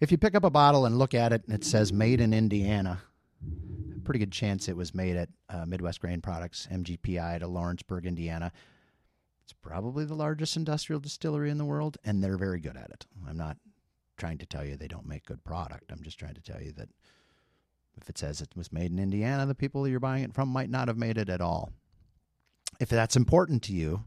If 0.00 0.10
you 0.10 0.18
pick 0.18 0.34
up 0.34 0.44
a 0.44 0.50
bottle 0.50 0.86
and 0.86 0.98
look 0.98 1.14
at 1.14 1.32
it 1.32 1.44
and 1.44 1.54
it 1.54 1.64
says 1.64 1.92
made 1.92 2.20
in 2.20 2.32
Indiana, 2.32 3.00
pretty 4.04 4.18
good 4.18 4.32
chance 4.32 4.68
it 4.68 4.76
was 4.76 4.94
made 4.94 5.16
at 5.16 5.28
uh, 5.48 5.64
Midwest 5.66 6.00
Grain 6.00 6.20
Products, 6.20 6.68
MGPI, 6.70 7.40
to 7.40 7.46
Lawrenceburg, 7.46 8.06
Indiana. 8.06 8.52
It's 9.44 9.52
probably 9.52 10.04
the 10.04 10.14
largest 10.14 10.56
industrial 10.56 11.00
distillery 11.00 11.50
in 11.50 11.58
the 11.58 11.64
world, 11.64 11.98
and 12.04 12.22
they're 12.22 12.36
very 12.36 12.60
good 12.60 12.76
at 12.76 12.90
it. 12.90 13.06
I'm 13.28 13.36
not 13.36 13.56
trying 14.24 14.38
to 14.38 14.46
tell 14.46 14.64
you 14.64 14.74
they 14.74 14.88
don't 14.88 15.06
make 15.06 15.26
good 15.26 15.44
product. 15.44 15.92
I'm 15.92 16.02
just 16.02 16.18
trying 16.18 16.32
to 16.32 16.40
tell 16.40 16.58
you 16.58 16.72
that 16.78 16.88
if 18.00 18.08
it 18.08 18.16
says 18.16 18.40
it 18.40 18.56
was 18.56 18.72
made 18.72 18.90
in 18.90 18.98
Indiana, 18.98 19.44
the 19.44 19.54
people 19.54 19.86
you're 19.86 20.00
buying 20.00 20.24
it 20.24 20.32
from 20.32 20.48
might 20.48 20.70
not 20.70 20.88
have 20.88 20.96
made 20.96 21.18
it 21.18 21.28
at 21.28 21.42
all. 21.42 21.70
If 22.80 22.88
that's 22.88 23.16
important 23.16 23.62
to 23.64 23.74
you, 23.74 24.04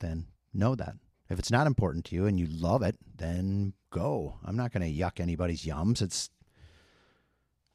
then 0.00 0.28
know 0.54 0.74
that. 0.76 0.94
If 1.28 1.38
it's 1.38 1.50
not 1.50 1.66
important 1.66 2.06
to 2.06 2.14
you 2.14 2.24
and 2.24 2.40
you 2.40 2.46
love 2.46 2.80
it, 2.80 2.96
then 3.14 3.74
go. 3.90 4.38
I'm 4.42 4.56
not 4.56 4.72
going 4.72 4.82
to 4.82 5.02
yuck 5.02 5.20
anybody's 5.20 5.66
yums. 5.66 6.00
It's 6.00 6.30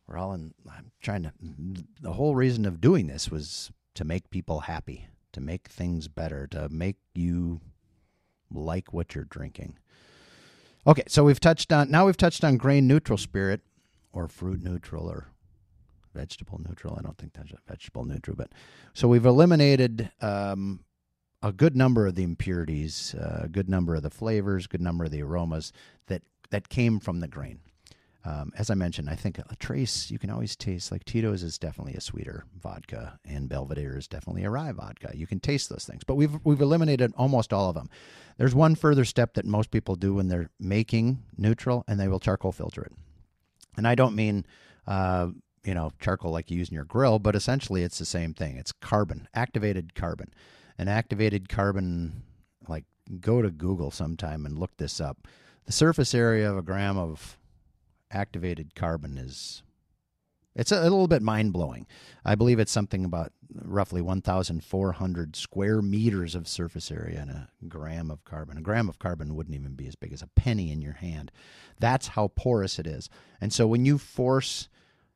we're 0.08 0.18
all 0.18 0.34
in. 0.34 0.56
I'm 0.68 0.92
trying 1.04 1.22
to. 1.22 1.34
The 2.02 2.14
whole 2.14 2.34
reason 2.34 2.66
of 2.66 2.82
doing 2.82 3.06
this 3.06 3.30
was 3.30 3.70
to 3.94 4.04
make 4.04 4.32
people 4.32 4.62
happy, 4.62 5.08
to 5.34 5.40
make 5.40 5.68
things 5.68 6.08
better, 6.08 6.48
to 6.48 6.68
make 6.70 6.98
you 7.14 7.62
like 8.52 8.92
what 8.92 9.14
you're 9.14 9.26
drinking. 9.26 9.78
Okay, 10.88 11.04
so 11.08 11.24
we've 11.24 11.40
touched 11.40 11.74
on 11.74 11.92
now 11.92 12.06
we've 12.06 12.18
touched 12.18 12.44
on 12.44 12.58
grain 12.58 12.88
neutral 12.88 13.18
spirit 13.18 13.62
or 14.14 14.28
fruit 14.28 14.64
neutral 14.64 15.10
or 15.10 15.28
vegetable 16.14 16.60
neutral. 16.66 16.96
I 16.98 17.02
don't 17.02 17.18
think 17.18 17.34
that's 17.34 17.52
a 17.52 17.58
vegetable 17.68 18.06
neutral, 18.06 18.36
but 18.36 18.52
so 18.94 19.08
we've 19.08 19.26
eliminated 19.26 20.12
um, 20.22 20.82
a 21.42 21.52
good 21.52 21.76
number 21.76 22.08
of 22.08 22.16
the 22.16 22.24
impurities, 22.24 23.14
uh, 23.16 23.42
a 23.44 23.48
good 23.48 23.70
number 23.70 23.96
of 23.96 24.04
the 24.04 24.10
flavors, 24.10 24.68
good 24.68 24.82
number 24.82 25.06
of 25.06 25.12
the 25.12 25.22
aromas 25.22 25.72
that 26.08 26.24
that 26.50 26.70
came 26.70 27.00
from 27.00 27.20
the 27.20 27.28
grain. 27.28 27.60
Um, 28.26 28.52
as 28.58 28.70
I 28.70 28.74
mentioned, 28.74 29.10
I 29.10 29.16
think 29.16 29.40
a 29.40 29.56
trace 29.56 30.12
you 30.12 30.20
can 30.20 30.30
always 30.30 30.56
taste. 30.56 30.92
Like 30.92 31.06
Tito's 31.06 31.42
is 31.42 31.58
definitely 31.58 31.94
a 31.94 32.02
sweeter 32.02 32.44
vodka, 32.62 33.18
and 33.24 33.48
Belvedere 33.48 33.98
is 33.98 34.10
definitely 34.10 34.44
a 34.44 34.50
rye 34.50 34.74
vodka. 34.74 35.12
You 35.16 35.26
can 35.26 35.40
taste 35.40 35.70
those 35.70 35.86
things, 35.86 36.04
but 36.04 36.16
we've 36.16 36.38
we've 36.44 36.60
eliminated 36.60 37.14
almost 37.18 37.54
all 37.54 37.70
of 37.70 37.76
them. 37.76 37.90
There's 38.38 38.54
one 38.54 38.76
further 38.76 39.06
step 39.06 39.36
that 39.36 39.46
most 39.46 39.72
people 39.72 39.96
do 39.96 40.14
when 40.14 40.28
they're 40.28 40.50
making 40.60 41.24
neutral, 41.38 41.86
and 41.88 41.98
they 42.00 42.10
will 42.10 42.20
charcoal 42.20 42.52
filter 42.52 42.84
it. 42.84 42.92
And 43.78 43.88
I 43.88 43.96
don't 43.96 44.16
mean 44.16 44.46
uh, 44.86 45.30
you 45.64 45.74
know 45.74 45.92
charcoal 46.02 46.32
like 46.32 46.52
you 46.52 46.58
use 46.58 46.70
in 46.70 46.76
your 46.76 46.84
grill, 46.84 47.20
but 47.20 47.36
essentially 47.36 47.84
it's 47.84 48.00
the 48.00 48.06
same 48.06 48.34
thing. 48.34 48.58
It's 48.58 48.74
carbon, 48.74 49.30
activated 49.34 49.96
carbon, 49.96 50.34
and 50.78 50.90
activated 50.90 51.48
carbon. 51.48 52.24
Like 52.68 52.84
go 53.22 53.42
to 53.42 53.50
Google 53.50 53.92
sometime 53.92 54.46
and 54.46 54.60
look 54.60 54.76
this 54.76 55.00
up. 55.00 55.26
The 55.66 55.72
surface 55.72 56.14
area 56.14 56.52
of 56.52 56.58
a 56.58 56.62
gram 56.62 56.98
of 56.98 57.39
activated 58.12 58.76
carbon 58.76 59.18
is 59.18 59.64
it's 60.56 60.72
a, 60.72 60.82
little 60.82 61.08
bit 61.08 61.22
mind 61.22 61.54
blowing. 61.54 61.88
I 62.26 62.36
believe 62.36 62.60
it's 62.60 62.72
something 62.72 63.06
about 63.06 63.32
roughly 63.54 64.02
1,400 64.02 65.36
square 65.36 65.82
meters 65.82 66.36
of 66.36 66.48
surface 66.48 66.92
area 66.92 67.22
and 67.22 67.32
a 67.32 67.50
gram 67.68 68.12
of 68.12 68.26
carbon. 68.26 68.58
A 68.58 68.62
gram 68.62 68.90
of 68.90 69.00
carbon 69.00 69.36
wouldn't 69.36 69.56
even 69.56 69.76
be 69.76 69.88
as 69.88 69.96
big 69.96 70.12
as 70.12 70.22
a 70.22 70.28
penny 70.28 70.72
in 70.72 70.82
your 70.82 70.94
hand. 70.94 71.32
That's 71.80 72.10
how 72.10 72.30
porous 72.30 72.78
it 72.78 72.88
is. 72.88 73.10
And 73.40 73.54
so 73.54 73.68
when 73.68 73.86
you 73.86 73.98
force 73.98 74.68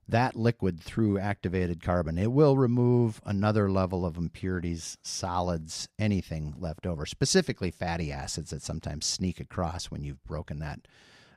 that 0.08 0.36
liquid 0.36 0.80
through 0.80 1.18
activated 1.20 1.82
carbon, 1.82 2.18
it 2.18 2.32
will 2.32 2.56
remove 2.56 3.22
another 3.26 3.72
level 3.72 4.06
of 4.06 4.18
impurities, 4.18 4.98
solids, 5.02 5.89
anything 5.98 6.56
left 6.58 6.86
over, 6.86 7.06
specifically 7.06 7.72
fatty 7.72 8.12
acids 8.12 8.52
that 8.52 8.62
sometimes 8.62 9.06
sneak 9.06 9.39
across 9.39 9.86
when 9.86 10.04
you've 10.04 10.24
broken 10.24 10.60
that 10.60 10.88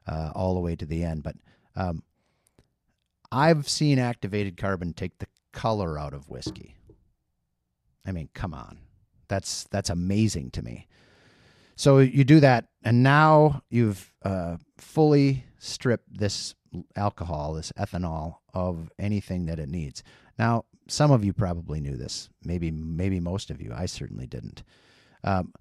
uh, 0.07 0.33
all 0.35 0.55
the 0.55 0.61
way 0.61 0.77
to 0.77 0.87
the 0.87 1.05
end. 1.05 1.23
But 1.23 1.37
um, 1.75 2.03
I've 3.31 3.69
seen 3.69 3.99
activated 3.99 4.57
carbon 4.57 4.93
take 4.93 5.19
the 5.19 5.27
color 5.53 5.99
out 5.99 6.15
of 6.15 6.29
whiskey. 6.29 6.77
I 8.07 8.13
mean, 8.13 8.29
come 8.35 8.55
on, 8.55 8.79
that's 9.29 9.65
that's 9.65 9.91
amazing 9.91 10.51
to 10.53 10.63
me. 10.63 10.87
So 11.75 11.99
you 11.99 12.25
do 12.25 12.41
that, 12.41 12.67
and 12.83 13.03
now 13.03 13.63
you've 13.69 14.13
uh, 14.23 14.57
fully 14.79 15.45
stripped 15.59 16.19
this 16.19 16.55
alcohol, 16.95 17.55
this 17.55 17.73
ethanol, 17.79 18.37
of 18.55 18.91
anything 18.99 19.47
that 19.47 19.59
it 19.59 19.69
needs. 19.69 20.03
Now, 20.39 20.65
some 20.89 21.11
of 21.11 21.25
you 21.25 21.33
probably 21.33 21.81
knew 21.81 21.97
this. 21.97 22.31
Maybe, 22.45 22.71
maybe 22.71 23.21
most 23.21 23.51
of 23.51 23.61
you. 23.61 23.73
I 23.77 23.87
certainly 23.87 24.27
didn't. 24.27 24.63
Um, 25.25 25.53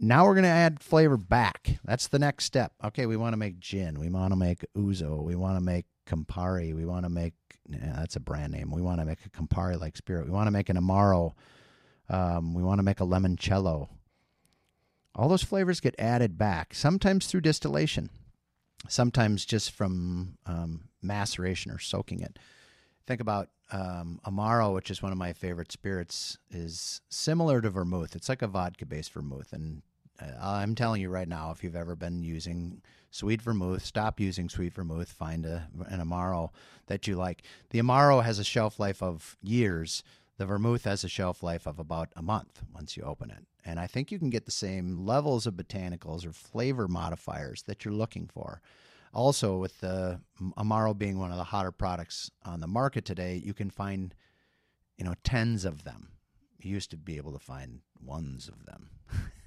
now 0.00 0.24
we're 0.24 0.34
going 0.34 0.44
to 0.44 0.48
add 0.48 0.80
flavor 0.80 1.16
back. 1.16 1.78
That's 1.84 2.08
the 2.08 2.18
next 2.18 2.44
step. 2.44 2.72
Okay, 2.84 3.06
we 3.06 3.16
want 3.16 3.32
to 3.32 3.36
make 3.36 3.58
gin. 3.58 3.98
We 3.98 4.08
want 4.08 4.32
to 4.32 4.36
make 4.36 4.64
ouzo. 4.76 5.22
We 5.22 5.34
want 5.34 5.56
to 5.56 5.64
make 5.64 5.86
Campari. 6.06 6.74
We 6.74 6.84
want 6.84 7.04
to 7.04 7.10
make 7.10 7.34
that's 7.68 8.16
a 8.16 8.20
brand 8.20 8.52
name. 8.52 8.70
We 8.70 8.80
want 8.80 9.00
to 9.00 9.04
make 9.04 9.18
a 9.26 9.30
Campari 9.30 9.78
like 9.78 9.96
spirit. 9.96 10.26
We 10.26 10.32
want 10.32 10.46
to 10.46 10.52
make 10.52 10.68
an 10.68 10.76
Amaro. 10.76 11.32
Um, 12.08 12.54
we 12.54 12.62
want 12.62 12.78
to 12.78 12.82
make 12.82 13.00
a 13.00 13.04
limoncello. 13.04 13.88
All 15.14 15.28
those 15.28 15.42
flavors 15.42 15.80
get 15.80 15.94
added 15.98 16.38
back, 16.38 16.74
sometimes 16.74 17.26
through 17.26 17.40
distillation, 17.42 18.08
sometimes 18.88 19.44
just 19.44 19.72
from 19.72 20.38
um, 20.46 20.88
maceration 21.02 21.72
or 21.72 21.78
soaking 21.78 22.20
it. 22.20 22.38
Think 23.06 23.20
about 23.20 23.48
um, 23.72 24.20
Amaro, 24.24 24.74
which 24.74 24.90
is 24.90 25.02
one 25.02 25.12
of 25.12 25.18
my 25.18 25.32
favorite 25.32 25.72
spirits, 25.72 26.38
is 26.50 27.00
similar 27.10 27.60
to 27.60 27.70
vermouth. 27.70 28.14
It's 28.14 28.28
like 28.28 28.42
a 28.42 28.46
vodka 28.46 28.86
based 28.86 29.12
vermouth. 29.12 29.52
And 29.52 29.82
I'm 30.40 30.74
telling 30.74 31.00
you 31.00 31.10
right 31.10 31.28
now, 31.28 31.50
if 31.50 31.62
you've 31.62 31.76
ever 31.76 31.94
been 31.94 32.22
using 32.22 32.82
sweet 33.10 33.40
vermouth, 33.40 33.84
stop 33.84 34.20
using 34.20 34.48
sweet 34.48 34.74
vermouth. 34.74 35.10
Find 35.10 35.46
a, 35.46 35.68
an 35.88 36.00
Amaro 36.00 36.50
that 36.86 37.06
you 37.06 37.16
like. 37.16 37.42
The 37.70 37.78
Amaro 37.78 38.22
has 38.24 38.38
a 38.38 38.44
shelf 38.44 38.78
life 38.80 39.02
of 39.02 39.36
years. 39.42 40.02
The 40.36 40.46
vermouth 40.46 40.84
has 40.84 41.04
a 41.04 41.08
shelf 41.08 41.42
life 41.42 41.66
of 41.66 41.78
about 41.78 42.10
a 42.16 42.22
month 42.22 42.62
once 42.74 42.96
you 42.96 43.02
open 43.02 43.30
it. 43.30 43.44
And 43.64 43.78
I 43.78 43.86
think 43.86 44.10
you 44.10 44.18
can 44.18 44.30
get 44.30 44.46
the 44.46 44.50
same 44.50 45.04
levels 45.04 45.46
of 45.46 45.54
botanicals 45.54 46.26
or 46.26 46.32
flavor 46.32 46.88
modifiers 46.88 47.62
that 47.62 47.84
you're 47.84 47.94
looking 47.94 48.26
for. 48.26 48.60
Also, 49.12 49.56
with 49.56 49.80
the 49.80 50.20
Amaro 50.56 50.96
being 50.96 51.18
one 51.18 51.30
of 51.30 51.38
the 51.38 51.44
hotter 51.44 51.72
products 51.72 52.30
on 52.44 52.60
the 52.60 52.66
market 52.66 53.04
today, 53.04 53.40
you 53.44 53.54
can 53.54 53.70
find, 53.70 54.14
you 54.96 55.04
know, 55.04 55.14
tens 55.24 55.64
of 55.64 55.84
them. 55.84 56.12
You 56.60 56.72
used 56.72 56.90
to 56.90 56.96
be 56.96 57.16
able 57.16 57.32
to 57.32 57.38
find 57.38 57.80
ones 58.00 58.48
of 58.48 58.64
them. 58.66 58.90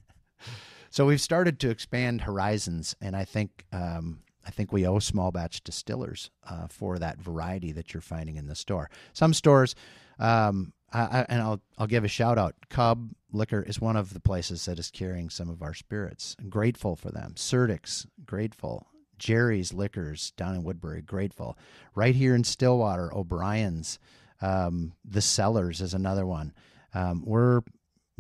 so 0.90 1.06
we've 1.06 1.22
started 1.22 1.60
to 1.60 1.70
expand 1.70 2.22
horizons, 2.22 2.96
and 3.02 3.16
I 3.16 3.26
think 3.26 3.66
um, 3.72 4.20
I 4.46 4.52
think 4.52 4.72
we 4.72 4.86
owe 4.86 5.00
small 5.00 5.32
batch 5.32 5.64
distillers 5.64 6.32
uh, 6.50 6.68
for 6.68 7.00
that 7.00 7.22
variety 7.22 7.72
that 7.74 7.94
you're 7.94 8.02
finding 8.02 8.38
in 8.38 8.48
the 8.48 8.56
store. 8.56 8.90
Some 9.14 9.34
stores, 9.34 9.76
um, 10.20 10.74
I, 10.94 11.26
and 11.30 11.42
I'll 11.42 11.62
I'll 11.78 11.88
give 11.88 12.04
a 12.04 12.10
shout 12.10 12.38
out. 12.38 12.56
Cub 12.70 13.12
Liquor 13.32 13.64
is 13.64 13.80
one 13.80 13.96
of 13.96 14.14
the 14.14 14.20
places 14.20 14.66
that 14.66 14.80
is 14.80 14.92
carrying 14.92 15.30
some 15.30 15.50
of 15.50 15.62
our 15.62 15.74
spirits. 15.74 16.36
I'm 16.40 16.50
grateful 16.50 16.96
for 16.96 17.12
them. 17.12 17.34
Surdyk's, 17.36 18.06
grateful. 18.26 18.88
Jerry's 19.18 19.72
Liquors 19.72 20.32
down 20.36 20.56
in 20.56 20.64
Woodbury, 20.64 21.04
grateful. 21.04 21.58
Right 21.94 22.16
here 22.16 22.34
in 22.34 22.44
Stillwater, 22.44 23.16
O'Brien's. 23.16 24.00
Um, 24.42 24.94
the 25.06 25.22
Cellars 25.22 25.80
is 25.80 25.94
another 25.94 26.26
one. 26.26 26.54
Um, 26.96 27.24
we're 27.24 27.62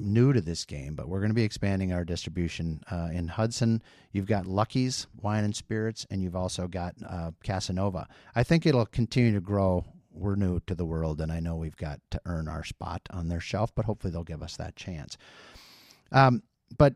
new 0.02 0.34
to 0.34 0.41
this 0.41 0.66
game, 0.66 0.95
but 0.95 1.08
we're 1.08 1.20
going 1.20 1.30
to 1.30 1.36
be 1.36 1.43
expanding 1.43 1.93
our 1.93 2.04
distribution 2.04 2.82
uh, 2.91 3.10
in 3.14 3.28
Hudson. 3.28 3.82
You've 4.12 4.26
got 4.26 4.45
Lucky's 4.45 5.08
Wine 5.22 5.43
and 5.43 5.56
Spirits, 5.56 6.06
and 6.10 6.22
you've 6.22 6.36
also 6.36 6.68
got 6.68 6.95
uh, 7.08 7.32
Casanova. 7.43 8.08
I 8.36 8.43
think 8.43 8.66
it'll 8.66 8.86
continue 8.86 9.34
to 9.34 9.41
grow. 9.41 9.86
We're 10.12 10.36
new 10.36 10.60
to 10.68 10.76
the 10.76 10.86
world, 10.86 11.22
and 11.22 11.32
I 11.32 11.39
know 11.39 11.56
we've 11.56 11.78
got 11.78 12.02
to 12.12 12.22
earn 12.26 12.47
our 12.47 12.64
spot 12.64 13.02
on 13.12 13.30
their 13.30 13.39
shelf, 13.39 13.74
but 13.74 13.86
hopefully 13.86 14.12
they'll 14.12 14.24
give 14.24 14.43
us 14.43 14.58
that 14.58 14.76
chance. 14.76 15.18
Um, 16.12 16.43
but 16.78 16.95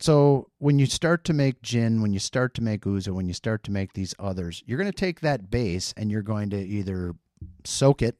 so 0.00 0.48
when 0.58 0.78
you 0.78 0.86
start 0.86 1.24
to 1.24 1.32
make 1.32 1.62
gin, 1.62 2.02
when 2.02 2.12
you 2.12 2.18
start 2.18 2.54
to 2.54 2.62
make 2.62 2.82
ouzo, 2.82 3.08
when 3.08 3.28
you 3.28 3.34
start 3.34 3.62
to 3.64 3.70
make 3.70 3.92
these 3.92 4.14
others, 4.18 4.62
you're 4.66 4.78
going 4.78 4.90
to 4.90 4.96
take 4.96 5.20
that 5.20 5.50
base 5.50 5.94
and 5.96 6.10
you're 6.10 6.22
going 6.22 6.50
to 6.50 6.58
either 6.58 7.14
soak 7.64 8.02
it. 8.02 8.16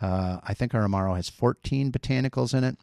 Uh, 0.00 0.38
I 0.42 0.54
think 0.54 0.74
our 0.74 0.86
Amaro 0.86 1.16
has 1.16 1.28
14 1.28 1.92
botanicals 1.92 2.54
in 2.54 2.64
it. 2.64 2.78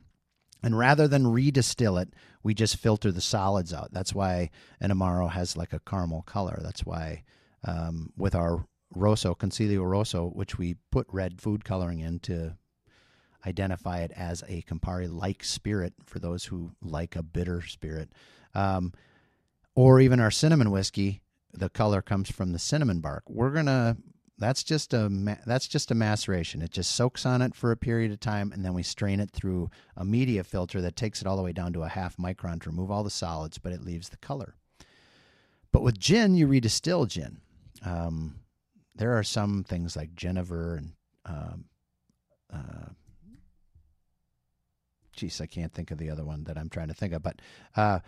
And 0.63 0.77
rather 0.77 1.07
than 1.07 1.25
redistill 1.25 2.01
it, 2.01 2.13
we 2.43 2.53
just 2.53 2.77
filter 2.77 3.11
the 3.11 3.21
solids 3.21 3.73
out. 3.73 3.91
That's 3.91 4.13
why 4.13 4.49
an 4.79 4.91
Amaro 4.91 5.29
has 5.29 5.55
like 5.55 5.73
a 5.73 5.79
caramel 5.79 6.23
color. 6.23 6.59
That's 6.63 6.85
why 6.85 7.23
um, 7.65 8.11
with 8.17 8.35
our 8.35 8.65
Rosso, 8.95 9.35
Concilio 9.35 9.83
Rosso, 9.89 10.27
which 10.29 10.57
we 10.57 10.75
put 10.91 11.07
red 11.11 11.41
food 11.41 11.65
coloring 11.65 11.99
in 11.99 12.19
to 12.19 12.55
identify 13.45 13.99
it 13.99 14.11
as 14.15 14.43
a 14.47 14.63
Campari 14.63 15.11
like 15.11 15.43
spirit 15.43 15.93
for 16.05 16.19
those 16.19 16.45
who 16.45 16.71
like 16.81 17.15
a 17.15 17.23
bitter 17.23 17.61
spirit. 17.61 18.09
Um, 18.53 18.93
or 19.75 19.99
even 19.99 20.19
our 20.19 20.31
cinnamon 20.31 20.71
whiskey, 20.71 21.21
the 21.53 21.69
color 21.69 22.01
comes 22.01 22.31
from 22.31 22.51
the 22.51 22.59
cinnamon 22.59 22.99
bark. 22.99 23.23
We're 23.27 23.51
gonna 23.51 23.97
that's 24.37 24.63
just 24.63 24.93
a 24.93 25.09
that's 25.45 25.67
just 25.67 25.91
a 25.91 25.95
maceration. 25.95 26.61
It 26.61 26.71
just 26.71 26.91
soaks 26.91 27.25
on 27.25 27.41
it 27.41 27.55
for 27.55 27.71
a 27.71 27.77
period 27.77 28.11
of 28.11 28.19
time, 28.19 28.51
and 28.51 28.63
then 28.63 28.73
we 28.73 28.83
strain 28.83 29.19
it 29.19 29.31
through 29.31 29.69
a 29.95 30.05
media 30.05 30.43
filter 30.43 30.81
that 30.81 30.95
takes 30.95 31.21
it 31.21 31.27
all 31.27 31.37
the 31.37 31.43
way 31.43 31.53
down 31.53 31.73
to 31.73 31.83
a 31.83 31.89
half 31.89 32.17
micron 32.17 32.61
to 32.61 32.69
remove 32.69 32.91
all 32.91 33.03
the 33.03 33.09
solids, 33.09 33.57
but 33.57 33.73
it 33.73 33.83
leaves 33.83 34.09
the 34.09 34.17
color. 34.17 34.55
But 35.71 35.81
with 35.81 35.99
gin, 35.99 36.35
you 36.35 36.47
redistill 36.47 37.07
gin. 37.07 37.39
Um, 37.83 38.35
there 38.95 39.17
are 39.17 39.23
some 39.23 39.63
things 39.63 39.95
like 39.95 40.15
Genever 40.15 40.77
and 40.77 40.91
um, 41.25 41.65
uh, 42.51 42.89
geez, 45.17 45.41
I 45.41 45.47
can't 45.47 45.73
think 45.73 45.91
of 45.91 45.97
the 45.97 46.09
other 46.09 46.23
one 46.23 46.45
that 46.45 46.57
I'm 46.57 46.69
trying 46.69 46.87
to 46.87 46.93
think 46.93 47.13
of, 47.13 47.21
but 47.21 47.41
uh, 47.75 47.99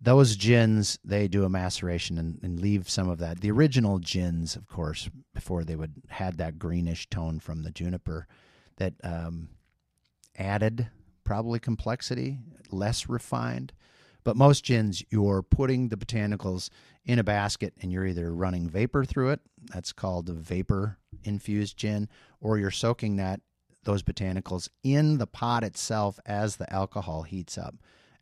those 0.00 0.36
gins 0.36 0.98
they 1.04 1.26
do 1.26 1.44
a 1.44 1.48
maceration 1.48 2.18
and, 2.18 2.38
and, 2.42 2.60
leave 2.60 2.88
some 2.88 3.08
of 3.08 3.18
that. 3.18 3.40
The 3.40 3.50
original 3.50 3.98
gins, 3.98 4.54
of 4.54 4.68
course, 4.68 5.08
before 5.34 5.64
they 5.64 5.74
would 5.74 5.94
had 6.08 6.38
that 6.38 6.58
greenish 6.58 7.08
tone 7.10 7.40
from 7.40 7.62
the 7.62 7.70
juniper, 7.70 8.26
that 8.76 8.94
um, 9.02 9.48
added 10.36 10.88
probably 11.24 11.58
complexity, 11.58 12.38
less 12.70 13.08
refined. 13.08 13.72
But 14.24 14.36
most 14.36 14.64
gins, 14.64 15.02
you're 15.10 15.42
putting 15.42 15.88
the 15.88 15.96
botanicals 15.96 16.70
in 17.04 17.18
a 17.18 17.24
basket 17.24 17.74
and 17.80 17.90
you're 17.90 18.06
either 18.06 18.32
running 18.32 18.68
vapor 18.68 19.04
through 19.04 19.30
it, 19.30 19.40
that's 19.72 19.92
called 19.92 20.26
the 20.26 20.34
vapor 20.34 20.98
infused 21.24 21.76
gin, 21.76 22.08
or 22.40 22.58
you're 22.58 22.70
soaking 22.70 23.16
that 23.16 23.40
those 23.84 24.02
botanicals 24.02 24.68
in 24.82 25.18
the 25.18 25.26
pot 25.26 25.64
itself 25.64 26.20
as 26.26 26.56
the 26.56 26.70
alcohol 26.72 27.22
heats 27.22 27.56
up 27.56 27.74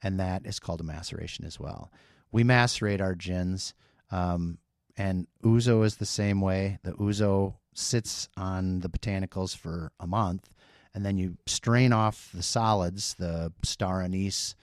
and 0.02 0.20
that 0.20 0.46
is 0.46 0.58
called 0.58 0.80
a 0.80 0.84
maceration 0.84 1.44
as 1.44 1.58
well. 1.58 1.90
We 2.32 2.44
macerate 2.44 3.00
our 3.00 3.14
gins, 3.14 3.74
um, 4.10 4.58
and 4.96 5.26
ouzo 5.44 5.84
is 5.84 5.96
the 5.96 6.06
same 6.06 6.40
way. 6.40 6.78
The 6.82 6.92
ouzo 6.92 7.54
sits 7.74 8.28
on 8.36 8.80
the 8.80 8.88
botanicals 8.88 9.56
for 9.56 9.92
a 10.00 10.06
month, 10.06 10.48
and 10.94 11.04
then 11.04 11.18
you 11.18 11.36
strain 11.46 11.92
off 11.92 12.30
the 12.32 12.42
solids, 12.42 13.14
the 13.18 13.52
star 13.62 14.02
anise, 14.02 14.54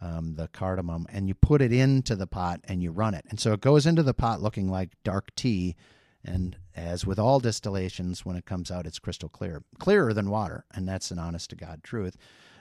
um, 0.00 0.34
the 0.34 0.48
cardamom, 0.48 1.06
and 1.10 1.28
you 1.28 1.34
put 1.34 1.62
it 1.62 1.72
into 1.72 2.16
the 2.16 2.26
pot 2.26 2.60
and 2.64 2.82
you 2.82 2.90
run 2.90 3.14
it. 3.14 3.24
And 3.30 3.40
so 3.40 3.52
it 3.52 3.60
goes 3.60 3.86
into 3.86 4.02
the 4.02 4.14
pot 4.14 4.42
looking 4.42 4.68
like 4.68 4.90
dark 5.04 5.34
tea. 5.34 5.76
And 6.24 6.56
as 6.74 7.06
with 7.06 7.18
all 7.18 7.40
distillations, 7.40 8.24
when 8.24 8.36
it 8.36 8.44
comes 8.44 8.70
out, 8.70 8.86
it's 8.86 8.98
crystal 8.98 9.28
clear, 9.28 9.62
clearer 9.78 10.12
than 10.12 10.28
water. 10.28 10.64
And 10.74 10.88
that's 10.88 11.10
an 11.10 11.18
honest 11.18 11.50
to 11.50 11.56
God 11.56 11.82
truth. 11.82 12.16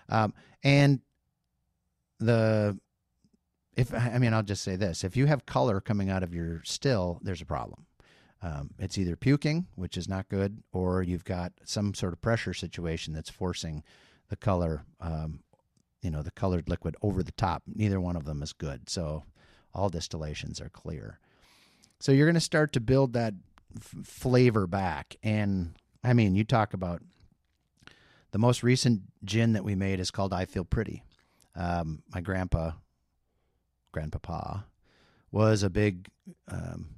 Um, 0.08 0.34
and 0.64 1.02
the 2.20 2.80
if 3.76 3.93
I 3.93 4.18
mean 4.18 4.34
I'll 4.34 4.43
just 4.43 4.63
say 4.63 4.76
this: 4.76 5.03
if 5.03 5.18
you 5.18 5.26
have 5.26 5.45
color 5.45 5.82
coming 5.82 6.09
out 6.09 6.24
of 6.24 6.34
your 6.34 6.61
still, 6.63 7.20
there's 7.22 7.41
a 7.41 7.45
problem. 7.45 7.86
Um, 8.41 8.72
it's 8.78 8.97
either 8.97 9.16
puking, 9.16 9.66
which 9.76 9.97
is 9.97 10.07
not 10.07 10.30
good, 10.30 10.61
or 10.72 11.01
you've 11.01 11.24
got 11.26 11.53
some 11.63 11.93
sort 11.93 12.13
of 12.13 12.22
pressure 12.22 12.53
situation 12.53 13.13
that's 13.13 13.30
forcing 13.30 13.84
the 14.30 14.36
color, 14.36 14.84
um, 15.01 15.39
you 16.01 16.11
know, 16.11 16.22
the 16.22 16.32
colored 16.32 16.70
liquid 16.70 16.95
over 17.01 17.24
the 17.24 17.32
top. 17.32 17.63
Neither 17.66 17.99
one 17.99 18.16
of 18.16 18.26
them 18.26 18.43
is 18.43 18.53
good. 18.53 18.89
So 18.89 19.24
all 19.74 19.89
distillations 19.89 20.61
are 20.61 20.70
clear. 20.70 21.20
So 21.99 22.11
you're 22.11 22.28
going 22.28 22.36
to 22.36 22.41
start 22.41 22.72
to 22.74 22.80
build 22.80 23.13
that 23.13 23.34
f- 23.76 24.05
flavor 24.05 24.68
back. 24.68 25.16
And 25.24 25.74
I 26.03 26.13
mean, 26.13 26.36
you 26.36 26.43
talk 26.43 26.74
about 26.74 27.01
the 28.32 28.38
most 28.38 28.63
recent 28.63 29.01
gin 29.24 29.53
that 29.53 29.63
we 29.63 29.76
made 29.76 29.99
is 29.99 30.11
called 30.11 30.34
I 30.34 30.45
Feel 30.45 30.66
Pretty. 30.66 31.03
Um, 31.56 32.03
my 32.14 32.22
grandpa, 32.22 32.72
grandpapa, 33.91 34.66
was 35.32 35.64
a 35.64 35.70
big. 35.70 36.08
Um, 36.47 36.95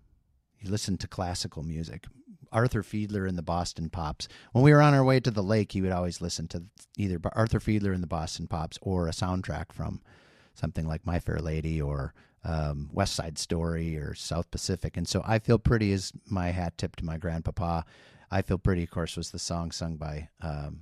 he 0.56 0.68
listened 0.68 1.00
to 1.02 1.08
classical 1.08 1.64
music. 1.64 2.06
Arthur 2.52 2.82
Fiedler 2.82 3.28
and 3.28 3.38
the 3.38 3.44
Boston 3.44 3.90
Pops. 3.90 4.28
When 4.54 4.64
we 4.64 4.72
were 4.72 4.82
on 4.82 4.94
our 4.94 5.04
way 5.04 5.20
to 5.20 5.32
the 5.32 5.44
lake, 5.44 5.74
he 5.74 5.82
would 5.82 5.92
always 5.92 6.22
listen 6.22 6.48
to 6.50 6.64
either 6.98 7.20
Arthur 7.34 7.60
Fiedler 7.60 7.94
and 7.94 8.02
the 8.02 8.08
Boston 8.08 8.48
Pops 8.48 8.80
or 8.82 9.08
a 9.08 9.12
soundtrack 9.12 9.72
from 9.72 10.02
something 10.54 10.88
like 10.88 11.06
My 11.06 11.20
Fair 11.20 11.40
Lady 11.40 11.82
or 11.82 12.14
um, 12.44 12.90
West 12.94 13.16
Side 13.16 13.38
Story 13.38 13.98
or 13.98 14.14
South 14.14 14.50
Pacific. 14.50 14.98
And 14.98 15.08
so 15.08 15.22
I 15.26 15.40
Feel 15.40 15.60
Pretty 15.60 15.92
is 15.92 16.14
my 16.26 16.50
hat 16.50 16.78
tip 16.78 16.96
to 16.98 17.06
my 17.06 17.18
grandpapa. 17.18 17.86
I 18.32 18.42
Feel 18.42 18.58
Pretty, 18.58 18.84
of 18.84 18.92
course, 18.92 19.18
was 19.18 19.32
the 19.32 19.40
song 19.40 19.72
sung 19.72 19.98
by 19.98 20.30
um, 20.42 20.80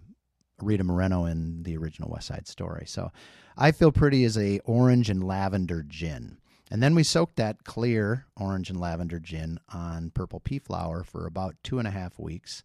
Rita 0.62 0.84
Moreno 0.84 1.26
in 1.26 1.64
the 1.64 1.78
original 1.78 2.10
West 2.10 2.28
Side 2.28 2.48
Story. 2.48 2.86
So 2.88 3.12
I 3.58 3.72
Feel 3.72 3.92
Pretty 3.92 4.24
is 4.24 4.38
a 4.38 4.60
orange 4.60 5.10
and 5.10 5.24
lavender 5.24 5.84
gin. 5.84 6.38
And 6.72 6.82
then 6.82 6.96
we 6.96 7.04
soaked 7.04 7.36
that 7.36 7.64
clear 7.64 8.26
orange 8.36 8.70
and 8.70 8.80
lavender 8.80 9.20
gin 9.20 9.60
on 9.72 10.12
purple 10.12 10.40
pea 10.40 10.60
flower 10.60 11.04
for 11.04 11.26
about 11.28 11.56
two 11.64 11.78
and 11.78 11.88
a 11.88 11.92
half 11.92 12.18
weeks, 12.18 12.64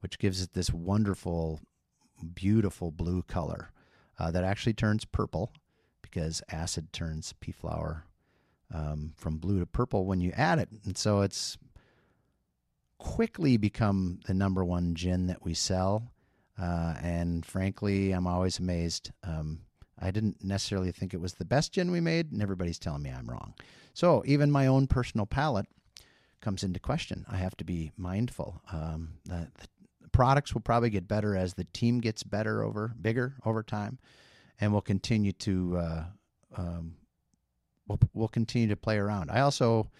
which 0.00 0.18
gives 0.18 0.42
it 0.42 0.52
this 0.52 0.72
wonderful, 0.72 1.60
beautiful 2.34 2.90
blue 2.90 3.22
color 3.22 3.70
uh, 4.18 4.30
that 4.30 4.44
actually 4.44 4.74
turns 4.74 5.04
purple 5.04 5.52
because 6.02 6.42
acid 6.50 6.92
turns 6.92 7.32
pea 7.40 7.52
flower 7.52 8.04
um, 8.72 9.12
from 9.16 9.38
blue 9.38 9.60
to 9.60 9.66
purple 9.66 10.04
when 10.04 10.20
you 10.20 10.32
add 10.32 10.58
it. 10.58 10.68
And 10.84 10.96
so 10.96 11.22
it's 11.22 11.56
quickly 12.98 13.56
become 13.56 14.20
the 14.26 14.34
number 14.34 14.64
one 14.64 14.94
gin 14.94 15.26
that 15.28 15.44
we 15.44 15.54
sell. 15.54 16.10
Uh, 16.60 16.94
and 17.02 17.46
frankly, 17.46 18.12
I'm 18.12 18.26
always 18.26 18.58
amazed. 18.58 19.10
Um, 19.22 19.60
I 20.00 20.10
didn't 20.10 20.42
necessarily 20.42 20.92
think 20.92 21.14
it 21.14 21.20
was 21.20 21.34
the 21.34 21.44
best 21.44 21.72
gin 21.72 21.90
we 21.90 22.00
made, 22.00 22.32
and 22.32 22.42
everybody's 22.42 22.78
telling 22.78 23.02
me 23.02 23.10
I'm 23.10 23.28
wrong. 23.28 23.54
So 23.94 24.22
even 24.26 24.50
my 24.50 24.66
own 24.66 24.86
personal 24.86 25.26
palate 25.26 25.66
comes 26.40 26.62
into 26.62 26.80
question. 26.80 27.24
I 27.28 27.36
have 27.36 27.56
to 27.58 27.64
be 27.64 27.92
mindful. 27.96 28.60
Um, 28.72 29.14
the, 29.24 29.48
the 29.60 30.08
products 30.12 30.54
will 30.54 30.60
probably 30.60 30.90
get 30.90 31.08
better 31.08 31.36
as 31.36 31.54
the 31.54 31.64
team 31.72 32.00
gets 32.00 32.22
better 32.22 32.62
over 32.62 32.94
bigger 33.00 33.36
over 33.44 33.62
time, 33.62 33.98
and 34.60 34.72
we'll 34.72 34.80
continue 34.80 35.32
to 35.32 35.76
uh, 35.78 36.04
um, 36.56 36.94
we'll, 37.88 37.98
we'll 38.14 38.28
continue 38.28 38.68
to 38.68 38.76
play 38.76 38.98
around. 38.98 39.30
I 39.30 39.40
also 39.40 39.90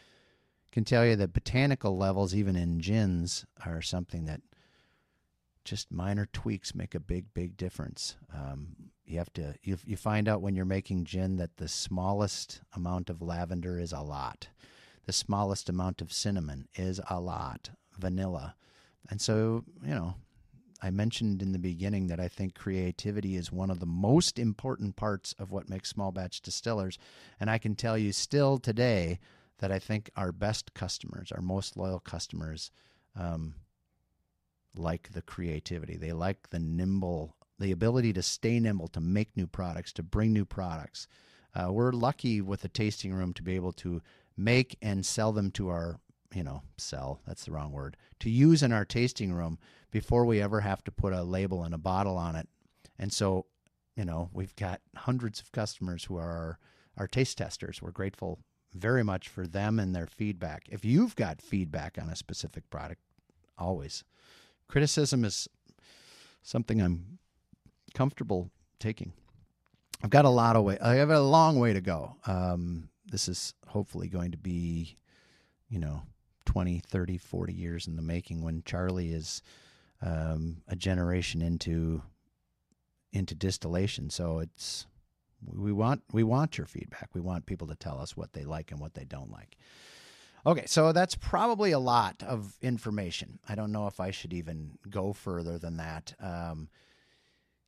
can 0.70 0.84
tell 0.84 1.04
you 1.04 1.16
that 1.16 1.32
botanical 1.32 1.96
levels, 1.96 2.34
even 2.34 2.54
in 2.56 2.80
gins, 2.80 3.44
are 3.64 3.82
something 3.82 4.26
that 4.26 4.40
just 5.68 5.92
minor 5.92 6.26
tweaks 6.32 6.74
make 6.74 6.94
a 6.94 7.00
big, 7.00 7.26
big 7.34 7.56
difference. 7.56 8.16
Um, 8.34 8.68
you 9.04 9.18
have 9.18 9.32
to 9.34 9.54
you, 9.62 9.76
you 9.84 9.96
find 9.96 10.28
out 10.28 10.40
when 10.40 10.54
you're 10.54 10.64
making 10.64 11.04
gin 11.04 11.36
that 11.36 11.58
the 11.58 11.68
smallest 11.68 12.62
amount 12.74 13.10
of 13.10 13.20
lavender 13.20 13.78
is 13.78 13.92
a 13.92 14.00
lot, 14.00 14.48
the 15.04 15.12
smallest 15.12 15.68
amount 15.68 16.00
of 16.00 16.12
cinnamon 16.12 16.68
is 16.74 17.00
a 17.10 17.20
lot, 17.20 17.70
vanilla, 17.98 18.54
and 19.10 19.20
so 19.20 19.64
you 19.84 19.94
know. 19.94 20.14
I 20.80 20.90
mentioned 20.90 21.42
in 21.42 21.50
the 21.50 21.58
beginning 21.58 22.06
that 22.06 22.20
I 22.20 22.28
think 22.28 22.54
creativity 22.54 23.34
is 23.34 23.50
one 23.50 23.68
of 23.68 23.80
the 23.80 23.84
most 23.86 24.38
important 24.38 24.94
parts 24.94 25.34
of 25.36 25.50
what 25.50 25.68
makes 25.68 25.88
small 25.88 26.12
batch 26.12 26.40
distillers. 26.40 27.00
And 27.40 27.50
I 27.50 27.58
can 27.58 27.74
tell 27.74 27.98
you 27.98 28.12
still 28.12 28.58
today 28.58 29.18
that 29.58 29.72
I 29.72 29.80
think 29.80 30.08
our 30.14 30.30
best 30.30 30.74
customers, 30.74 31.32
our 31.32 31.42
most 31.42 31.76
loyal 31.76 31.98
customers, 31.98 32.70
um, 33.16 33.54
like 34.74 35.12
the 35.12 35.22
creativity. 35.22 35.96
They 35.96 36.12
like 36.12 36.50
the 36.50 36.58
nimble, 36.58 37.36
the 37.58 37.72
ability 37.72 38.12
to 38.14 38.22
stay 38.22 38.60
nimble, 38.60 38.88
to 38.88 39.00
make 39.00 39.36
new 39.36 39.46
products, 39.46 39.92
to 39.94 40.02
bring 40.02 40.32
new 40.32 40.44
products. 40.44 41.08
Uh, 41.54 41.72
we're 41.72 41.92
lucky 41.92 42.40
with 42.40 42.60
the 42.60 42.68
tasting 42.68 43.12
room 43.12 43.32
to 43.34 43.42
be 43.42 43.54
able 43.54 43.72
to 43.72 44.00
make 44.36 44.76
and 44.82 45.04
sell 45.04 45.32
them 45.32 45.50
to 45.52 45.68
our, 45.68 45.98
you 46.34 46.44
know, 46.44 46.62
sell, 46.76 47.20
that's 47.26 47.44
the 47.44 47.50
wrong 47.50 47.72
word, 47.72 47.96
to 48.20 48.30
use 48.30 48.62
in 48.62 48.72
our 48.72 48.84
tasting 48.84 49.32
room 49.32 49.58
before 49.90 50.24
we 50.24 50.40
ever 50.40 50.60
have 50.60 50.84
to 50.84 50.92
put 50.92 51.12
a 51.12 51.22
label 51.22 51.64
and 51.64 51.74
a 51.74 51.78
bottle 51.78 52.16
on 52.16 52.36
it. 52.36 52.48
And 52.98 53.12
so, 53.12 53.46
you 53.96 54.04
know, 54.04 54.28
we've 54.32 54.54
got 54.54 54.80
hundreds 54.94 55.40
of 55.40 55.50
customers 55.50 56.04
who 56.04 56.16
are 56.16 56.30
our, 56.30 56.58
our 56.98 57.08
taste 57.08 57.38
testers. 57.38 57.82
We're 57.82 57.90
grateful 57.90 58.38
very 58.74 59.02
much 59.02 59.28
for 59.28 59.46
them 59.46 59.78
and 59.78 59.94
their 59.94 60.06
feedback. 60.06 60.64
If 60.70 60.84
you've 60.84 61.16
got 61.16 61.40
feedback 61.40 61.98
on 62.00 62.08
a 62.10 62.16
specific 62.16 62.68
product, 62.70 63.00
always 63.56 64.04
criticism 64.68 65.24
is 65.24 65.48
something 66.42 66.80
I'm 66.80 67.18
comfortable 67.94 68.50
taking. 68.78 69.12
I've 70.02 70.10
got 70.10 70.24
a 70.24 70.30
lot 70.30 70.56
of 70.56 70.64
way. 70.64 70.78
I 70.80 70.94
have 70.96 71.10
a 71.10 71.20
long 71.20 71.58
way 71.58 71.72
to 71.72 71.80
go. 71.80 72.16
Um, 72.26 72.88
this 73.06 73.28
is 73.28 73.54
hopefully 73.66 74.08
going 74.08 74.30
to 74.30 74.38
be, 74.38 74.96
you 75.68 75.78
know, 75.78 76.02
20, 76.46 76.80
30, 76.86 77.18
40 77.18 77.52
years 77.52 77.86
in 77.86 77.96
the 77.96 78.02
making 78.02 78.42
when 78.42 78.62
Charlie 78.64 79.12
is 79.12 79.42
um, 80.00 80.62
a 80.68 80.76
generation 80.76 81.42
into 81.42 82.02
into 83.12 83.34
distillation. 83.34 84.10
So 84.10 84.38
it's 84.38 84.86
we 85.44 85.72
want 85.72 86.02
we 86.12 86.22
want 86.22 86.58
your 86.58 86.66
feedback. 86.66 87.10
We 87.14 87.20
want 87.20 87.46
people 87.46 87.66
to 87.68 87.74
tell 87.74 87.98
us 87.98 88.16
what 88.16 88.32
they 88.32 88.44
like 88.44 88.70
and 88.70 88.80
what 88.80 88.94
they 88.94 89.04
don't 89.04 89.30
like. 89.30 89.56
Okay, 90.48 90.64
so 90.64 90.92
that's 90.92 91.14
probably 91.14 91.72
a 91.72 91.78
lot 91.78 92.22
of 92.22 92.56
information. 92.62 93.38
I 93.46 93.54
don't 93.54 93.70
know 93.70 93.86
if 93.86 94.00
I 94.00 94.10
should 94.10 94.32
even 94.32 94.78
go 94.88 95.12
further 95.12 95.58
than 95.58 95.76
that. 95.76 96.14
Um, 96.18 96.70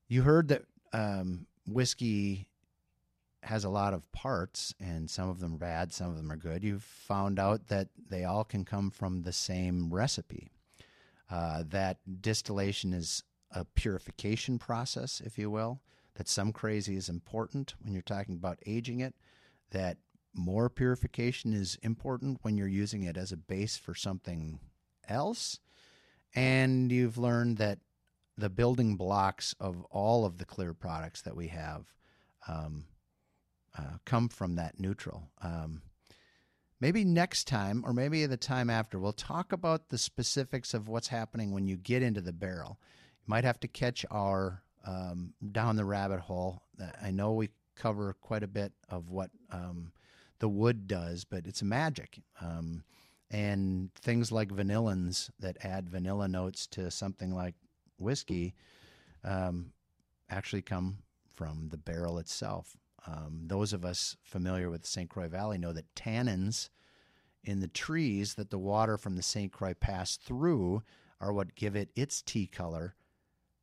you 0.08 0.22
heard 0.22 0.48
that 0.48 0.62
um, 0.94 1.46
whiskey 1.66 2.48
has 3.42 3.64
a 3.64 3.68
lot 3.68 3.92
of 3.92 4.10
parts, 4.12 4.74
and 4.80 5.10
some 5.10 5.28
of 5.28 5.40
them 5.40 5.56
are 5.56 5.58
bad, 5.58 5.92
some 5.92 6.08
of 6.08 6.16
them 6.16 6.32
are 6.32 6.38
good. 6.38 6.64
You've 6.64 6.82
found 6.82 7.38
out 7.38 7.68
that 7.68 7.88
they 8.08 8.24
all 8.24 8.44
can 8.44 8.64
come 8.64 8.90
from 8.90 9.20
the 9.20 9.32
same 9.32 9.92
recipe. 9.92 10.50
Uh, 11.30 11.64
that 11.68 11.98
distillation 12.22 12.94
is 12.94 13.22
a 13.50 13.66
purification 13.66 14.58
process, 14.58 15.20
if 15.22 15.36
you 15.36 15.50
will. 15.50 15.82
That 16.14 16.28
some 16.28 16.50
crazy 16.50 16.96
is 16.96 17.10
important 17.10 17.74
when 17.82 17.92
you're 17.92 18.00
talking 18.00 18.36
about 18.36 18.58
aging 18.64 19.00
it. 19.00 19.14
That 19.70 19.98
more 20.34 20.70
purification 20.70 21.52
is 21.52 21.78
important 21.82 22.38
when 22.42 22.56
you're 22.56 22.68
using 22.68 23.02
it 23.02 23.16
as 23.16 23.32
a 23.32 23.36
base 23.36 23.76
for 23.76 23.94
something 23.94 24.60
else. 25.08 25.58
And 26.34 26.90
you've 26.92 27.18
learned 27.18 27.58
that 27.58 27.78
the 28.36 28.50
building 28.50 28.96
blocks 28.96 29.54
of 29.60 29.84
all 29.90 30.24
of 30.24 30.38
the 30.38 30.44
clear 30.44 30.72
products 30.72 31.22
that 31.22 31.36
we 31.36 31.48
have 31.48 31.92
um, 32.48 32.84
uh, 33.76 33.98
come 34.04 34.28
from 34.28 34.56
that 34.56 34.78
neutral. 34.78 35.30
Um, 35.42 35.82
maybe 36.80 37.04
next 37.04 37.46
time, 37.46 37.84
or 37.84 37.92
maybe 37.92 38.24
the 38.26 38.36
time 38.36 38.70
after, 38.70 38.98
we'll 38.98 39.12
talk 39.12 39.52
about 39.52 39.88
the 39.88 39.98
specifics 39.98 40.72
of 40.74 40.88
what's 40.88 41.08
happening 41.08 41.52
when 41.52 41.66
you 41.66 41.76
get 41.76 42.02
into 42.02 42.20
the 42.20 42.32
barrel. 42.32 42.78
You 43.26 43.30
might 43.30 43.44
have 43.44 43.60
to 43.60 43.68
catch 43.68 44.06
our 44.10 44.62
um, 44.86 45.34
down 45.52 45.76
the 45.76 45.84
rabbit 45.84 46.20
hole. 46.20 46.62
I 47.02 47.10
know 47.10 47.32
we 47.32 47.50
cover 47.76 48.14
quite 48.20 48.42
a 48.42 48.48
bit 48.48 48.72
of 48.88 49.10
what 49.10 49.30
um, 49.50 49.92
the 50.40 50.48
wood 50.48 50.88
does, 50.88 51.24
but 51.24 51.46
it's 51.46 51.62
magic. 51.62 52.18
Um, 52.40 52.82
and 53.30 53.94
things 53.94 54.32
like 54.32 54.48
vanillins 54.48 55.30
that 55.38 55.64
add 55.64 55.88
vanilla 55.88 56.26
notes 56.26 56.66
to 56.68 56.90
something 56.90 57.32
like 57.32 57.54
whiskey 57.98 58.54
um, 59.22 59.72
actually 60.28 60.62
come 60.62 60.98
from 61.34 61.68
the 61.68 61.76
barrel 61.76 62.18
itself. 62.18 62.76
Um, 63.06 63.42
those 63.46 63.72
of 63.72 63.84
us 63.84 64.16
familiar 64.22 64.68
with 64.68 64.84
St. 64.84 65.08
Croix 65.08 65.28
Valley 65.28 65.58
know 65.58 65.72
that 65.72 65.94
tannins 65.94 66.70
in 67.44 67.60
the 67.60 67.68
trees 67.68 68.34
that 68.34 68.50
the 68.50 68.58
water 68.58 68.98
from 68.98 69.16
the 69.16 69.22
St. 69.22 69.52
Croix 69.52 69.74
passed 69.74 70.22
through 70.22 70.82
are 71.20 71.32
what 71.32 71.54
give 71.54 71.76
it 71.76 71.90
its 71.94 72.20
tea 72.20 72.46
color. 72.46 72.94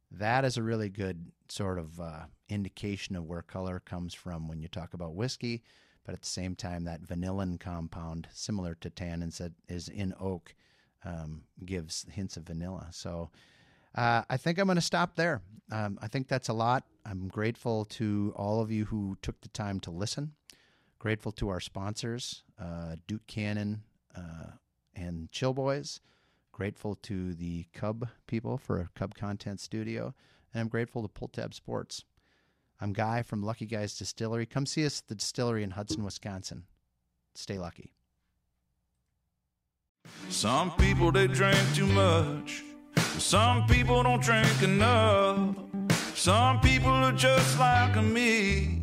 That 0.09 0.45
is 0.45 0.57
a 0.57 0.63
really 0.63 0.89
good 0.89 1.31
sort 1.49 1.77
of 1.77 1.99
uh, 1.99 2.25
indication 2.49 3.15
of 3.15 3.25
where 3.25 3.41
color 3.41 3.79
comes 3.79 4.13
from 4.13 4.47
when 4.47 4.61
you 4.61 4.67
talk 4.67 4.93
about 4.93 5.15
whiskey 5.15 5.63
but 6.07 6.13
at 6.13 6.21
the 6.21 6.27
same 6.27 6.55
time, 6.55 6.85
that 6.85 7.03
vanillin 7.03 7.59
compound, 7.59 8.29
similar 8.31 8.75
to 8.75 8.89
tannins 8.89 9.37
that 9.39 9.51
is 9.67 9.89
in 9.89 10.13
oak, 10.21 10.55
um, 11.03 11.43
gives 11.65 12.05
hints 12.09 12.37
of 12.37 12.43
vanilla. 12.43 12.87
So 12.91 13.29
uh, 13.93 14.21
I 14.29 14.37
think 14.37 14.57
I'm 14.57 14.67
going 14.67 14.77
to 14.77 14.81
stop 14.81 15.17
there. 15.17 15.41
Um, 15.69 15.99
I 16.01 16.07
think 16.07 16.29
that's 16.29 16.47
a 16.47 16.53
lot. 16.53 16.85
I'm 17.05 17.27
grateful 17.27 17.83
to 17.85 18.33
all 18.37 18.61
of 18.61 18.71
you 18.71 18.85
who 18.85 19.17
took 19.21 19.41
the 19.41 19.49
time 19.49 19.81
to 19.81 19.91
listen. 19.91 20.31
Grateful 20.97 21.33
to 21.33 21.49
our 21.49 21.59
sponsors, 21.59 22.43
uh, 22.57 22.95
Duke 23.05 23.27
Cannon 23.27 23.83
uh, 24.15 24.51
and 24.95 25.29
Chill 25.33 25.53
Boys. 25.53 25.99
Grateful 26.53 26.95
to 27.03 27.33
the 27.33 27.65
Cub 27.73 28.07
people 28.27 28.57
for 28.57 28.89
Cub 28.95 29.13
Content 29.13 29.59
Studio. 29.59 30.15
And 30.53 30.61
I'm 30.61 30.69
grateful 30.69 31.01
to 31.01 31.09
Pull 31.09 31.27
Tab 31.27 31.53
Sports. 31.53 32.05
I'm 32.79 32.93
Guy 32.93 33.23
from 33.23 33.41
Lucky 33.41 33.65
Guys 33.65 33.97
Distillery. 33.97 34.45
Come 34.45 34.65
see 34.65 34.85
us 34.85 35.01
at 35.01 35.07
the 35.07 35.15
distillery 35.15 35.63
in 35.63 35.71
Hudson, 35.71 36.03
Wisconsin. 36.03 36.63
Stay 37.33 37.57
lucky. 37.57 37.93
Some 40.29 40.71
people 40.71 41.11
they 41.11 41.27
drink 41.27 41.57
too 41.73 41.87
much. 41.87 42.63
Some 43.17 43.65
people 43.67 44.03
don't 44.03 44.21
drink 44.21 44.61
enough. 44.61 45.55
Some 46.13 46.59
people 46.59 46.89
are 46.89 47.11
just 47.11 47.59
like 47.59 47.95
me. 48.03 48.76